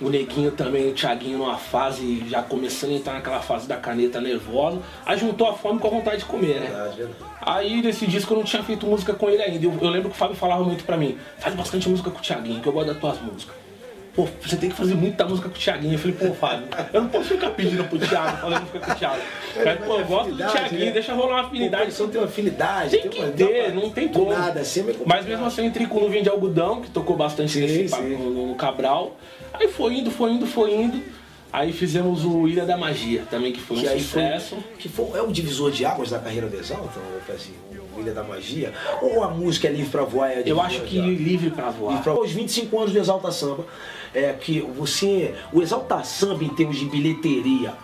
O 0.00 0.10
Neguinho 0.10 0.50
também, 0.50 0.90
o 0.90 0.94
Thiaguinho 0.94 1.38
numa 1.38 1.56
fase, 1.56 2.24
já 2.28 2.42
começando 2.42 2.90
a 2.90 2.94
entrar 2.94 3.12
naquela 3.14 3.40
fase 3.40 3.66
da 3.66 3.76
caneta 3.76 4.20
nervosa. 4.20 4.80
Aí 5.04 5.18
juntou 5.18 5.48
a 5.48 5.54
fome 5.54 5.78
com 5.78 5.86
a 5.88 5.90
vontade 5.90 6.18
de 6.18 6.24
comer, 6.26 6.60
né? 6.60 6.66
Verdade, 6.66 6.96
verdade. 6.96 7.24
Aí 7.40 7.82
nesse 7.82 8.06
disco 8.06 8.32
eu 8.34 8.38
não 8.38 8.44
tinha 8.44 8.62
feito 8.62 8.86
música 8.86 9.14
com 9.14 9.30
ele 9.30 9.42
ainda. 9.42 9.64
Eu, 9.64 9.72
eu 9.80 9.88
lembro 9.88 10.10
que 10.10 10.16
o 10.16 10.18
Fábio 10.18 10.36
falava 10.36 10.62
muito 10.64 10.84
pra 10.84 10.96
mim, 10.96 11.18
faz 11.38 11.54
bastante 11.54 11.88
música 11.88 12.10
com 12.10 12.18
o 12.18 12.22
Thiaguinho, 12.22 12.60
que 12.60 12.68
eu 12.68 12.72
gosto 12.72 12.88
das 12.88 12.98
tuas 12.98 13.20
músicas. 13.20 13.65
Pô, 14.16 14.26
você 14.40 14.56
tem 14.56 14.70
que 14.70 14.76
fazer 14.76 14.94
muita 14.94 15.26
música 15.26 15.46
com 15.46 15.54
o 15.54 15.58
Thiaguinho. 15.58 15.92
Eu 15.92 15.98
falei, 15.98 16.16
pô, 16.16 16.32
Fábio, 16.32 16.66
eu 16.90 17.02
não 17.02 17.08
posso 17.10 17.28
ficar 17.28 17.50
pedindo 17.50 17.84
pro 17.84 17.98
Thiago 17.98 18.38
fazer 18.38 18.60
música 18.60 18.78
com 18.80 18.90
o 18.90 18.94
Thiago. 18.94 19.22
Aí, 19.56 19.76
pô, 19.76 19.98
eu 19.98 20.06
gosto 20.06 20.32
do 20.32 20.42
Afinidade, 20.42 20.52
Thiaguinho, 20.52 20.84
né? 20.86 20.90
deixa 20.92 21.12
rolar 21.12 21.34
uma 21.34 21.40
afinidade. 21.42 21.82
Composição 21.82 22.08
tem 22.08 22.20
uma 22.20 22.26
afinidade. 22.26 22.90
Tem 22.96 23.10
que 23.10 23.32
ter, 23.32 23.74
não 23.74 23.90
tem 23.90 24.08
como. 24.08 24.30
Nada, 24.30 24.60
assim 24.60 24.88
é 24.88 24.94
Mas 25.04 25.26
mesmo 25.26 25.44
assim 25.44 25.60
eu 25.60 25.66
entrei 25.66 25.86
com 25.86 26.00
nuvem 26.00 26.22
de 26.22 26.30
algodão, 26.30 26.80
que 26.80 26.90
tocou 26.90 27.14
bastante 27.14 27.58
nesse 27.60 27.88
sim. 27.88 28.16
no, 28.16 28.48
no 28.48 28.54
Cabral. 28.54 29.16
Aí 29.52 29.68
foi 29.68 29.96
indo, 29.96 30.10
foi 30.10 30.32
indo, 30.32 30.46
foi 30.46 30.74
indo. 30.74 31.02
Aí 31.52 31.72
fizemos 31.72 32.24
o 32.24 32.48
Ilha 32.48 32.64
da 32.64 32.76
Magia 32.76 33.22
também, 33.30 33.52
que 33.52 33.60
foi 33.60 33.76
um 33.76 33.80
que 33.80 33.88
aí 33.88 34.00
foi, 34.00 34.22
sucesso. 34.22 34.56
que 34.78 34.88
foi, 34.88 35.18
é 35.18 35.22
o 35.22 35.32
divisor 35.32 35.70
de 35.70 35.84
águas 35.84 36.10
da 36.10 36.18
carreira 36.18 36.48
do 36.48 36.56
Exalta, 36.58 36.98
o 36.98 37.20
Pezinho, 37.24 37.56
o 37.96 38.00
Ilha 38.00 38.12
da 38.12 38.22
Magia, 38.22 38.74
ou 39.00 39.22
a 39.22 39.28
música 39.28 39.68
é 39.68 39.70
livre 39.70 39.90
pra 39.90 40.02
voar 40.02 40.32
é 40.32 40.42
Eu 40.44 40.60
acho 40.60 40.82
que 40.82 41.00
livre 41.00 41.50
pra 41.50 41.70
voar. 41.70 42.02
para 42.02 42.20
os 42.20 42.30
25 42.30 42.78
anos 42.78 42.92
do 42.92 42.98
Exalta 42.98 43.30
Samba, 43.30 43.64
é 44.16 44.32
que 44.32 44.60
você, 44.60 45.34
o 45.52 45.60
Exalta 45.60 46.02
Samba 46.02 46.42
em 46.42 46.48
termos 46.48 46.76
de 46.76 46.86
bilheteria, 46.86 47.74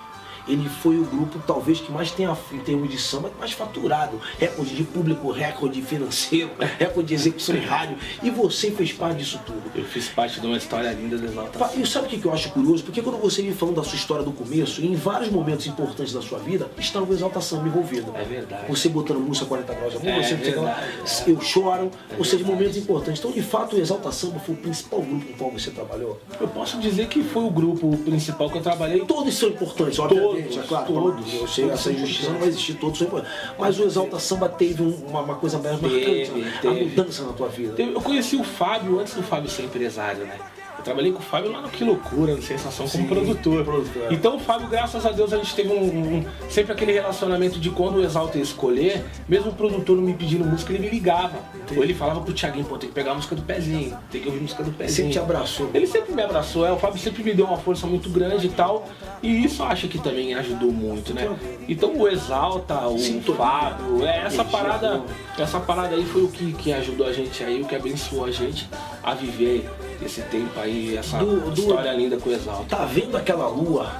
ele 0.46 0.68
foi 0.68 0.98
o 0.98 1.04
grupo 1.04 1.40
talvez 1.46 1.80
que 1.80 1.90
mais 1.92 2.10
tenha, 2.10 2.36
em 2.52 2.58
termos 2.58 2.90
de 2.90 2.98
samba, 2.98 3.30
mais 3.38 3.52
faturado. 3.52 4.20
Recorde 4.38 4.74
de 4.74 4.84
público, 4.84 5.30
recorde 5.30 5.80
financeiro, 5.82 6.50
recorde 6.78 7.08
de 7.08 7.14
execução 7.14 7.54
em 7.56 7.60
rádio. 7.60 7.96
E 8.22 8.30
você 8.30 8.70
fez 8.70 8.92
parte 8.92 9.18
disso 9.18 9.40
tudo. 9.44 9.62
Eu 9.74 9.84
fiz 9.84 10.08
parte 10.08 10.40
de 10.40 10.46
uma 10.46 10.56
história 10.56 10.90
linda 10.92 11.18
do 11.18 11.26
Exaltação. 11.26 11.80
E 11.80 11.86
sabe 11.86 12.06
o 12.06 12.08
que 12.08 12.24
eu 12.24 12.32
acho 12.32 12.50
curioso? 12.50 12.84
Porque 12.84 13.02
quando 13.02 13.18
você 13.18 13.42
me 13.42 13.52
falando 13.52 13.76
da 13.76 13.84
sua 13.84 13.96
história 13.96 14.24
do 14.24 14.32
começo, 14.32 14.82
em 14.84 14.94
vários 14.94 15.30
momentos 15.30 15.66
importantes 15.66 16.12
da 16.12 16.22
sua 16.22 16.38
vida, 16.38 16.70
estava 16.78 17.10
o 17.10 17.12
Exalta 17.14 17.40
Samba 17.40 17.68
envolvido. 17.68 18.12
É 18.14 18.24
verdade. 18.24 18.66
Você 18.68 18.88
botando 18.88 19.18
música 19.18 19.46
40 19.46 19.74
graus 19.74 19.96
amor, 19.96 20.08
É 20.08 20.22
você 20.22 20.34
verdade, 20.34 20.80
eu 21.26 21.40
choro, 21.40 21.90
ou 22.18 22.24
seja, 22.24 22.44
momentos 22.44 22.76
importantes. 22.76 23.20
Então, 23.20 23.32
de 23.32 23.42
fato, 23.42 23.76
o 23.76 23.78
Exalta 23.80 24.10
Samba 24.12 24.38
foi 24.40 24.54
o 24.54 24.58
principal 24.58 25.00
grupo 25.00 25.26
com 25.26 25.32
o 25.32 25.36
qual 25.36 25.50
você 25.50 25.70
trabalhou. 25.70 26.20
Eu 26.40 26.48
posso 26.48 26.78
dizer 26.78 27.06
que 27.08 27.22
foi 27.22 27.44
o 27.44 27.50
grupo 27.50 27.96
principal 27.98 28.50
que 28.50 28.58
eu 28.58 28.62
trabalhei. 28.62 29.04
Todos 29.04 29.34
são 29.34 29.48
importantes, 29.48 29.98
obviamente, 29.98 30.31
Todos, 30.40 30.56
é 30.56 30.62
claro. 30.62 30.86
todos. 30.86 31.34
Eu 31.34 31.48
sei, 31.48 31.64
Todos 31.64 31.80
essa 31.80 31.92
injustiça 31.92 32.30
não 32.30 32.38
vai 32.38 32.48
existir, 32.48 32.74
todos 32.74 32.98
são 32.98 33.06
importantes. 33.06 33.38
Mas 33.58 33.78
o 33.78 33.84
Exalta 33.84 34.18
Samba 34.18 34.48
teve 34.48 34.82
um- 34.82 34.94
uma, 35.08 35.20
uma 35.20 35.34
coisa 35.36 35.58
mais 35.58 35.80
marcante, 35.80 36.04
Teve, 36.04 36.40
né? 36.40 36.54
a 36.58 36.60
teve. 36.60 36.84
mudança 36.84 37.22
na 37.24 37.32
tua 37.32 37.48
vida. 37.48 37.80
Eu 37.82 38.00
conheci 38.00 38.36
o 38.36 38.44
Fábio 38.44 38.98
antes 39.00 39.14
do 39.14 39.22
Fábio 39.22 39.48
ser 39.50 39.62
empresário, 39.64 40.24
né? 40.24 40.38
Eu 40.82 40.84
trabalhei 40.84 41.12
com 41.12 41.20
o 41.20 41.22
Fábio 41.22 41.52
lá 41.52 41.60
no 41.60 41.68
Que 41.68 41.84
Loucura, 41.84 42.34
no 42.34 42.42
Sensação, 42.42 42.88
como 42.88 43.04
Sim, 43.04 43.08
produtor. 43.08 43.64
produtor. 43.64 44.12
Então 44.12 44.34
o 44.36 44.40
Fábio, 44.40 44.66
graças 44.66 45.06
a 45.06 45.12
Deus, 45.12 45.32
a 45.32 45.36
gente 45.36 45.54
teve 45.54 45.68
um, 45.72 46.16
um- 46.18 46.24
sempre 46.50 46.72
aquele 46.72 46.90
relacionamento 46.92 47.60
de 47.60 47.70
quando 47.70 47.96
o 47.98 48.02
Exalta 48.04 48.36
ia 48.36 48.42
escolher, 48.42 49.04
mesmo 49.28 49.50
o 49.52 49.54
produtor 49.54 49.96
não 49.96 50.02
me 50.02 50.12
pedindo 50.12 50.44
música, 50.44 50.72
ele 50.72 50.82
me 50.82 50.90
ligava. 50.90 51.38
Ou 51.76 51.84
ele 51.84 51.94
falava 51.94 52.20
pro 52.20 52.34
Thiaguinho, 52.34 52.64
pô, 52.64 52.76
tem 52.76 52.88
que 52.88 52.94
pegar 52.96 53.12
a 53.12 53.14
música 53.14 53.36
do 53.36 53.42
Pezinho, 53.42 53.96
tem 54.10 54.20
que 54.20 54.26
ouvir 54.26 54.40
a 54.40 54.42
música 54.42 54.64
do 54.64 54.72
Pezinho. 54.72 54.96
Sempre 54.96 55.12
te 55.12 55.18
abraçou. 55.20 55.70
Ele 55.72 55.86
sempre 55.86 56.12
me 56.14 56.22
abraçou, 56.22 56.66
é, 56.66 56.72
o 56.72 56.76
Fábio 56.76 56.98
sempre 57.00 57.22
me 57.22 57.32
deu 57.32 57.46
uma 57.46 57.58
força 57.58 57.86
muito 57.86 58.10
grande 58.10 58.48
e 58.48 58.50
tal. 58.50 58.88
E 59.22 59.44
isso 59.44 59.62
eu 59.62 59.66
acho 59.66 59.86
que 59.86 59.98
também 60.00 60.34
ajudou 60.34 60.72
muito, 60.72 61.14
né? 61.14 61.30
Então 61.68 61.96
o 61.96 62.08
Exalta, 62.08 62.88
o 62.88 62.98
Sintonia. 62.98 63.36
Fábio, 63.40 64.04
é, 64.04 64.24
essa 64.26 64.44
parada, 64.44 64.96
boa. 64.98 65.06
essa 65.38 65.60
parada 65.60 65.94
aí 65.94 66.04
foi 66.04 66.24
o 66.24 66.28
que, 66.28 66.52
que 66.54 66.72
ajudou 66.72 67.06
a 67.06 67.12
gente 67.12 67.42
aí, 67.44 67.62
o 67.62 67.66
que 67.66 67.76
abençoou 67.76 68.24
a 68.24 68.32
gente 68.32 68.68
a 69.00 69.14
viver 69.14 69.68
esse 70.04 70.22
tempo 70.22 70.58
aí, 70.58 70.96
essa 70.96 71.18
Do- 71.18 71.50
do- 71.50 71.60
história 71.60 71.92
linda 71.92 72.16
com 72.16 72.30
o. 72.30 72.64
Tá 72.68 72.84
vendo 72.84 73.16
aquela 73.16 73.46
lua? 73.48 73.90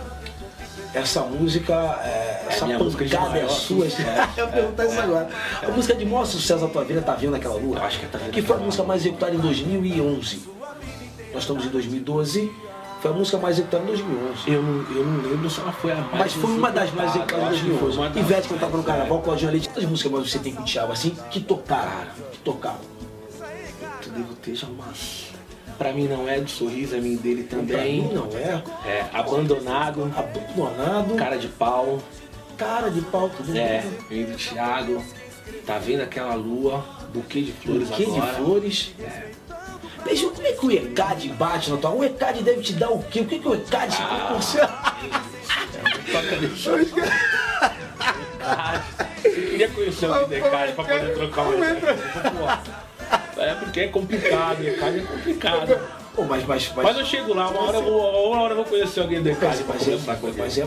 Essa 0.95 1.23
música, 1.23 1.73
é, 2.05 2.45
essa 2.51 2.67
minha 2.67 2.79
música 2.79 3.05
de 3.05 3.17
pancada 3.17 3.39
é 3.39 3.49
sua. 3.49 3.87
Eu 4.37 4.45
ia 4.45 4.47
perguntar 4.53 4.85
isso 4.87 5.01
agora. 5.01 5.29
A 5.63 5.71
música 5.71 5.95
de 5.95 6.05
maior 6.05 6.27
sucesso 6.27 6.61
da 6.67 6.69
tua 6.69 6.85
vida, 6.85 7.01
Tá 7.01 7.15
Vendo 7.15 7.35
Aquela 7.35 7.55
Lua? 7.55 7.79
Eu 7.79 7.83
acho 7.83 7.99
que 7.99 8.05
é 8.05 8.09
Tá 8.09 8.19
Vendo 8.19 8.31
Que 8.31 8.43
foi 8.43 8.57
a 8.57 8.59
música 8.59 8.85
mais 8.85 9.01
executada 9.01 9.35
em 9.35 9.39
2011. 9.39 10.43
Nós 11.33 11.43
estamos 11.45 11.65
em 11.65 11.69
2012. 11.71 12.53
Foi 13.01 13.11
a 13.11 13.15
música 13.15 13.39
mais 13.39 13.57
executada 13.59 13.85
em 13.85 13.87
2011. 13.87 14.51
Eu 14.53 14.63
não, 14.63 14.97
eu 14.97 15.05
não 15.07 15.31
lembro 15.31 15.49
se 15.49 15.61
ela 15.61 15.73
foi 15.73 15.93
a 15.93 15.97
mais 15.97 16.11
Mas 16.19 16.33
foi 16.35 16.51
uma 16.51 16.71
das 16.71 16.93
mais 16.93 17.11
executada, 17.17 17.43
executadas 17.43 17.43
em 17.43 17.47
eu 17.47 17.49
acho 17.49 17.63
que 17.63 17.71
foi 17.71 17.79
2011. 17.79 17.99
uma 17.99 18.09
das 18.11 18.17
Ivete 18.19 18.49
cantava 18.49 18.77
no 18.77 18.83
carnaval, 18.85 19.19
é. 19.19 19.23
Claudinha 19.23 19.51
Leite. 19.51 19.69
Quantas 19.71 19.85
músicas 19.87 20.13
mais 20.13 20.31
você 20.31 20.39
tem 20.41 20.55
com 20.55 20.63
o 20.63 20.65
Thiago 20.67 20.93
assim 20.93 21.17
que 21.31 21.41
tocaram? 21.41 22.07
Que 22.33 22.39
tocaram? 22.41 22.79
Eu 24.07 24.13
devo 24.13 24.35
ter 24.35 24.55
já 24.55 24.67
umas... 24.67 25.32
Pra 25.83 25.93
mim 25.93 26.07
não 26.07 26.29
é 26.29 26.39
do 26.39 26.49
sorriso, 26.49 26.95
é 26.95 27.01
mim 27.01 27.17
dele 27.17 27.43
Pra 27.43 27.59
mim 27.59 27.67
também. 27.67 28.03
não 28.15 28.29
é. 28.39 28.63
É, 28.89 29.05
abandonado, 29.13 30.13
Abandonado. 30.17 31.17
cara 31.17 31.37
de 31.37 31.49
pau. 31.49 31.99
Cara 32.57 32.89
de 32.89 33.01
pau, 33.01 33.29
tudo 33.29 33.59
É, 33.59 33.83
vem 34.09 34.25
do 34.27 34.37
Thiago. 34.37 35.05
Tá 35.67 35.79
vendo 35.79 36.03
aquela 36.03 36.35
lua, 36.37 36.85
buquê 37.13 37.41
de 37.41 37.51
flores 37.51 37.89
Buquê 37.89 38.05
de 38.05 38.17
agora. 38.17 38.33
flores. 38.35 38.95
Beijo, 40.05 40.31
como 40.31 40.47
é 40.47 40.53
que 40.53 40.67
o 40.67 40.71
ECAD 40.71 41.29
bate 41.31 41.69
na 41.73 41.77
tua? 41.79 41.91
O 41.91 42.05
ECAD 42.05 42.45
deve 42.45 42.61
te 42.63 42.75
dar 42.75 42.91
o 42.91 43.03
quê? 43.03 43.19
O 43.23 43.27
que, 43.27 43.41
que 43.41 43.49
o 43.49 43.55
ECAD 43.55 43.97
te 43.97 44.03
proporciona? 44.05 44.69
Toca. 46.13 46.37
Eu 49.25 49.33
queria 49.33 49.69
conhecer 49.69 50.09
o 50.09 50.27
Decade 50.27 50.73
pra 50.75 50.85
poder 50.85 51.15
trocar 51.15 51.43
uma 51.43 51.55
ideia. 51.55 51.97
É 53.45 53.55
porque 53.55 53.81
é 53.81 53.89
complicado, 53.89 54.59
Decade 54.59 54.99
é 54.99 55.03
complicado. 55.03 55.81
Pô, 56.15 56.25
mas, 56.25 56.45
mas, 56.45 56.73
mas, 56.77 56.85
Mas 56.85 56.99
eu 56.99 57.05
chego 57.07 57.33
lá, 57.33 57.49
uma 57.49 57.63
hora 57.63 57.79
eu 57.79 57.83
vou, 57.83 58.31
uma 58.31 58.43
hora 58.43 58.53
eu 58.53 58.57
vou 58.57 58.65
conhecer 58.67 59.01
alguém 59.01 59.23
do 59.23 59.31
ECAD 59.31 59.65
mas, 59.67 59.81
mas, 59.81 59.89
é, 59.89 59.93
ele. 59.93 60.35
mas 60.37 60.59
é 60.59 60.67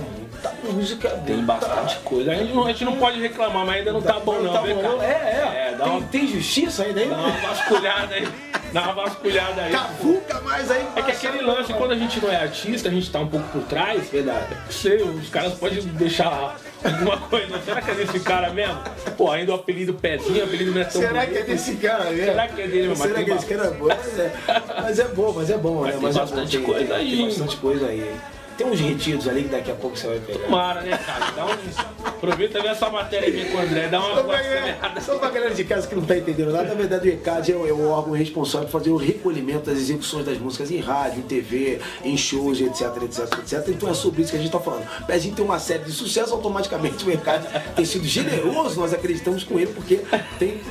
muita 0.50 0.74
música. 0.74 1.10
Tem 1.26 1.44
bastante 1.44 1.98
coisa. 2.00 2.32
A 2.32 2.36
gente, 2.36 2.54
não, 2.54 2.66
a 2.66 2.68
gente 2.70 2.86
não 2.86 2.98
pode 2.98 3.20
reclamar, 3.20 3.66
mas 3.66 3.78
ainda 3.78 3.94
não 3.94 4.02
tá 4.02 4.20
bom 4.20 4.40
não, 4.40 4.54
tá 4.54 4.62
bom, 4.62 4.82
não. 4.82 5.02
É, 5.02 5.06
é. 5.08 5.70
É, 5.72 5.76
dá 5.78 5.84
tem, 5.86 5.94
uma, 5.94 6.02
tem 6.08 6.28
justiça 6.28 6.84
ainda 6.84 7.02
aí? 7.02 7.10
dá 7.10 7.18
uma 7.18 7.30
vasculhada 7.32 8.16
aí. 8.16 8.28
Dá 8.72 8.82
uma 8.84 8.94
vasculhada 8.94 9.62
aí. 9.62 9.72
Cavuca 9.72 10.42
mais 10.42 10.72
aí. 10.72 10.86
É 10.96 11.02
que 11.02 11.12
aquele 11.12 11.42
lance, 11.42 11.74
quando 11.74 11.92
a 11.92 11.98
gente 11.98 12.20
não 12.22 12.32
é 12.32 12.36
artista, 12.36 12.90
a 12.90 12.92
gente 12.92 13.10
tá 13.10 13.20
um 13.20 13.28
pouco 13.28 13.48
por 13.50 13.62
trás. 13.64 14.10
Verdade. 14.10 14.58
Sei, 14.70 15.02
os 15.02 15.30
caras 15.30 15.54
podem 15.54 15.82
deixar 15.82 16.58
alguma 16.84 17.18
coisa. 17.18 17.60
Será 17.64 17.82
que 17.82 17.92
é 17.92 17.94
desse 17.96 18.20
cara 18.20 18.50
mesmo? 18.52 18.78
Pô, 19.18 19.32
ainda 19.32 19.52
o 19.54 19.56
apelido 19.56 19.94
Pezinho, 19.94 20.42
o 20.42 20.48
apelido 20.48 20.72
não 20.72 20.82
é 20.82 20.86
tão 20.86 21.02
Será 21.02 21.26
que 21.26 21.32
é 21.32 21.44
bonito. 21.44 21.46
desse 21.48 21.76
cara 21.76 22.04
mesmo? 22.06 22.26
Será 22.26 22.48
que 22.48 22.62
é 22.62 22.68
dele 22.68 22.88
mesmo? 22.90 22.96
Será 23.04 23.16
tem 23.16 23.26
que 23.26 23.32
esse 23.32 23.46
cara 23.46 23.64
é 23.66 23.72
bom? 23.72 23.88
Mas 23.88 24.20
é, 24.20 24.34
mas 24.82 25.00
é 25.00 25.04
bom, 25.06 25.34
mas 25.36 25.50
é 25.50 25.58
bom, 25.58 25.76
Mas 25.82 25.86
né? 25.86 25.92
tem 25.94 26.02
Mas 26.02 26.16
é 26.16 26.20
bastante 26.20 26.58
bom, 26.60 26.66
coisa 26.66 26.86
tem, 26.86 26.96
aí, 26.96 27.18
Tem 27.18 27.26
bastante 27.26 27.58
coisa 27.58 27.86
aí. 27.88 28.16
Tem 28.58 28.66
uns 28.68 28.80
retidos 28.80 29.28
ali 29.28 29.44
que 29.44 29.50
daqui 29.50 29.72
a 29.72 29.76
pouco 29.76 29.98
você 29.98 30.08
vai 30.08 30.20
pegar. 30.20 30.40
Tomara, 30.40 30.82
né, 30.82 30.98
cara? 30.98 31.32
Dá 31.32 31.46
um... 31.46 32.06
Aproveita 32.08 32.62
vê 32.62 32.70
essa 32.70 32.90
matéria 32.90 33.30
minha 33.32 33.46
com 33.52 33.58
o 33.58 33.62
André, 33.62 33.88
dá 33.88 34.00
uma 34.00 34.36
acelerada. 34.36 35.02
só 35.02 35.18
pra 35.18 35.30
galera 35.30 35.54
de 35.54 35.64
casa 35.66 35.88
que 35.88 35.96
não 35.96 36.04
tá 36.06 36.18
entendendo 36.18 36.52
nada, 36.52 36.70
na 36.70 36.74
verdade 36.74 37.10
o 37.10 37.12
ECAD 37.12 37.52
é 37.52 37.56
o, 37.56 37.68
é 37.68 37.74
o 37.74 37.90
órgão 37.90 38.14
responsável 38.14 38.68
por 38.68 38.80
fazer 38.80 38.90
o 38.90 38.96
recolhimento 38.96 39.70
das 39.70 39.78
execuções 39.78 40.26
das 40.26 40.38
músicas 40.38 40.72
em 40.72 40.80
rádio, 40.80 41.20
em 41.20 41.24
TV, 41.24 41.80
em 42.04 42.16
shows, 42.18 42.62
etc, 42.62 42.82
etc, 43.04 43.40
etc. 43.40 43.68
Então 43.68 43.90
é 43.90 43.94
sobre 43.94 44.22
isso 44.22 44.32
que 44.32 44.38
a 44.38 44.42
gente 44.42 44.52
tá 44.52 44.60
falando. 44.60 44.86
O 45.02 45.06
Pezinho 45.06 45.36
tem 45.36 45.44
uma 45.46 45.60
série 45.60 45.84
de 45.84 45.92
sucesso, 45.92 46.34
automaticamente 46.34 47.06
o 47.06 47.12
ECAD 47.12 47.46
tem 47.76 47.86
sido 47.86 48.06
generoso, 48.06 48.80
nós 48.80 48.94
acreditamos 48.94 49.44
com 49.44 49.60
ele, 49.60 49.74
porque 49.74 50.00
tem, 50.40 50.62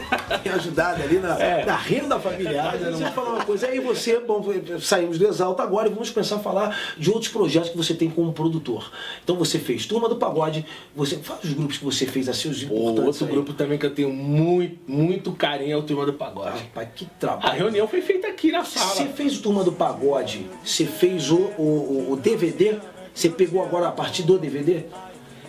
tem 0.42 0.52
ajudado 0.52 1.02
ali 1.02 1.18
na, 1.18 1.38
É. 1.38 1.64
na 1.64 1.76
renda 1.76 2.18
familiar. 2.18 2.74
Né? 2.78 2.90
Deixa 2.90 3.04
eu 3.04 3.12
falar 3.12 3.30
uma 3.30 3.44
coisa, 3.44 3.66
aí 3.66 3.78
você, 3.80 4.18
bom, 4.18 4.42
saímos 4.80 5.18
do 5.18 5.26
Exalta 5.28 5.62
agora 5.62 5.88
e 5.88 5.92
vamos 5.92 6.10
pensar 6.10 6.36
a 6.36 6.40
falar 6.40 6.76
de 6.96 7.10
outros 7.10 7.30
projetos 7.30 7.73
que 7.74 7.78
você 7.78 7.92
tem 7.94 8.08
como 8.08 8.32
produtor. 8.32 8.90
Então 9.22 9.34
você 9.36 9.58
fez 9.58 9.84
Turma 9.84 10.08
do 10.08 10.16
Pagode, 10.16 10.64
você 10.94 11.16
fala 11.16 11.40
os 11.42 11.52
grupos 11.52 11.76
que 11.78 11.84
você 11.84 12.06
fez 12.06 12.28
assim, 12.28 12.48
os 12.48 12.62
importantes 12.62 13.04
outro 13.04 13.26
aí. 13.26 13.32
grupo 13.32 13.52
também 13.52 13.76
que 13.76 13.84
eu 13.84 13.90
tenho 13.94 14.10
muito, 14.10 14.78
muito 14.86 15.32
carinho 15.32 15.72
é 15.72 15.76
o 15.76 15.82
Turma 15.82 16.06
do 16.06 16.12
Pagode. 16.12 16.58
Rapaz, 16.60 16.88
que 16.94 17.04
A 17.04 17.08
trabalho. 17.18 17.58
reunião 17.58 17.88
foi 17.88 18.00
feita 18.00 18.28
aqui 18.28 18.50
na 18.52 18.64
sala. 18.64 18.94
Você 18.94 19.06
fez 19.06 19.38
o 19.38 19.42
Turma 19.42 19.64
do 19.64 19.72
Pagode, 19.72 20.46
você 20.64 20.86
fez 20.86 21.30
o, 21.30 21.36
o, 21.58 21.62
o- 21.62 22.12
o 22.12 22.16
DVD, 22.16 22.76
você 23.12 23.28
pegou 23.28 23.62
agora 23.62 23.88
a 23.88 23.92
partir 23.92 24.22
do 24.22 24.38
DVD? 24.38 24.84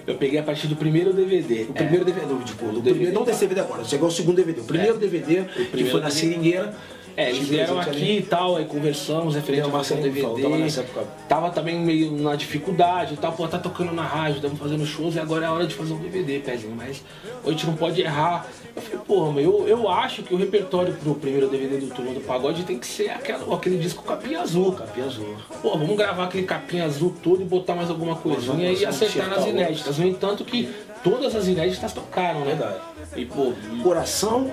Eu 0.07 0.15
peguei 0.15 0.37
a 0.39 0.43
partir 0.43 0.67
do 0.67 0.75
primeiro 0.75 1.13
DVD. 1.13 1.63
O 1.63 1.73
primeiro 1.73 2.05
DVD, 2.05 2.25
não, 2.27 2.39
tipo, 2.43 2.63
o 2.65 2.69
DVD. 2.73 2.89
primeiro, 2.91 3.13
não 3.13 3.23
desse 3.23 3.39
DVD 3.41 3.61
agora, 3.61 3.83
você 3.83 3.91
chegou 3.91 4.05
ao 4.05 4.11
segundo 4.11 4.35
DVD. 4.35 4.61
O 4.61 4.63
primeiro 4.65 4.97
DVD, 4.99 5.43
que 5.45 5.65
primeiro 5.65 5.91
foi 5.91 6.01
na 6.01 6.07
DVD. 6.09 6.27
Seringueira. 6.27 6.75
É, 7.17 7.29
eles 7.29 7.47
vieram 7.47 7.79
aqui 7.79 7.89
ali. 7.89 8.17
e 8.19 8.21
tal, 8.23 8.57
aí 8.57 8.65
conversamos, 8.65 9.35
referente 9.35 9.63
o 9.63 9.65
ao 9.67 9.71
nosso 9.71 9.93
Marcelinho 9.93 10.25
DVD. 10.25 10.41
tava 10.41 10.57
nessa 10.57 10.81
época. 10.81 11.03
Tava 11.29 11.49
também 11.49 11.79
meio 11.79 12.11
na 12.11 12.35
dificuldade 12.35 13.13
e 13.13 13.17
tal, 13.17 13.31
pô, 13.31 13.47
tá 13.47 13.57
tocando 13.57 13.93
na 13.93 14.03
rádio, 14.03 14.37
estamos 14.37 14.59
fazendo 14.59 14.85
shows 14.85 15.15
e 15.15 15.19
agora 15.19 15.45
é 15.45 15.47
a 15.47 15.51
hora 15.53 15.65
de 15.65 15.73
fazer 15.73 15.93
um 15.93 15.97
DVD, 15.97 16.39
pezinho, 16.39 16.75
mas 16.75 17.01
a 17.45 17.49
gente 17.49 17.65
não 17.65 17.75
pode 17.75 18.01
errar. 18.01 18.45
Eu 18.75 18.81
falei, 18.81 18.99
pô, 19.07 19.31
meu, 19.31 19.65
eu, 19.65 19.67
eu 19.67 19.89
acho 19.89 20.23
que 20.23 20.33
o 20.33 20.37
repertório 20.37 20.93
pro 20.93 21.15
primeiro 21.15 21.47
DVD 21.47 21.77
do 21.77 21.87
Turma 21.87 22.13
do 22.13 22.19
Pagode 22.19 22.63
tem 22.63 22.77
que 22.77 22.87
ser 22.87 23.09
aquela, 23.09 23.55
aquele 23.55 23.77
disco 23.77 24.03
capinha 24.03 24.41
azul. 24.41 24.73
Capinha 24.73 25.05
Azul. 25.05 25.35
Pô, 25.61 25.77
vamos 25.77 25.95
gravar 25.95 26.25
aquele 26.25 26.45
capinha 26.45 26.85
azul 26.85 27.15
todo 27.23 27.41
e 27.41 27.45
botar 27.45 27.75
mais 27.75 27.89
alguma 27.89 28.15
coisinha 28.15 28.71
e 28.71 28.85
acertar 28.85 29.29
nas 29.29 29.45
inéditas. 29.45 29.97
No 29.97 30.05
entanto 30.05 30.43
que 30.43 30.69
todas 31.03 31.33
as 31.35 31.47
inéditas 31.47 31.93
tocaram, 31.93 32.41
né? 32.41 32.55
Verdade. 32.55 32.79
E 33.15 33.25
pô, 33.25 33.53
Coração, 33.81 34.51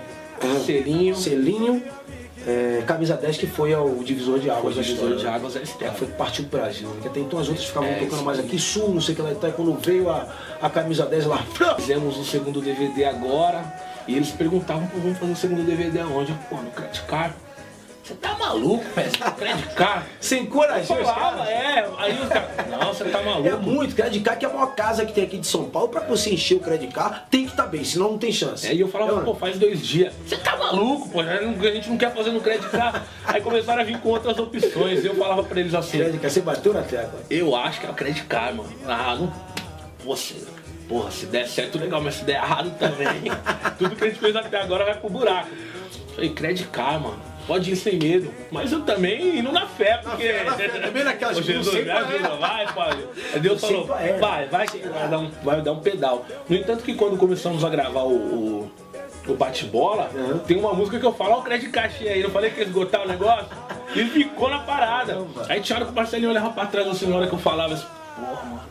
selinho, 0.64 1.16
selinho, 1.16 1.82
é, 2.46 2.82
camisa 2.86 3.16
10 3.16 3.36
que 3.36 3.46
foi 3.46 3.72
ao 3.72 3.88
divisor 4.02 4.38
de 4.38 4.50
águas. 4.50 4.74
Foi 4.74 4.82
da 4.82 4.88
divisor 4.88 5.16
de 5.16 5.26
águas 5.26 5.56
É, 5.56 5.90
foi 5.90 6.08
partiu 6.08 6.44
pro 6.44 6.58
Brasil, 6.60 6.88
né? 6.88 7.02
até 7.06 7.20
então 7.20 7.38
as 7.38 7.48
outras 7.48 7.66
ficavam 7.66 7.88
É, 7.88 7.94
tocando 7.94 8.22
mais 8.22 8.38
aqui, 8.38 8.58
sul, 8.58 8.92
não 8.94 9.00
sei 9.00 9.14
o 9.14 9.16
que 9.16 9.22
lá 9.22 9.32
e 9.32 9.34
tal, 9.34 9.50
e 9.50 9.52
quando 9.52 9.74
veio 9.80 10.10
a, 10.10 10.26
a 10.60 10.70
camisa 10.70 11.06
10 11.06 11.26
lá, 11.26 11.44
Fizemos 11.76 12.16
o 12.18 12.24
segundo 12.24 12.60
DVD 12.60 13.04
agora 13.04 13.64
e 14.06 14.16
eles 14.16 14.30
perguntavam, 14.30 14.88
vamos 14.94 15.18
fazer 15.18 15.32
o 15.32 15.36
segundo 15.36 15.64
DVD 15.64 16.00
aonde? 16.00 16.32
Pô, 16.50 16.56
no 16.56 16.70
Credit 16.70 17.02
Card. 17.02 17.34
Você 18.02 18.14
tá 18.14 18.34
maluco, 18.36 18.84
Pezinho? 18.96 19.32
Credit 19.32 19.74
Card? 19.76 20.06
sem 20.20 20.44
coragem. 20.46 20.96
Eu 20.96 21.04
falava, 21.04 21.48
é. 21.48 21.88
Aí 21.98 22.18
os 22.20 22.28
caras, 22.28 22.50
não, 22.68 22.92
você 22.92 23.04
tá 23.04 23.20
É 23.20 23.24
maluco. 23.24 23.58
muito, 23.62 23.94
Credit 23.94 24.20
Card 24.24 24.38
que 24.40 24.44
é 24.44 24.48
a 24.48 24.52
maior 24.52 24.74
casa 24.74 25.06
que 25.06 25.12
tem 25.12 25.22
aqui 25.22 25.38
de 25.38 25.46
São 25.46 25.66
Paulo, 25.70 25.88
pra 25.88 26.00
você 26.00 26.30
encher 26.34 26.56
o 26.56 26.60
Credit 26.60 26.92
Card, 26.92 27.20
tem 27.30 27.44
que 27.44 27.52
estar 27.52 27.66
bem, 27.66 27.84
senão 27.84 28.10
não 28.12 28.18
tem 28.18 28.32
chance. 28.32 28.66
É, 28.66 28.74
e 28.74 28.80
eu 28.80 28.88
falava, 28.88 29.20
É, 29.20 29.24
pô, 29.24 29.34
faz 29.36 29.56
dois 29.56 29.86
dias. 29.86 30.12
Você 30.26 30.36
tá 30.36 30.56
maluco, 30.56 31.08
pô, 31.10 31.20
a 31.20 31.36
gente 31.70 31.88
não- 31.88 31.96
quer 31.96 32.12
fazer 32.12 32.32
no 32.32 32.40
Credit 32.40 32.68
Card. 32.70 33.02
Aí 33.24 33.40
começaram 33.40 33.82
a 33.82 33.84
vir 33.84 33.98
com 34.00 34.08
outras 34.08 34.36
opções 34.36 35.04
e 35.04 35.06
eu 35.06 35.14
falava 35.14 35.44
pra 35.44 35.60
eles 35.60 35.72
assim, 35.72 35.98
Credit 35.98 36.18
Card, 36.18 36.34
você 36.34 36.40
bateu 36.40 36.72
na 36.74 36.82
tecla. 36.82 37.20
eu 37.30 37.54
acho 37.54 37.78
que 37.80 37.86
é 37.86 37.90
o 37.90 37.94
Credit 37.94 38.24
Card, 38.24 38.56
mano. 38.56 38.72
Ah, 38.88 39.14
não... 39.14 39.32
Pô, 40.04 40.16
se... 40.16 40.44
Porra, 40.88 41.10
se 41.12 41.26
der 41.26 41.46
certo, 41.46 41.78
legal, 41.78 42.00
mas 42.02 42.16
se 42.16 42.24
der 42.24 42.34
errado 42.34 42.70
também. 42.78 43.30
Tudo 43.78 43.94
que 43.94 44.04
a 44.04 44.08
gente 44.08 44.18
fez 44.18 44.34
até 44.34 44.60
agora 44.60 44.84
vai 44.84 44.94
pro 44.98 45.08
buraco. 45.08 45.48
Falei, 46.16 46.30
Credit 46.30 46.66
Card, 46.68 47.04
mano. 47.04 47.31
Pode 47.46 47.70
ir 47.72 47.76
sem 47.76 47.98
medo. 47.98 48.32
Mas 48.50 48.70
eu 48.72 48.82
também 48.82 49.38
indo 49.38 49.50
na 49.50 49.66
fé, 49.66 49.98
porque. 50.02 50.22
fé, 50.28 50.44
na 50.44 50.52
fé, 50.52 50.68
também 50.68 51.02
naquelas 51.04 51.36
Ô, 51.38 51.42
Jesus, 51.42 51.84
me 51.84 51.90
ajuda, 51.90 52.36
vai, 52.36 52.72
pai. 52.72 52.98
Aí 53.34 53.40
Deus 53.40 53.60
falou, 53.60 53.86
parar. 53.86 54.18
vai, 54.18 54.46
vai, 54.46 54.66
vai 54.66 55.08
dar, 55.08 55.18
um, 55.18 55.30
vai 55.42 55.60
dar 55.62 55.72
um 55.72 55.80
pedal. 55.80 56.24
No 56.48 56.56
entanto, 56.56 56.84
que 56.84 56.94
quando 56.94 57.16
começamos 57.16 57.64
a 57.64 57.68
gravar 57.68 58.02
o. 58.02 58.14
o 58.16 58.70
o 59.28 59.34
bate-bola, 59.34 60.10
Uhum. 60.12 60.38
tem 60.40 60.56
uma 60.58 60.74
música 60.74 60.98
que 60.98 61.06
eu 61.06 61.12
falo, 61.12 61.34
ó, 61.34 61.38
o 61.38 61.42
Credit 61.42 61.70
Card 61.70 62.08
aí, 62.08 62.20
eu 62.20 62.30
falei 62.30 62.50
que 62.50 62.58
ia 62.58 62.66
esgotar 62.66 63.02
o 63.02 63.06
negócio, 63.06 63.46
e 63.94 64.04
ficou 64.06 64.50
na 64.50 64.58
parada. 64.58 65.16
Aí 65.48 65.60
tinha 65.60 65.76
hora 65.76 65.84
que 65.86 65.92
o 65.92 65.94
Marcelinho 65.94 66.30
olhava 66.30 66.50
pra 66.50 66.66
trás 66.66 66.88
assim, 66.88 67.06
na 67.06 67.16
hora 67.18 67.28
que 67.28 67.32
eu 67.32 67.38
falava 67.38 67.72
assim, 67.74 67.86
porra, 68.16 68.42
mano, 68.46 68.61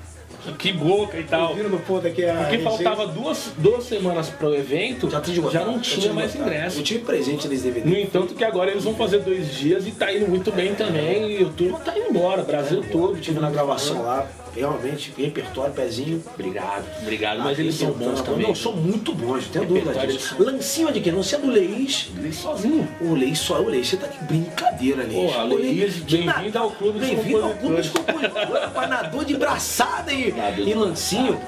que 0.57 0.71
boca 0.71 1.17
e 1.17 1.23
tal. 1.23 1.55
Vindo 1.55 1.69
no 1.69 1.79
ponto 1.79 2.07
aqui 2.07 2.25
a 2.25 2.35
Porque 2.35 2.59
faltava 2.59 3.07
duas, 3.07 3.51
duas 3.57 3.83
semanas 3.83 4.29
pro 4.29 4.53
evento, 4.55 5.09
Já, 5.09 5.21
já 5.51 5.65
não 5.65 5.79
tinha 5.79 6.13
mais 6.13 6.35
ingresso. 6.35 6.79
Eu 6.79 6.83
tive 6.83 6.99
presente 6.99 7.47
nesse 7.47 7.63
DVD. 7.63 7.89
No 7.89 7.97
entanto 7.97 8.33
que 8.33 8.43
agora 8.43 8.71
eles 8.71 8.83
vão 8.83 8.95
fazer 8.95 9.19
dois 9.19 9.53
dias 9.53 9.87
e 9.87 9.91
tá 9.91 10.11
indo 10.13 10.27
muito 10.27 10.51
bem 10.51 10.73
também. 10.73 11.31
E 11.31 11.43
o 11.43 11.49
turma 11.49 11.79
tá 11.79 11.97
indo 11.97 12.09
embora, 12.09 12.43
Brasil 12.43 12.83
todo. 12.91 13.19
Tive 13.19 13.39
na 13.39 13.49
gravação 13.49 14.01
lá, 14.01 14.27
realmente, 14.55 15.13
repertório, 15.17 15.73
pezinho. 15.73 16.23
Obrigado, 16.33 16.85
obrigado. 17.01 17.39
Mas 17.39 17.59
eles 17.59 17.75
são 17.75 17.91
bons 17.91 18.21
também. 18.21 18.47
Não, 18.47 18.55
são 18.55 18.73
muito 18.73 19.13
bons, 19.13 19.45
não 19.45 19.51
tenho 19.51 19.65
dúvida 19.65 19.93
disso. 20.07 20.35
eles 20.39 20.53
Lancinho 20.53 20.89
é 20.89 20.91
de 20.91 21.01
quem? 21.01 21.13
Não 21.13 21.23
sei 21.23 21.39
é 21.39 21.41
do 21.41 21.47
Leís. 21.49 22.11
Eles 22.17 22.35
sozinho. 22.35 22.87
O 22.99 23.13
Leís 23.13 23.39
só, 23.39 23.61
o 23.61 23.67
Leís, 23.67 23.87
você 23.87 23.97
tá 23.97 24.07
de 24.07 24.17
brincadeira, 24.25 25.03
O 25.03 25.55
Leís, 25.55 25.95
que 25.95 26.17
bem-vindo 26.17 26.57
ao 26.57 26.71
clube 26.71 26.99
dos 26.99 27.07
Bem-vindo 27.07 27.43
ao 27.43 27.53
clube 27.55 27.75
dos 27.77 27.89
compositores, 27.89 28.71
panador 28.73 29.25
de 29.25 29.37
braçada 29.37 30.11
e, 30.13 30.33
e 30.65 30.73
lancinho. 30.73 31.39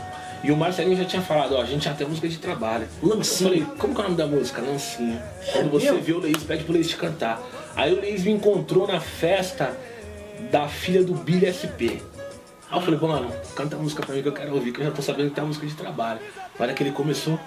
E 0.43 0.51
o 0.51 0.57
Marcelinho 0.57 0.97
já 0.97 1.05
tinha 1.05 1.21
falado, 1.21 1.55
ó, 1.55 1.61
a 1.61 1.65
gente 1.65 1.85
já 1.85 1.93
tem 1.93 2.05
música 2.05 2.27
de 2.27 2.37
trabalho. 2.37 2.85
Lancinho. 3.01 3.47
Eu 3.47 3.53
falei, 3.53 3.77
como 3.77 3.95
que 3.95 4.01
é 4.01 4.03
o 4.03 4.07
nome 4.07 4.17
da 4.17 4.27
música? 4.27 4.61
Lancinho. 4.61 5.17
Quando 5.53 5.71
você 5.71 5.85
mesmo? 5.85 6.01
vê 6.01 6.11
o 6.11 6.19
Leís, 6.19 6.43
pede 6.43 6.65
pro 6.65 6.73
Leís 6.73 6.89
te 6.89 6.97
cantar. 6.97 7.41
Aí 7.75 7.93
o 7.93 8.01
Leís 8.01 8.23
me 8.25 8.31
encontrou 8.31 8.85
na 8.85 8.99
festa 8.99 9.75
da 10.51 10.67
filha 10.67 11.01
do 11.01 11.13
Billy 11.13 11.47
SP. 11.47 12.03
Aí 12.73 12.79
eu 12.79 12.81
falei, 12.81 12.99
pô, 12.99 13.07
mano, 13.07 13.31
canta 13.55 13.75
a 13.75 13.79
música 13.79 14.03
pra 14.03 14.15
mim 14.15 14.23
que 14.23 14.27
eu 14.27 14.33
quero 14.33 14.55
ouvir, 14.55 14.71
que 14.73 14.81
eu 14.81 14.85
já 14.85 14.89
tô 14.91 14.99
sabendo 14.99 15.29
que 15.29 15.35
tem 15.35 15.43
uma 15.43 15.49
música 15.49 15.67
de 15.67 15.75
trabalho. 15.75 16.19
Na 16.57 16.65
hora 16.65 16.73
que 16.73 16.81
ele 16.81 16.91
começou, 16.91 17.39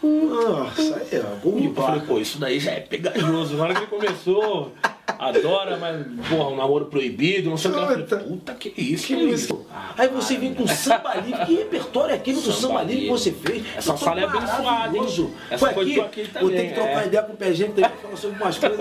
Nossa, 0.00 0.82
aí, 0.98 1.20
ó, 1.20 1.50
de 1.58 1.64
eu 1.66 1.74
falei, 1.74 2.00
pô, 2.02 2.20
isso 2.20 2.38
daí 2.38 2.60
já 2.60 2.70
é 2.70 2.80
pegajoso. 2.80 3.56
Na 3.56 3.64
hora 3.64 3.74
que 3.74 3.80
ele 3.80 3.86
começou, 3.88 4.70
adora, 5.18 5.76
mas, 5.76 6.06
porra, 6.28 6.48
um 6.50 6.56
namoro 6.56 6.86
proibido, 6.86 7.50
não 7.50 7.56
sei 7.56 7.70
o 7.70 7.74
que. 7.74 7.80
Falei, 7.80 8.24
Puta. 8.24 8.54
que 8.54 8.72
isso, 8.76 9.06
Que 9.06 9.16
Leís? 9.16 9.42
isso? 9.42 9.66
Ah, 9.72 9.94
Aí 9.98 10.08
você 10.08 10.36
vem 10.36 10.52
com 10.54 10.66
samba 10.66 11.14
livre. 11.16 11.46
Que 11.46 11.54
repertório 11.56 12.12
é 12.12 12.16
aquele 12.16 12.40
do 12.40 12.52
Samba 12.52 12.82
livre 12.82 13.04
que 13.04 13.10
você 13.10 13.32
fez? 13.32 13.62
Essa 13.76 13.96
sala 13.96 14.20
é 14.20 14.24
abençoada, 14.24 14.96
hein? 14.96 15.04
Essa 15.50 15.58
Foi 15.58 15.74
foi 15.74 15.82
aqui, 15.84 16.00
aqui 16.00 16.30
vou 16.40 16.50
ter 16.50 16.68
que 16.68 16.74
trocar 16.74 17.04
é. 17.04 17.06
ideia 17.06 17.22
com 17.22 17.32
o 17.32 17.36
pé 17.36 17.52
gente 17.52 17.72
também 17.72 17.90
pra 17.90 17.98
falar 17.98 18.16
sobre 18.16 18.42
umas 18.42 18.58
coisas. 18.58 18.78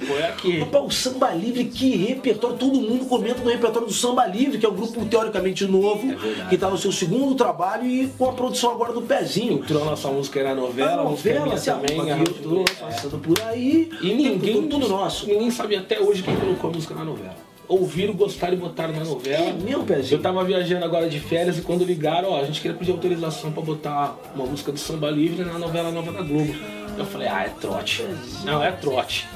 Foi 0.00 0.22
aqui. 0.22 0.58
Rapaz, 0.60 0.84
o 0.86 0.90
Samba 0.90 1.30
Livre, 1.32 1.64
que 1.64 1.94
repertório, 1.96 2.56
todo 2.56 2.74
mundo 2.80 3.04
comenta 3.04 3.42
no 3.42 3.50
repertório 3.50 3.86
do 3.86 3.92
Samba 3.92 4.26
Livre, 4.26 4.56
que 4.58 4.64
é 4.64 4.68
um 4.68 4.74
grupo 4.74 5.04
teoricamente 5.04 5.66
novo, 5.66 6.10
É 6.12 6.48
que 6.48 6.56
tá 6.56 6.70
no 6.70 6.78
seu 6.78 6.90
segundo 6.90 7.34
trabalho 7.34 7.84
e 7.86 8.08
com 8.16 8.28
a 8.28 8.32
produção 8.32 8.70
agora 8.72 8.92
do 8.94 9.02
Pezinho. 9.02 9.58
Entrou 9.58 9.82
a 9.82 9.86
nossa 9.86 10.08
música 10.08 10.42
na 10.42 10.50
A 10.52 10.54
novela, 10.54 11.02
a 11.02 11.04
música 11.04 11.28
é 11.30 11.32
novela, 11.34 11.46
minha 11.46 11.58
se 11.58 11.70
também, 11.70 11.98
arruma 12.10 12.14
aqui, 12.14 12.30
eu 12.30 12.42
tô 12.42 12.48
música- 12.48 12.86
passando 12.86 13.18
por 13.18 13.40
aí. 13.42 13.90
E 14.00 14.14
ninguém, 14.14 14.54
tudo, 14.62 14.68
tudo 14.68 14.88
nosso. 15.00 15.26
ninguém 15.26 15.50
sabe 15.50 15.76
até 15.76 15.98
hoje 15.98 16.22
quem 16.22 16.36
colocou 16.36 16.70
a 16.70 16.72
música 16.72 16.94
na 16.94 17.04
novela. 17.04 17.36
Ouviram, 17.66 18.12
gostaram 18.14 18.54
e 18.54 18.56
botaram 18.56 18.92
na 18.92 19.04
novela. 19.04 19.46
É 19.46 19.52
mesmo, 19.52 19.84
Pezinho? 19.84 20.18
Eu 20.18 20.22
tava 20.22 20.42
viajando 20.44 20.84
agora 20.84 21.08
de 21.08 21.20
férias 21.20 21.56
e 21.56 21.62
quando 21.62 21.84
ligaram, 21.84 22.30
ó, 22.30 22.40
a 22.40 22.44
gente 22.44 22.60
queria 22.60 22.76
pedir 22.76 22.90
autorização 22.90 23.52
pra 23.52 23.62
botar 23.62 24.16
uma 24.34 24.44
música 24.44 24.72
do 24.72 24.78
Samba 24.78 25.08
Livre 25.08 25.44
na 25.44 25.58
novela 25.58 25.92
nova 25.92 26.12
da 26.12 26.22
Globo. 26.22 26.52
Eu 26.98 27.04
falei, 27.06 27.28
ah, 27.28 27.44
é 27.44 27.48
trote. 27.48 28.04
Não, 28.44 28.62
é 28.62 28.72
trote. 28.72 29.28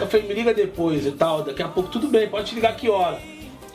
Eu 0.00 0.06
falei, 0.06 0.26
me 0.26 0.34
liga 0.34 0.54
depois 0.54 1.04
e 1.04 1.12
tal, 1.12 1.42
daqui 1.42 1.62
a 1.62 1.68
pouco 1.68 1.90
tudo 1.90 2.08
bem, 2.08 2.28
pode 2.28 2.48
te 2.48 2.54
ligar 2.54 2.76
que 2.76 2.88
hora. 2.88 3.20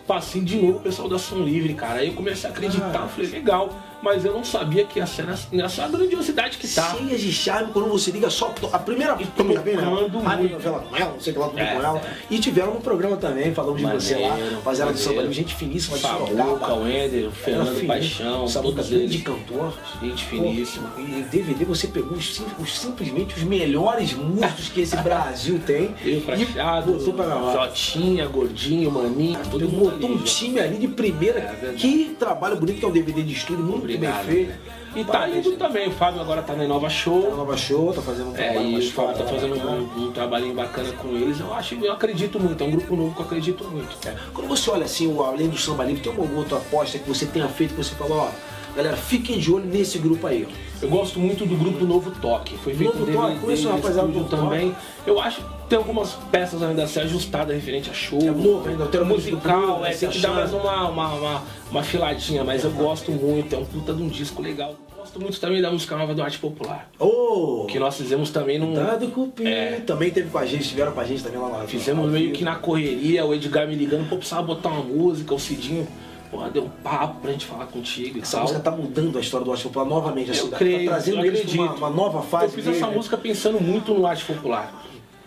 Passei 0.07 0.41
de 0.41 0.55
novo 0.55 0.77
o 0.77 0.81
pessoal 0.81 1.07
da 1.07 1.19
Som 1.19 1.43
Livre, 1.43 1.73
cara. 1.73 1.99
Aí 1.99 2.07
eu 2.07 2.13
comecei 2.13 2.49
a 2.49 2.53
acreditar, 2.53 3.01
eu 3.03 3.09
falei, 3.09 3.29
legal. 3.29 3.69
Mas 4.01 4.23
eu 4.25 4.33
não 4.33 4.43
sabia 4.43 4.85
que 4.85 4.99
ia 4.99 5.05
ser 5.05 5.25
nessa, 5.25 5.47
nessa 5.51 5.87
grandiosidade 5.87 6.57
que 6.57 6.67
tá. 6.67 6.95
Cheias 6.97 7.21
de 7.21 7.31
charme 7.31 7.71
quando 7.71 7.89
você 7.89 8.11
liga 8.11 8.29
só 8.29 8.53
a 8.71 8.79
primeira 8.79 9.15
vez 9.15 9.29
primeira 9.29 9.61
vez, 9.61 9.77
né? 9.77 9.83
tocando 9.83 10.19
Rádio 10.19 10.39
muito. 10.49 10.53
novela 10.53 10.79
com 10.89 10.95
ela, 10.95 11.11
não 11.13 11.19
sei 11.19 11.31
o 11.31 11.35
que 11.35 11.39
lá, 11.41 11.47
tudo 11.49 11.59
É, 11.59 11.65
com 11.75 11.83
ela. 11.83 11.97
é. 11.99 12.13
E 12.29 12.39
tiveram 12.39 12.73
no 12.73 12.81
programa 12.81 13.17
também, 13.17 13.53
falamos 13.53 13.79
de 13.79 13.85
você 13.87 14.15
lá, 14.15 14.29
Maneiro, 14.29 14.55
rapaziada 14.55 14.91
do 14.93 14.97
Samba 14.97 15.15
maneiro. 15.15 15.33
Gente 15.33 15.55
finíssima 15.55 15.97
de 15.97 16.01
Sorocaba. 16.03 16.73
o 16.75 16.87
Ender, 16.87 17.27
o 17.27 17.31
Fernando 17.31 17.67
fininho. 17.69 17.87
Paixão, 17.87 18.45
todos 18.47 18.89
grande 18.89 19.17
cantor. 19.19 19.73
Gente 20.01 20.25
finíssima. 20.25 20.89
Pô, 20.89 21.01
E 21.01 21.23
DVD 21.23 21.65
você 21.65 21.87
pegou 21.87 22.17
os, 22.17 22.41
os- 22.59 22.79
simplesmente 22.79 23.35
os 23.35 23.43
melhores 23.43 24.13
músicos 24.13 24.69
que 24.69 24.81
esse 24.81 24.95
Brasil 24.97 25.59
tem. 25.65 25.93
Eu, 26.03 26.21
Prateado, 26.21 26.93
botou 26.93 27.13
pra 27.13 27.25
gravar. 27.25 27.53
Jotinha, 27.67 28.27
Gordinho, 28.27 28.91
Maninho, 28.91 29.39
todo 29.49 29.67
botou 29.67 30.09
um 30.09 30.17
time 30.19 30.59
ali 30.59 30.77
de 30.77 30.87
primeira. 30.87 31.39
É 31.39 31.73
que 31.77 32.15
trabalho 32.19 32.55
bonito 32.57 32.79
que 32.79 32.85
é 32.85 32.87
um 32.87 32.91
DVD 32.91 33.21
de 33.23 33.33
estúdio, 33.33 33.63
muito 33.63 33.85
Obrigado. 33.95 34.25
bem 34.25 34.35
feito. 34.45 34.79
E 34.95 35.03
tá 35.05 35.29
indo 35.29 35.51
também, 35.51 35.87
o 35.87 35.91
Fábio 35.91 36.19
agora 36.19 36.41
tá 36.41 36.53
na 36.55 36.63
Nova 36.67 36.87
Tá 36.87 36.89
Show. 36.89 37.29
na 37.29 37.35
Nova 37.35 37.55
Show, 37.55 37.93
tá 37.93 38.01
fazendo 38.01 38.31
um 38.31 38.35
É, 38.35 38.43
trabalho 38.47 38.67
e 38.69 38.71
mais 38.71 38.87
o 38.87 38.91
Fábio 38.91 39.17
tá 39.19 39.23
fazendo 39.25 39.55
bacana. 39.55 39.71
um, 39.95 40.03
um 40.07 40.11
trabalhinho 40.11 40.55
bacana 40.55 40.91
com 40.93 41.09
eles. 41.09 41.39
Eu 41.39 41.53
acho, 41.53 41.75
eu 41.75 41.91
acredito 41.93 42.39
muito, 42.39 42.63
é 42.63 42.67
um 42.67 42.71
grupo 42.71 42.95
novo 42.95 43.13
que 43.13 43.21
eu 43.21 43.25
acredito 43.25 43.63
muito. 43.65 43.95
É. 44.07 44.15
Quando 44.33 44.47
você 44.47 44.67
olha 44.71 44.85
assim, 44.85 45.05
o- 45.13 45.21
além 45.21 45.47
do 45.47 45.57
samba 45.57 45.83
livre, 45.83 46.01
tem 46.01 46.11
alguma 46.11 46.39
outra 46.39 46.57
aposta 46.57 46.97
que 46.97 47.07
você 47.07 47.27
tenha 47.27 47.47
feito 47.47 47.75
que 47.75 47.83
você 47.83 47.93
falou, 47.93 48.17
ó, 48.17 48.29
galera, 48.75 48.97
fiquem 48.97 49.39
de 49.39 49.51
olho 49.51 49.65
nesse 49.65 49.97
grupo 49.97 50.27
aí. 50.27 50.47
ó. 50.47 50.69
Eu 50.81 50.89
gosto 50.89 51.19
muito 51.19 51.45
do 51.45 51.57
grupo 51.57 51.83
Novo 51.83 52.11
Toque. 52.21 52.57
Foi 52.57 52.73
feito 52.73 52.97
Novo 52.97 53.11
um 53.11 53.13
Toque, 53.13 53.39
conheço 53.39 53.67
o 53.67 53.71
rapaziada 53.71 54.07
do 54.07 54.23
também. 54.25 54.73
Eu 55.05 55.19
acho 55.19 55.41
que 55.41 55.59
tem 55.69 55.77
algumas 55.77 56.13
peças 56.31 56.63
ainda 56.63 56.83
a 56.83 56.87
ser 56.87 57.01
ajustadas 57.01 57.53
referente 57.53 57.89
a 57.89 57.93
show. 57.93 58.19
É 58.19 58.31
novo 58.31 58.67
ainda, 58.67 58.85
tem 58.87 59.03
musical, 59.03 59.85
é, 59.85 59.93
tem 59.93 60.09
que 60.09 60.19
dar 60.19 60.31
mais 60.31 60.53
uma, 60.53 60.89
uma, 60.89 61.13
uma, 61.13 61.43
uma 61.69 61.83
filadinha, 61.83 62.43
mas 62.43 62.63
eu 62.63 62.71
gosto 62.71 63.11
muito, 63.11 63.53
é 63.53 63.57
um 63.57 63.65
puta 63.65 63.93
de 63.93 64.01
um 64.01 64.07
disco 64.07 64.41
legal. 64.41 64.75
Gosto 64.97 65.19
muito 65.19 65.39
também 65.39 65.61
da 65.61 65.71
música 65.71 65.95
nova 65.95 66.13
do 66.13 66.21
Arte 66.21 66.39
Popular. 66.39 66.89
Ô! 66.99 67.65
Que 67.69 67.79
nós 67.79 67.95
fizemos 67.95 68.31
também 68.31 68.59
num. 68.59 68.73
Dado 68.73 69.07
Cupim. 69.07 69.47
É. 69.47 69.81
Também 69.85 70.11
teve 70.11 70.29
com 70.29 70.37
a 70.37 70.45
gente, 70.45 70.61
estiveram 70.61 70.91
com 70.91 70.99
a 70.99 71.05
gente 71.05 71.23
também 71.23 71.39
lá 71.39 71.49
na 71.49 71.67
Fizemos 71.67 72.11
meio 72.11 72.31
que 72.31 72.43
na 72.43 72.55
correria, 72.55 73.25
o 73.25 73.33
Edgar 73.33 73.67
me 73.67 73.75
ligando, 73.75 74.09
pô, 74.09 74.17
precisava 74.17 74.43
botar 74.43 74.69
uma 74.69 74.83
música, 74.83 75.33
o 75.33 75.39
Cidinho, 75.39 75.87
porra, 76.29 76.49
deu 76.49 76.63
um 76.65 76.69
papo 76.69 77.19
pra 77.21 77.31
gente 77.31 77.45
falar 77.45 77.65
contigo 77.65 78.17
e 78.17 78.21
Essa 78.21 78.33
tal. 78.37 78.41
música 78.41 78.59
tá 78.59 78.71
mudando 78.71 79.17
a 79.17 79.21
história 79.21 79.45
do 79.45 79.51
Arte 79.51 79.63
Popular 79.63 79.85
novamente, 79.85 80.31
assim, 80.31 80.41
Eu 80.41 80.49
tá 80.49 80.57
creio, 80.57 80.89
trazendo 80.89 81.19
eu 81.19 81.25
eles 81.25 81.53
uma, 81.53 81.73
uma 81.73 81.89
nova 81.89 82.21
fase. 82.21 82.45
Eu 82.45 82.49
fiz 82.51 82.65
dele, 82.65 82.77
essa 82.77 82.87
música 82.87 83.17
pensando 83.17 83.59
muito 83.59 83.93
no 83.93 84.05
arte 84.05 84.25
popular. 84.25 84.71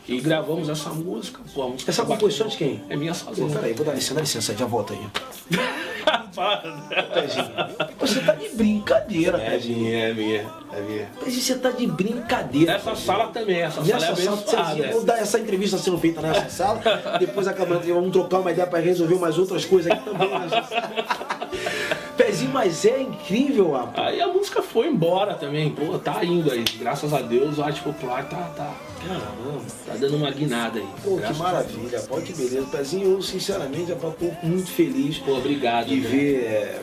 E 0.09 0.21
gravamos 0.21 0.69
essa 0.69 0.91
música. 0.91 1.41
Pô, 1.55 1.63
a 1.63 1.69
música 1.69 1.91
Essa 1.91 2.03
tá 2.03 2.09
composição 2.09 2.49
de 2.49 2.57
quem? 2.57 2.83
É 2.89 2.97
minha 2.97 3.13
Pô, 3.15 3.19
sozinha. 3.27 3.49
peraí, 3.51 3.73
vou 3.73 3.87
dar 3.87 3.93
licença, 3.95 4.15
dá 4.15 4.21
licença, 4.21 4.57
já 4.57 4.67
volta 4.67 4.93
aí. 4.95 5.01
Pezinho, 7.13 7.45
você 8.01 8.21
tá 8.21 8.33
de 8.35 8.49
brincadeira, 8.51 9.39
É 9.39 9.51
Pezinho. 9.51 9.79
minha, 9.79 9.99
é 10.09 10.15
minha, 10.15 10.51
é 10.73 10.81
minha. 10.81 11.07
Pezinho, 11.23 11.43
você 11.43 11.59
tá 11.59 11.71
de 11.71 11.87
brincadeira. 11.87 12.73
Essa 12.73 12.95
sala 12.97 13.27
também, 13.29 13.61
essa 13.61 13.81
Nessa 13.83 14.01
sala 14.01 14.13
é 14.13 14.17
sala, 14.17 14.37
abençoada. 14.39 14.67
Cezinha, 14.75 14.93
vou 14.93 15.05
dar 15.05 15.19
essa 15.19 15.39
entrevista 15.39 15.79
sendo 15.79 15.99
feita 15.99 16.21
nessa 16.21 16.49
sala, 16.51 16.81
depois 17.21 17.47
acabando, 17.47 17.83
vamos 17.87 18.11
trocar 18.13 18.39
uma 18.41 18.51
ideia 18.51 18.67
pra 18.67 18.81
resolver 18.81 19.15
umas 19.15 19.39
outras 19.39 19.65
coisas 19.65 19.93
aqui 19.93 20.05
também. 20.05 20.29
nessa 20.39 20.63
sala. 20.63 20.93
Pezinho, 22.17 22.51
mas 22.51 22.85
é 22.85 23.01
incrível, 23.03 23.73
rapaz. 23.73 24.09
Aí 24.09 24.21
a 24.21 24.27
música 24.29 24.63
foi 24.63 24.89
embora 24.89 25.35
também, 25.35 25.71
pô, 25.71 25.99
tá 25.99 26.25
indo 26.25 26.51
aí. 26.51 26.65
Graças 26.79 27.13
a 27.13 27.21
Deus 27.21 27.59
o 27.59 27.63
arte 27.63 27.81
popular 27.83 28.25
tá, 28.29 28.51
tá, 28.57 28.71
Caramba. 29.07 29.63
tá 29.87 29.95
dando 29.97 30.17
uma 30.17 30.31
guinada 30.31 30.79
aí. 30.79 30.89
Pô, 31.03 31.19
que 31.19 31.35
maravilha, 31.35 32.01
pô, 32.03 32.21
que 32.21 32.33
beleza. 32.33 32.67
Pezinho, 32.71 33.13
eu 33.13 33.23
sinceramente 33.23 33.87
já 33.89 33.97
tô 33.97 34.13
muito 34.43 34.71
feliz 34.71 35.19
Pô, 35.19 35.37
obrigado. 35.37 35.87
de 35.89 35.97
né? 35.97 36.09
ver 36.09 36.45
é, 36.45 36.83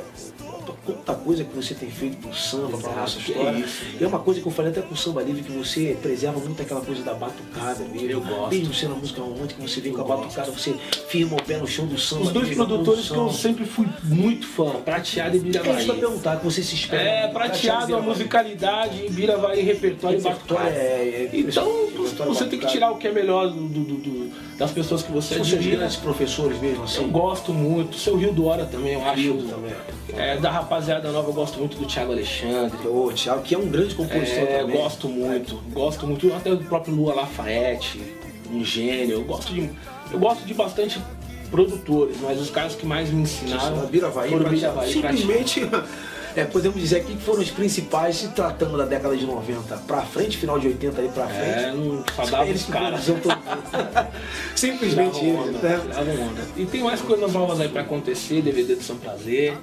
quanta 0.86 1.14
coisa 1.14 1.44
que 1.44 1.56
você 1.56 1.74
tem 1.74 1.90
feito 1.90 2.18
pro 2.18 2.34
samba, 2.34 2.70
pra 2.78 2.80
Exato, 2.80 2.96
nossa 3.00 3.20
que 3.20 3.32
história. 3.32 3.58
isso, 3.60 3.84
e 4.00 4.04
é 4.04 4.08
uma 4.08 4.20
coisa 4.20 4.42
que 4.42 4.48
eu 4.48 4.52
falei 4.52 4.72
até 4.72 4.82
com 4.82 4.94
o 4.94 4.98
Samba 4.98 5.22
Livre, 5.24 5.44
que 5.44 5.52
você 5.52 5.98
preserva 6.02 6.40
muito 6.40 6.62
aquela 6.62 6.82
coisa 6.82 7.02
da 7.04 7.14
batucada 7.14 7.84
mesmo. 7.92 8.10
Eu 8.10 8.22
gosto. 8.22 8.50
Mesmo 8.56 8.74
sendo 8.74 8.94
a 8.94 8.98
música 8.98 9.22
romântica, 9.22 9.62
você 9.62 9.82
vem 9.82 9.94
com 9.94 10.02
a 10.02 10.04
batucada, 10.04 10.52
você 10.52 10.74
firma 11.08 11.36
o 11.38 11.44
pé 11.44 11.58
no 11.58 11.68
chão 11.68 11.86
do 11.86 11.98
samba. 11.98 12.24
Os 12.24 12.32
dois 12.32 12.54
produtores 12.56 13.10
que 13.10 13.16
eu 13.16 13.32
sempre 13.32 13.66
fui 13.66 13.88
muito 14.04 14.46
fã, 14.48 14.72
Prateado 14.86 15.36
e 15.36 15.40
É 15.40 15.50
isso 15.50 15.58
eu 15.58 15.64
Biravaí. 15.64 16.00
perguntar, 16.00 16.38
que 16.40 16.46
você 16.46 16.62
se 16.64 16.76
espera. 16.76 17.02
É, 17.04 17.28
prateado, 17.28 17.84
a 17.84 17.86
Biravaí. 17.88 18.08
musicalidade, 18.10 19.10
Biravaí, 19.10 19.62
repertório 19.62 20.20
e 20.20 20.22
Repertório 20.22 20.34
batucada. 20.64 20.70
é, 20.70 21.30
é 21.34 21.40
Então, 21.40 21.86
repertório 21.86 22.34
você 22.34 22.46
tem 22.46 22.60
que 22.60 22.68
tirar 22.68 22.92
o 22.92 22.98
que 22.98 23.08
é 23.08 23.12
melhor 23.12 23.50
do, 23.50 23.68
do- 23.68 23.84
do- 23.84 23.96
do- 23.98 24.50
das 24.58 24.72
pessoas 24.72 25.02
que 25.04 25.12
você 25.12 25.36
São 25.36 25.44
seus 25.46 25.58
admira. 25.58 25.78
grandes 25.78 25.96
professores 25.98 26.60
mesmo, 26.60 26.84
assim. 26.84 27.02
Eu 27.02 27.08
gosto 27.10 27.54
muito. 27.54 27.98
Seu 27.98 28.18
Rio 28.18 28.34
do 28.34 28.46
Hora 28.46 28.66
também, 28.66 28.94
eu 28.94 29.06
acho. 29.06 29.16
Rio 29.22 29.38
também. 29.44 29.72
É, 30.18 30.38
da 30.38 30.52
rapaziada 30.60 31.12
nova, 31.12 31.30
eu 31.30 31.34
gosto 31.34 31.58
muito 31.60 31.78
do 31.78 31.86
Thiago 31.86 32.12
Alexandre. 32.12 32.88
Ô, 32.88 33.12
Thiago, 33.14 33.42
que 33.42 33.56
é 33.56 33.58
um 33.58 33.68
grande 33.68 33.96
compositor 33.96 34.44
É, 34.44 34.60
também. 34.60 34.76
gosto 34.78 35.08
muito, 35.08 35.56
gosto 35.72 36.06
muito. 36.08 36.34
Até 36.34 36.52
do 36.52 36.64
próprio 36.66 36.94
Lua 36.96 37.14
Lafayette, 37.14 38.02
um 38.52 38.64
gênio. 38.64 39.14
Eu 39.14 39.24
gosto 39.24 39.54
de, 39.54 39.70
eu 40.12 40.20
gosto 40.20 40.46
de 40.46 40.54
bastante 40.54 41.02
produtores, 41.50 42.18
mas 42.22 42.40
os 42.40 42.50
caras 42.50 42.76
que 42.76 42.86
mais 42.86 43.10
me 43.10 43.24
ensinaram 43.24 43.86
Biravaí, 43.88 44.30
foram 44.30 44.50
Biravaí, 44.50 44.94
simplesmente, 44.94 45.68
é, 46.36 46.44
podemos 46.46 46.80
dizer 46.80 46.98
aqui 46.98 47.14
que 47.16 47.22
foram 47.24 47.42
os 47.42 47.50
principais 47.50 48.18
se 48.18 48.28
tratando 48.30 48.78
da 48.78 48.86
década 48.86 49.18
de 49.18 49.26
90 49.26 49.78
pra 49.88 50.02
frente, 50.04 50.38
final 50.38 50.60
de 50.60 50.68
80 50.68 51.02
aí 51.02 51.08
pra 51.10 51.26
frente. 51.26 51.60
É, 51.60 51.72
não 51.72 52.04
só 52.16 52.26
dava 52.26 52.48
eles 52.48 52.62
os 52.62 52.68
caras. 52.70 53.02
Simplesmente 54.56 55.26
eles, 55.26 55.40
onda, 55.40 55.58
né? 55.58 56.46
E 56.56 56.66
tem 56.66 56.84
mais 56.84 57.02
coisas 57.02 57.32
novas 57.34 57.60
aí 57.60 57.70
pra 57.70 57.82
acontecer, 57.82 58.42
DVD 58.44 58.76
do 58.76 58.84
São 58.84 58.98
Prazer. 58.98 59.58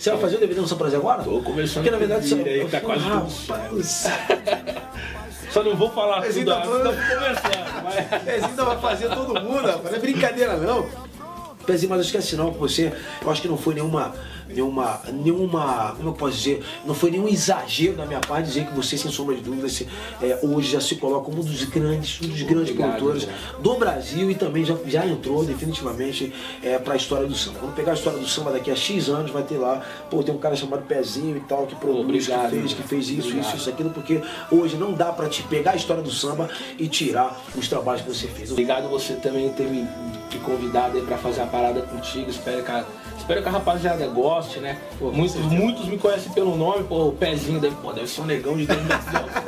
Você 0.00 0.10
vai 0.12 0.18
fazer 0.18 0.36
o 0.36 0.40
DVD 0.40 0.60
no 0.62 0.66
São 0.66 0.78
Prazer 0.78 0.98
agora? 0.98 1.22
Tô 1.22 1.42
conversando 1.42 1.84
Porque 1.84 1.90
na 1.90 1.98
verdade 1.98 2.34
Bira 2.34 2.50
aí, 2.50 2.66
tá 2.66 2.80
quase 2.80 3.04
Rapaz, 3.04 4.06
Só 5.50 5.62
não 5.62 5.76
vou 5.76 5.90
falar 5.90 6.20
Mas 6.20 6.34
tudo 6.34 6.54
ainda 6.54 6.66
tô 6.68 6.88
conversando. 6.88 7.82
Mas... 7.84 8.22
Pezinho 8.24 8.48
ainda 8.48 8.64
vai 8.64 8.80
fazer 8.80 9.08
todo 9.10 9.40
mundo, 9.42 9.66
rapaz. 9.66 9.90
Não 9.90 9.94
é 9.94 9.98
brincadeira 9.98 10.56
não. 10.56 10.86
Pezinho, 11.70 11.90
mas 11.90 12.06
esquece 12.06 12.36
não 12.36 12.52
que 12.52 12.58
você, 12.58 12.92
eu 13.22 13.30
acho 13.30 13.40
que 13.40 13.48
não 13.48 13.56
foi 13.56 13.74
nenhuma, 13.74 14.12
nenhuma, 14.48 15.00
nenhuma, 15.12 15.94
como 15.96 16.10
eu 16.10 16.12
posso 16.12 16.36
dizer, 16.36 16.64
não 16.84 16.94
foi 16.94 17.10
nenhum 17.10 17.28
exagero 17.28 17.94
da 17.94 18.06
minha 18.06 18.20
parte 18.20 18.46
dizer 18.46 18.66
que 18.66 18.74
você, 18.74 18.96
sem 18.98 19.10
sombra 19.10 19.34
de 19.34 19.42
dúvida, 19.42 19.68
se, 19.68 19.88
é, 20.22 20.38
hoje 20.42 20.72
já 20.72 20.80
se 20.80 20.96
coloca 20.96 21.24
como 21.24 21.40
um 21.40 21.44
dos 21.44 21.64
grandes, 21.64 22.20
um 22.20 22.28
dos 22.28 22.42
grandes 22.42 22.70
Obrigado, 22.70 22.98
produtores 22.98 23.26
né? 23.26 23.34
do 23.60 23.74
Brasil 23.74 24.30
e 24.30 24.34
também 24.34 24.64
já, 24.64 24.76
já 24.86 25.06
entrou 25.06 25.44
definitivamente 25.44 26.32
é, 26.62 26.78
para 26.78 26.94
a 26.94 26.96
história 26.96 27.26
do 27.26 27.34
samba. 27.34 27.60
Quando 27.60 27.74
pegar 27.74 27.92
a 27.92 27.94
história 27.94 28.18
do 28.18 28.28
samba 28.28 28.52
daqui 28.52 28.70
a 28.70 28.76
X 28.76 29.08
anos, 29.08 29.30
vai 29.30 29.42
ter 29.42 29.58
lá, 29.58 29.82
pô, 30.10 30.22
tem 30.22 30.34
um 30.34 30.38
cara 30.38 30.56
chamado 30.56 30.82
Pezinho 30.82 31.36
e 31.36 31.40
tal, 31.40 31.66
que 31.66 31.74
produz, 31.76 32.28
Obrigado, 32.28 32.50
que 32.50 32.56
fez, 32.56 32.72
que 32.72 32.82
fez 32.82 33.08
isso, 33.08 33.28
obrigado. 33.28 33.46
isso, 33.46 33.56
isso, 33.56 33.70
aquilo, 33.70 33.90
porque 33.90 34.20
hoje 34.50 34.76
não 34.76 34.92
dá 34.92 35.12
para 35.12 35.28
te 35.28 35.42
pegar 35.44 35.72
a 35.72 35.76
história 35.76 36.02
do 36.02 36.10
samba 36.10 36.48
e 36.78 36.88
tirar 36.88 37.40
os 37.56 37.68
trabalhos 37.68 38.02
que 38.02 38.08
você 38.08 38.26
fez. 38.26 38.50
Obrigado 38.50 38.88
você 38.88 39.14
também 39.14 39.48
ter 39.50 39.68
me, 39.68 39.86
me 40.30 40.38
convidado 40.38 40.96
aí 40.96 41.04
pra 41.04 41.18
fazer 41.18 41.42
a 41.42 41.46
parada 41.46 41.82
contigo. 41.82 42.30
Espero 42.30 42.62
que 42.62 42.70
a, 42.70 42.84
espero 43.18 43.42
que 43.42 43.48
a 43.48 43.52
rapaziada 43.52 44.06
goste, 44.06 44.60
né? 44.60 44.78
Pô, 44.98 45.10
muitos, 45.10 45.36
muitos 45.36 45.86
me 45.86 45.98
conhecem 45.98 46.32
pelo 46.32 46.56
nome, 46.56 46.84
pô, 46.84 47.08
o 47.08 47.12
pezinho 47.12 47.60
deve, 47.60 47.76
pô, 47.76 47.92
deve 47.92 48.06
ser 48.06 48.22
um 48.22 48.26
negão 48.26 48.56
de 48.56 48.66
dentro 48.66 48.84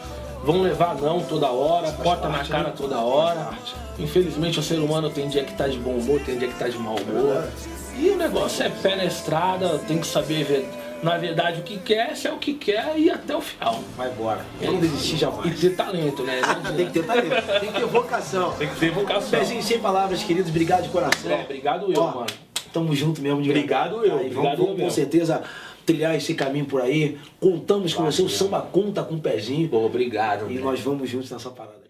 Vão 0.44 0.62
levar 0.62 0.96
não 0.96 1.22
toda 1.22 1.48
hora, 1.50 1.92
corta 1.94 2.28
na 2.28 2.44
cara 2.44 2.66
né? 2.70 2.74
toda 2.76 3.00
hora. 3.00 3.52
Infelizmente 3.98 4.60
o 4.60 4.64
ser 4.64 4.80
humano 4.80 5.10
tem 5.10 5.28
dia 5.30 5.44
que 5.44 5.54
tá 5.54 5.68
de 5.68 5.78
bom 5.78 5.92
humor, 5.92 6.20
tem 6.26 6.38
dia 6.38 6.48
que 6.50 6.60
tá 6.60 6.68
de 6.68 6.78
mau 6.78 6.96
humor. 6.96 7.34
verdade. 7.34 7.52
E 7.98 8.10
o 8.10 8.18
negócio 8.18 8.64
é 8.66 8.70
pé 8.70 8.96
na 8.96 9.06
estrada, 9.06 9.80
tem 9.88 10.00
que 10.00 10.08
saber 10.08 10.44
ver, 10.44 10.68
na 11.04 11.18
verdade 11.18 11.60
o 11.62 11.64
que 11.64 11.78
quer, 11.78 12.18
se 12.18 12.28
é 12.28 12.34
o 12.34 12.38
que 12.38 12.56
quer 12.56 12.94
e 12.98 13.10
até 13.10 13.36
o 13.36 13.40
final. 13.40 13.80
Vai 13.96 14.10
embora. 14.12 14.44
Não 14.62 14.80
desistir 14.80 15.16
E 15.16 15.20
jamais. 15.20 15.60
ter 15.60 15.76
talento, 15.76 16.24
né? 16.24 16.42
Tem 16.76 16.88
que 16.88 16.92
ter 16.94 17.06
talento, 17.06 17.60
tem 17.62 17.72
que 17.72 17.80
ter 17.80 17.86
vocação. 17.86 18.52
Tem 18.54 18.68
que 18.68 18.76
ter 18.80 18.92
vocação. 18.92 19.40
Pezinho, 19.40 19.62
sem 19.64 19.80
palavras, 19.80 20.24
queridos, 20.24 20.50
obrigado 20.50 20.84
de 20.84 20.90
coração. 20.90 21.32
É, 21.32 21.44
obrigado 21.44 21.94
eu, 21.94 22.02
Ó, 22.02 22.08
mano. 22.16 22.28
Tamo 22.74 22.94
junto 22.96 23.22
mesmo 23.22 23.40
de 23.42 23.50
Obrigado 23.52 24.00
verdade. 24.00 24.10
eu, 24.10 24.18
Aí, 24.18 24.30
vamos, 24.30 24.38
obrigado 24.38 24.58
vamos 24.58 24.60
eu 24.72 24.76
com 24.76 24.82
mesmo. 24.82 24.92
certeza 24.92 25.44
trilhar 25.86 26.16
esse 26.16 26.34
caminho 26.34 26.66
por 26.66 26.82
aí. 26.82 27.18
Contamos 27.40 27.94
com 27.94 28.04
você, 28.04 28.22
o 28.22 28.30
samba 28.30 28.62
conta 28.62 29.04
com 29.04 29.16
o 29.16 29.20
pezinho. 29.20 29.70
Pô, 29.70 29.86
obrigado. 29.86 30.50
E 30.50 30.56
meu. 30.56 30.64
nós 30.64 30.80
vamos 30.80 31.10
juntos 31.10 31.32
nessa 31.32 31.50
parada. 31.50 31.82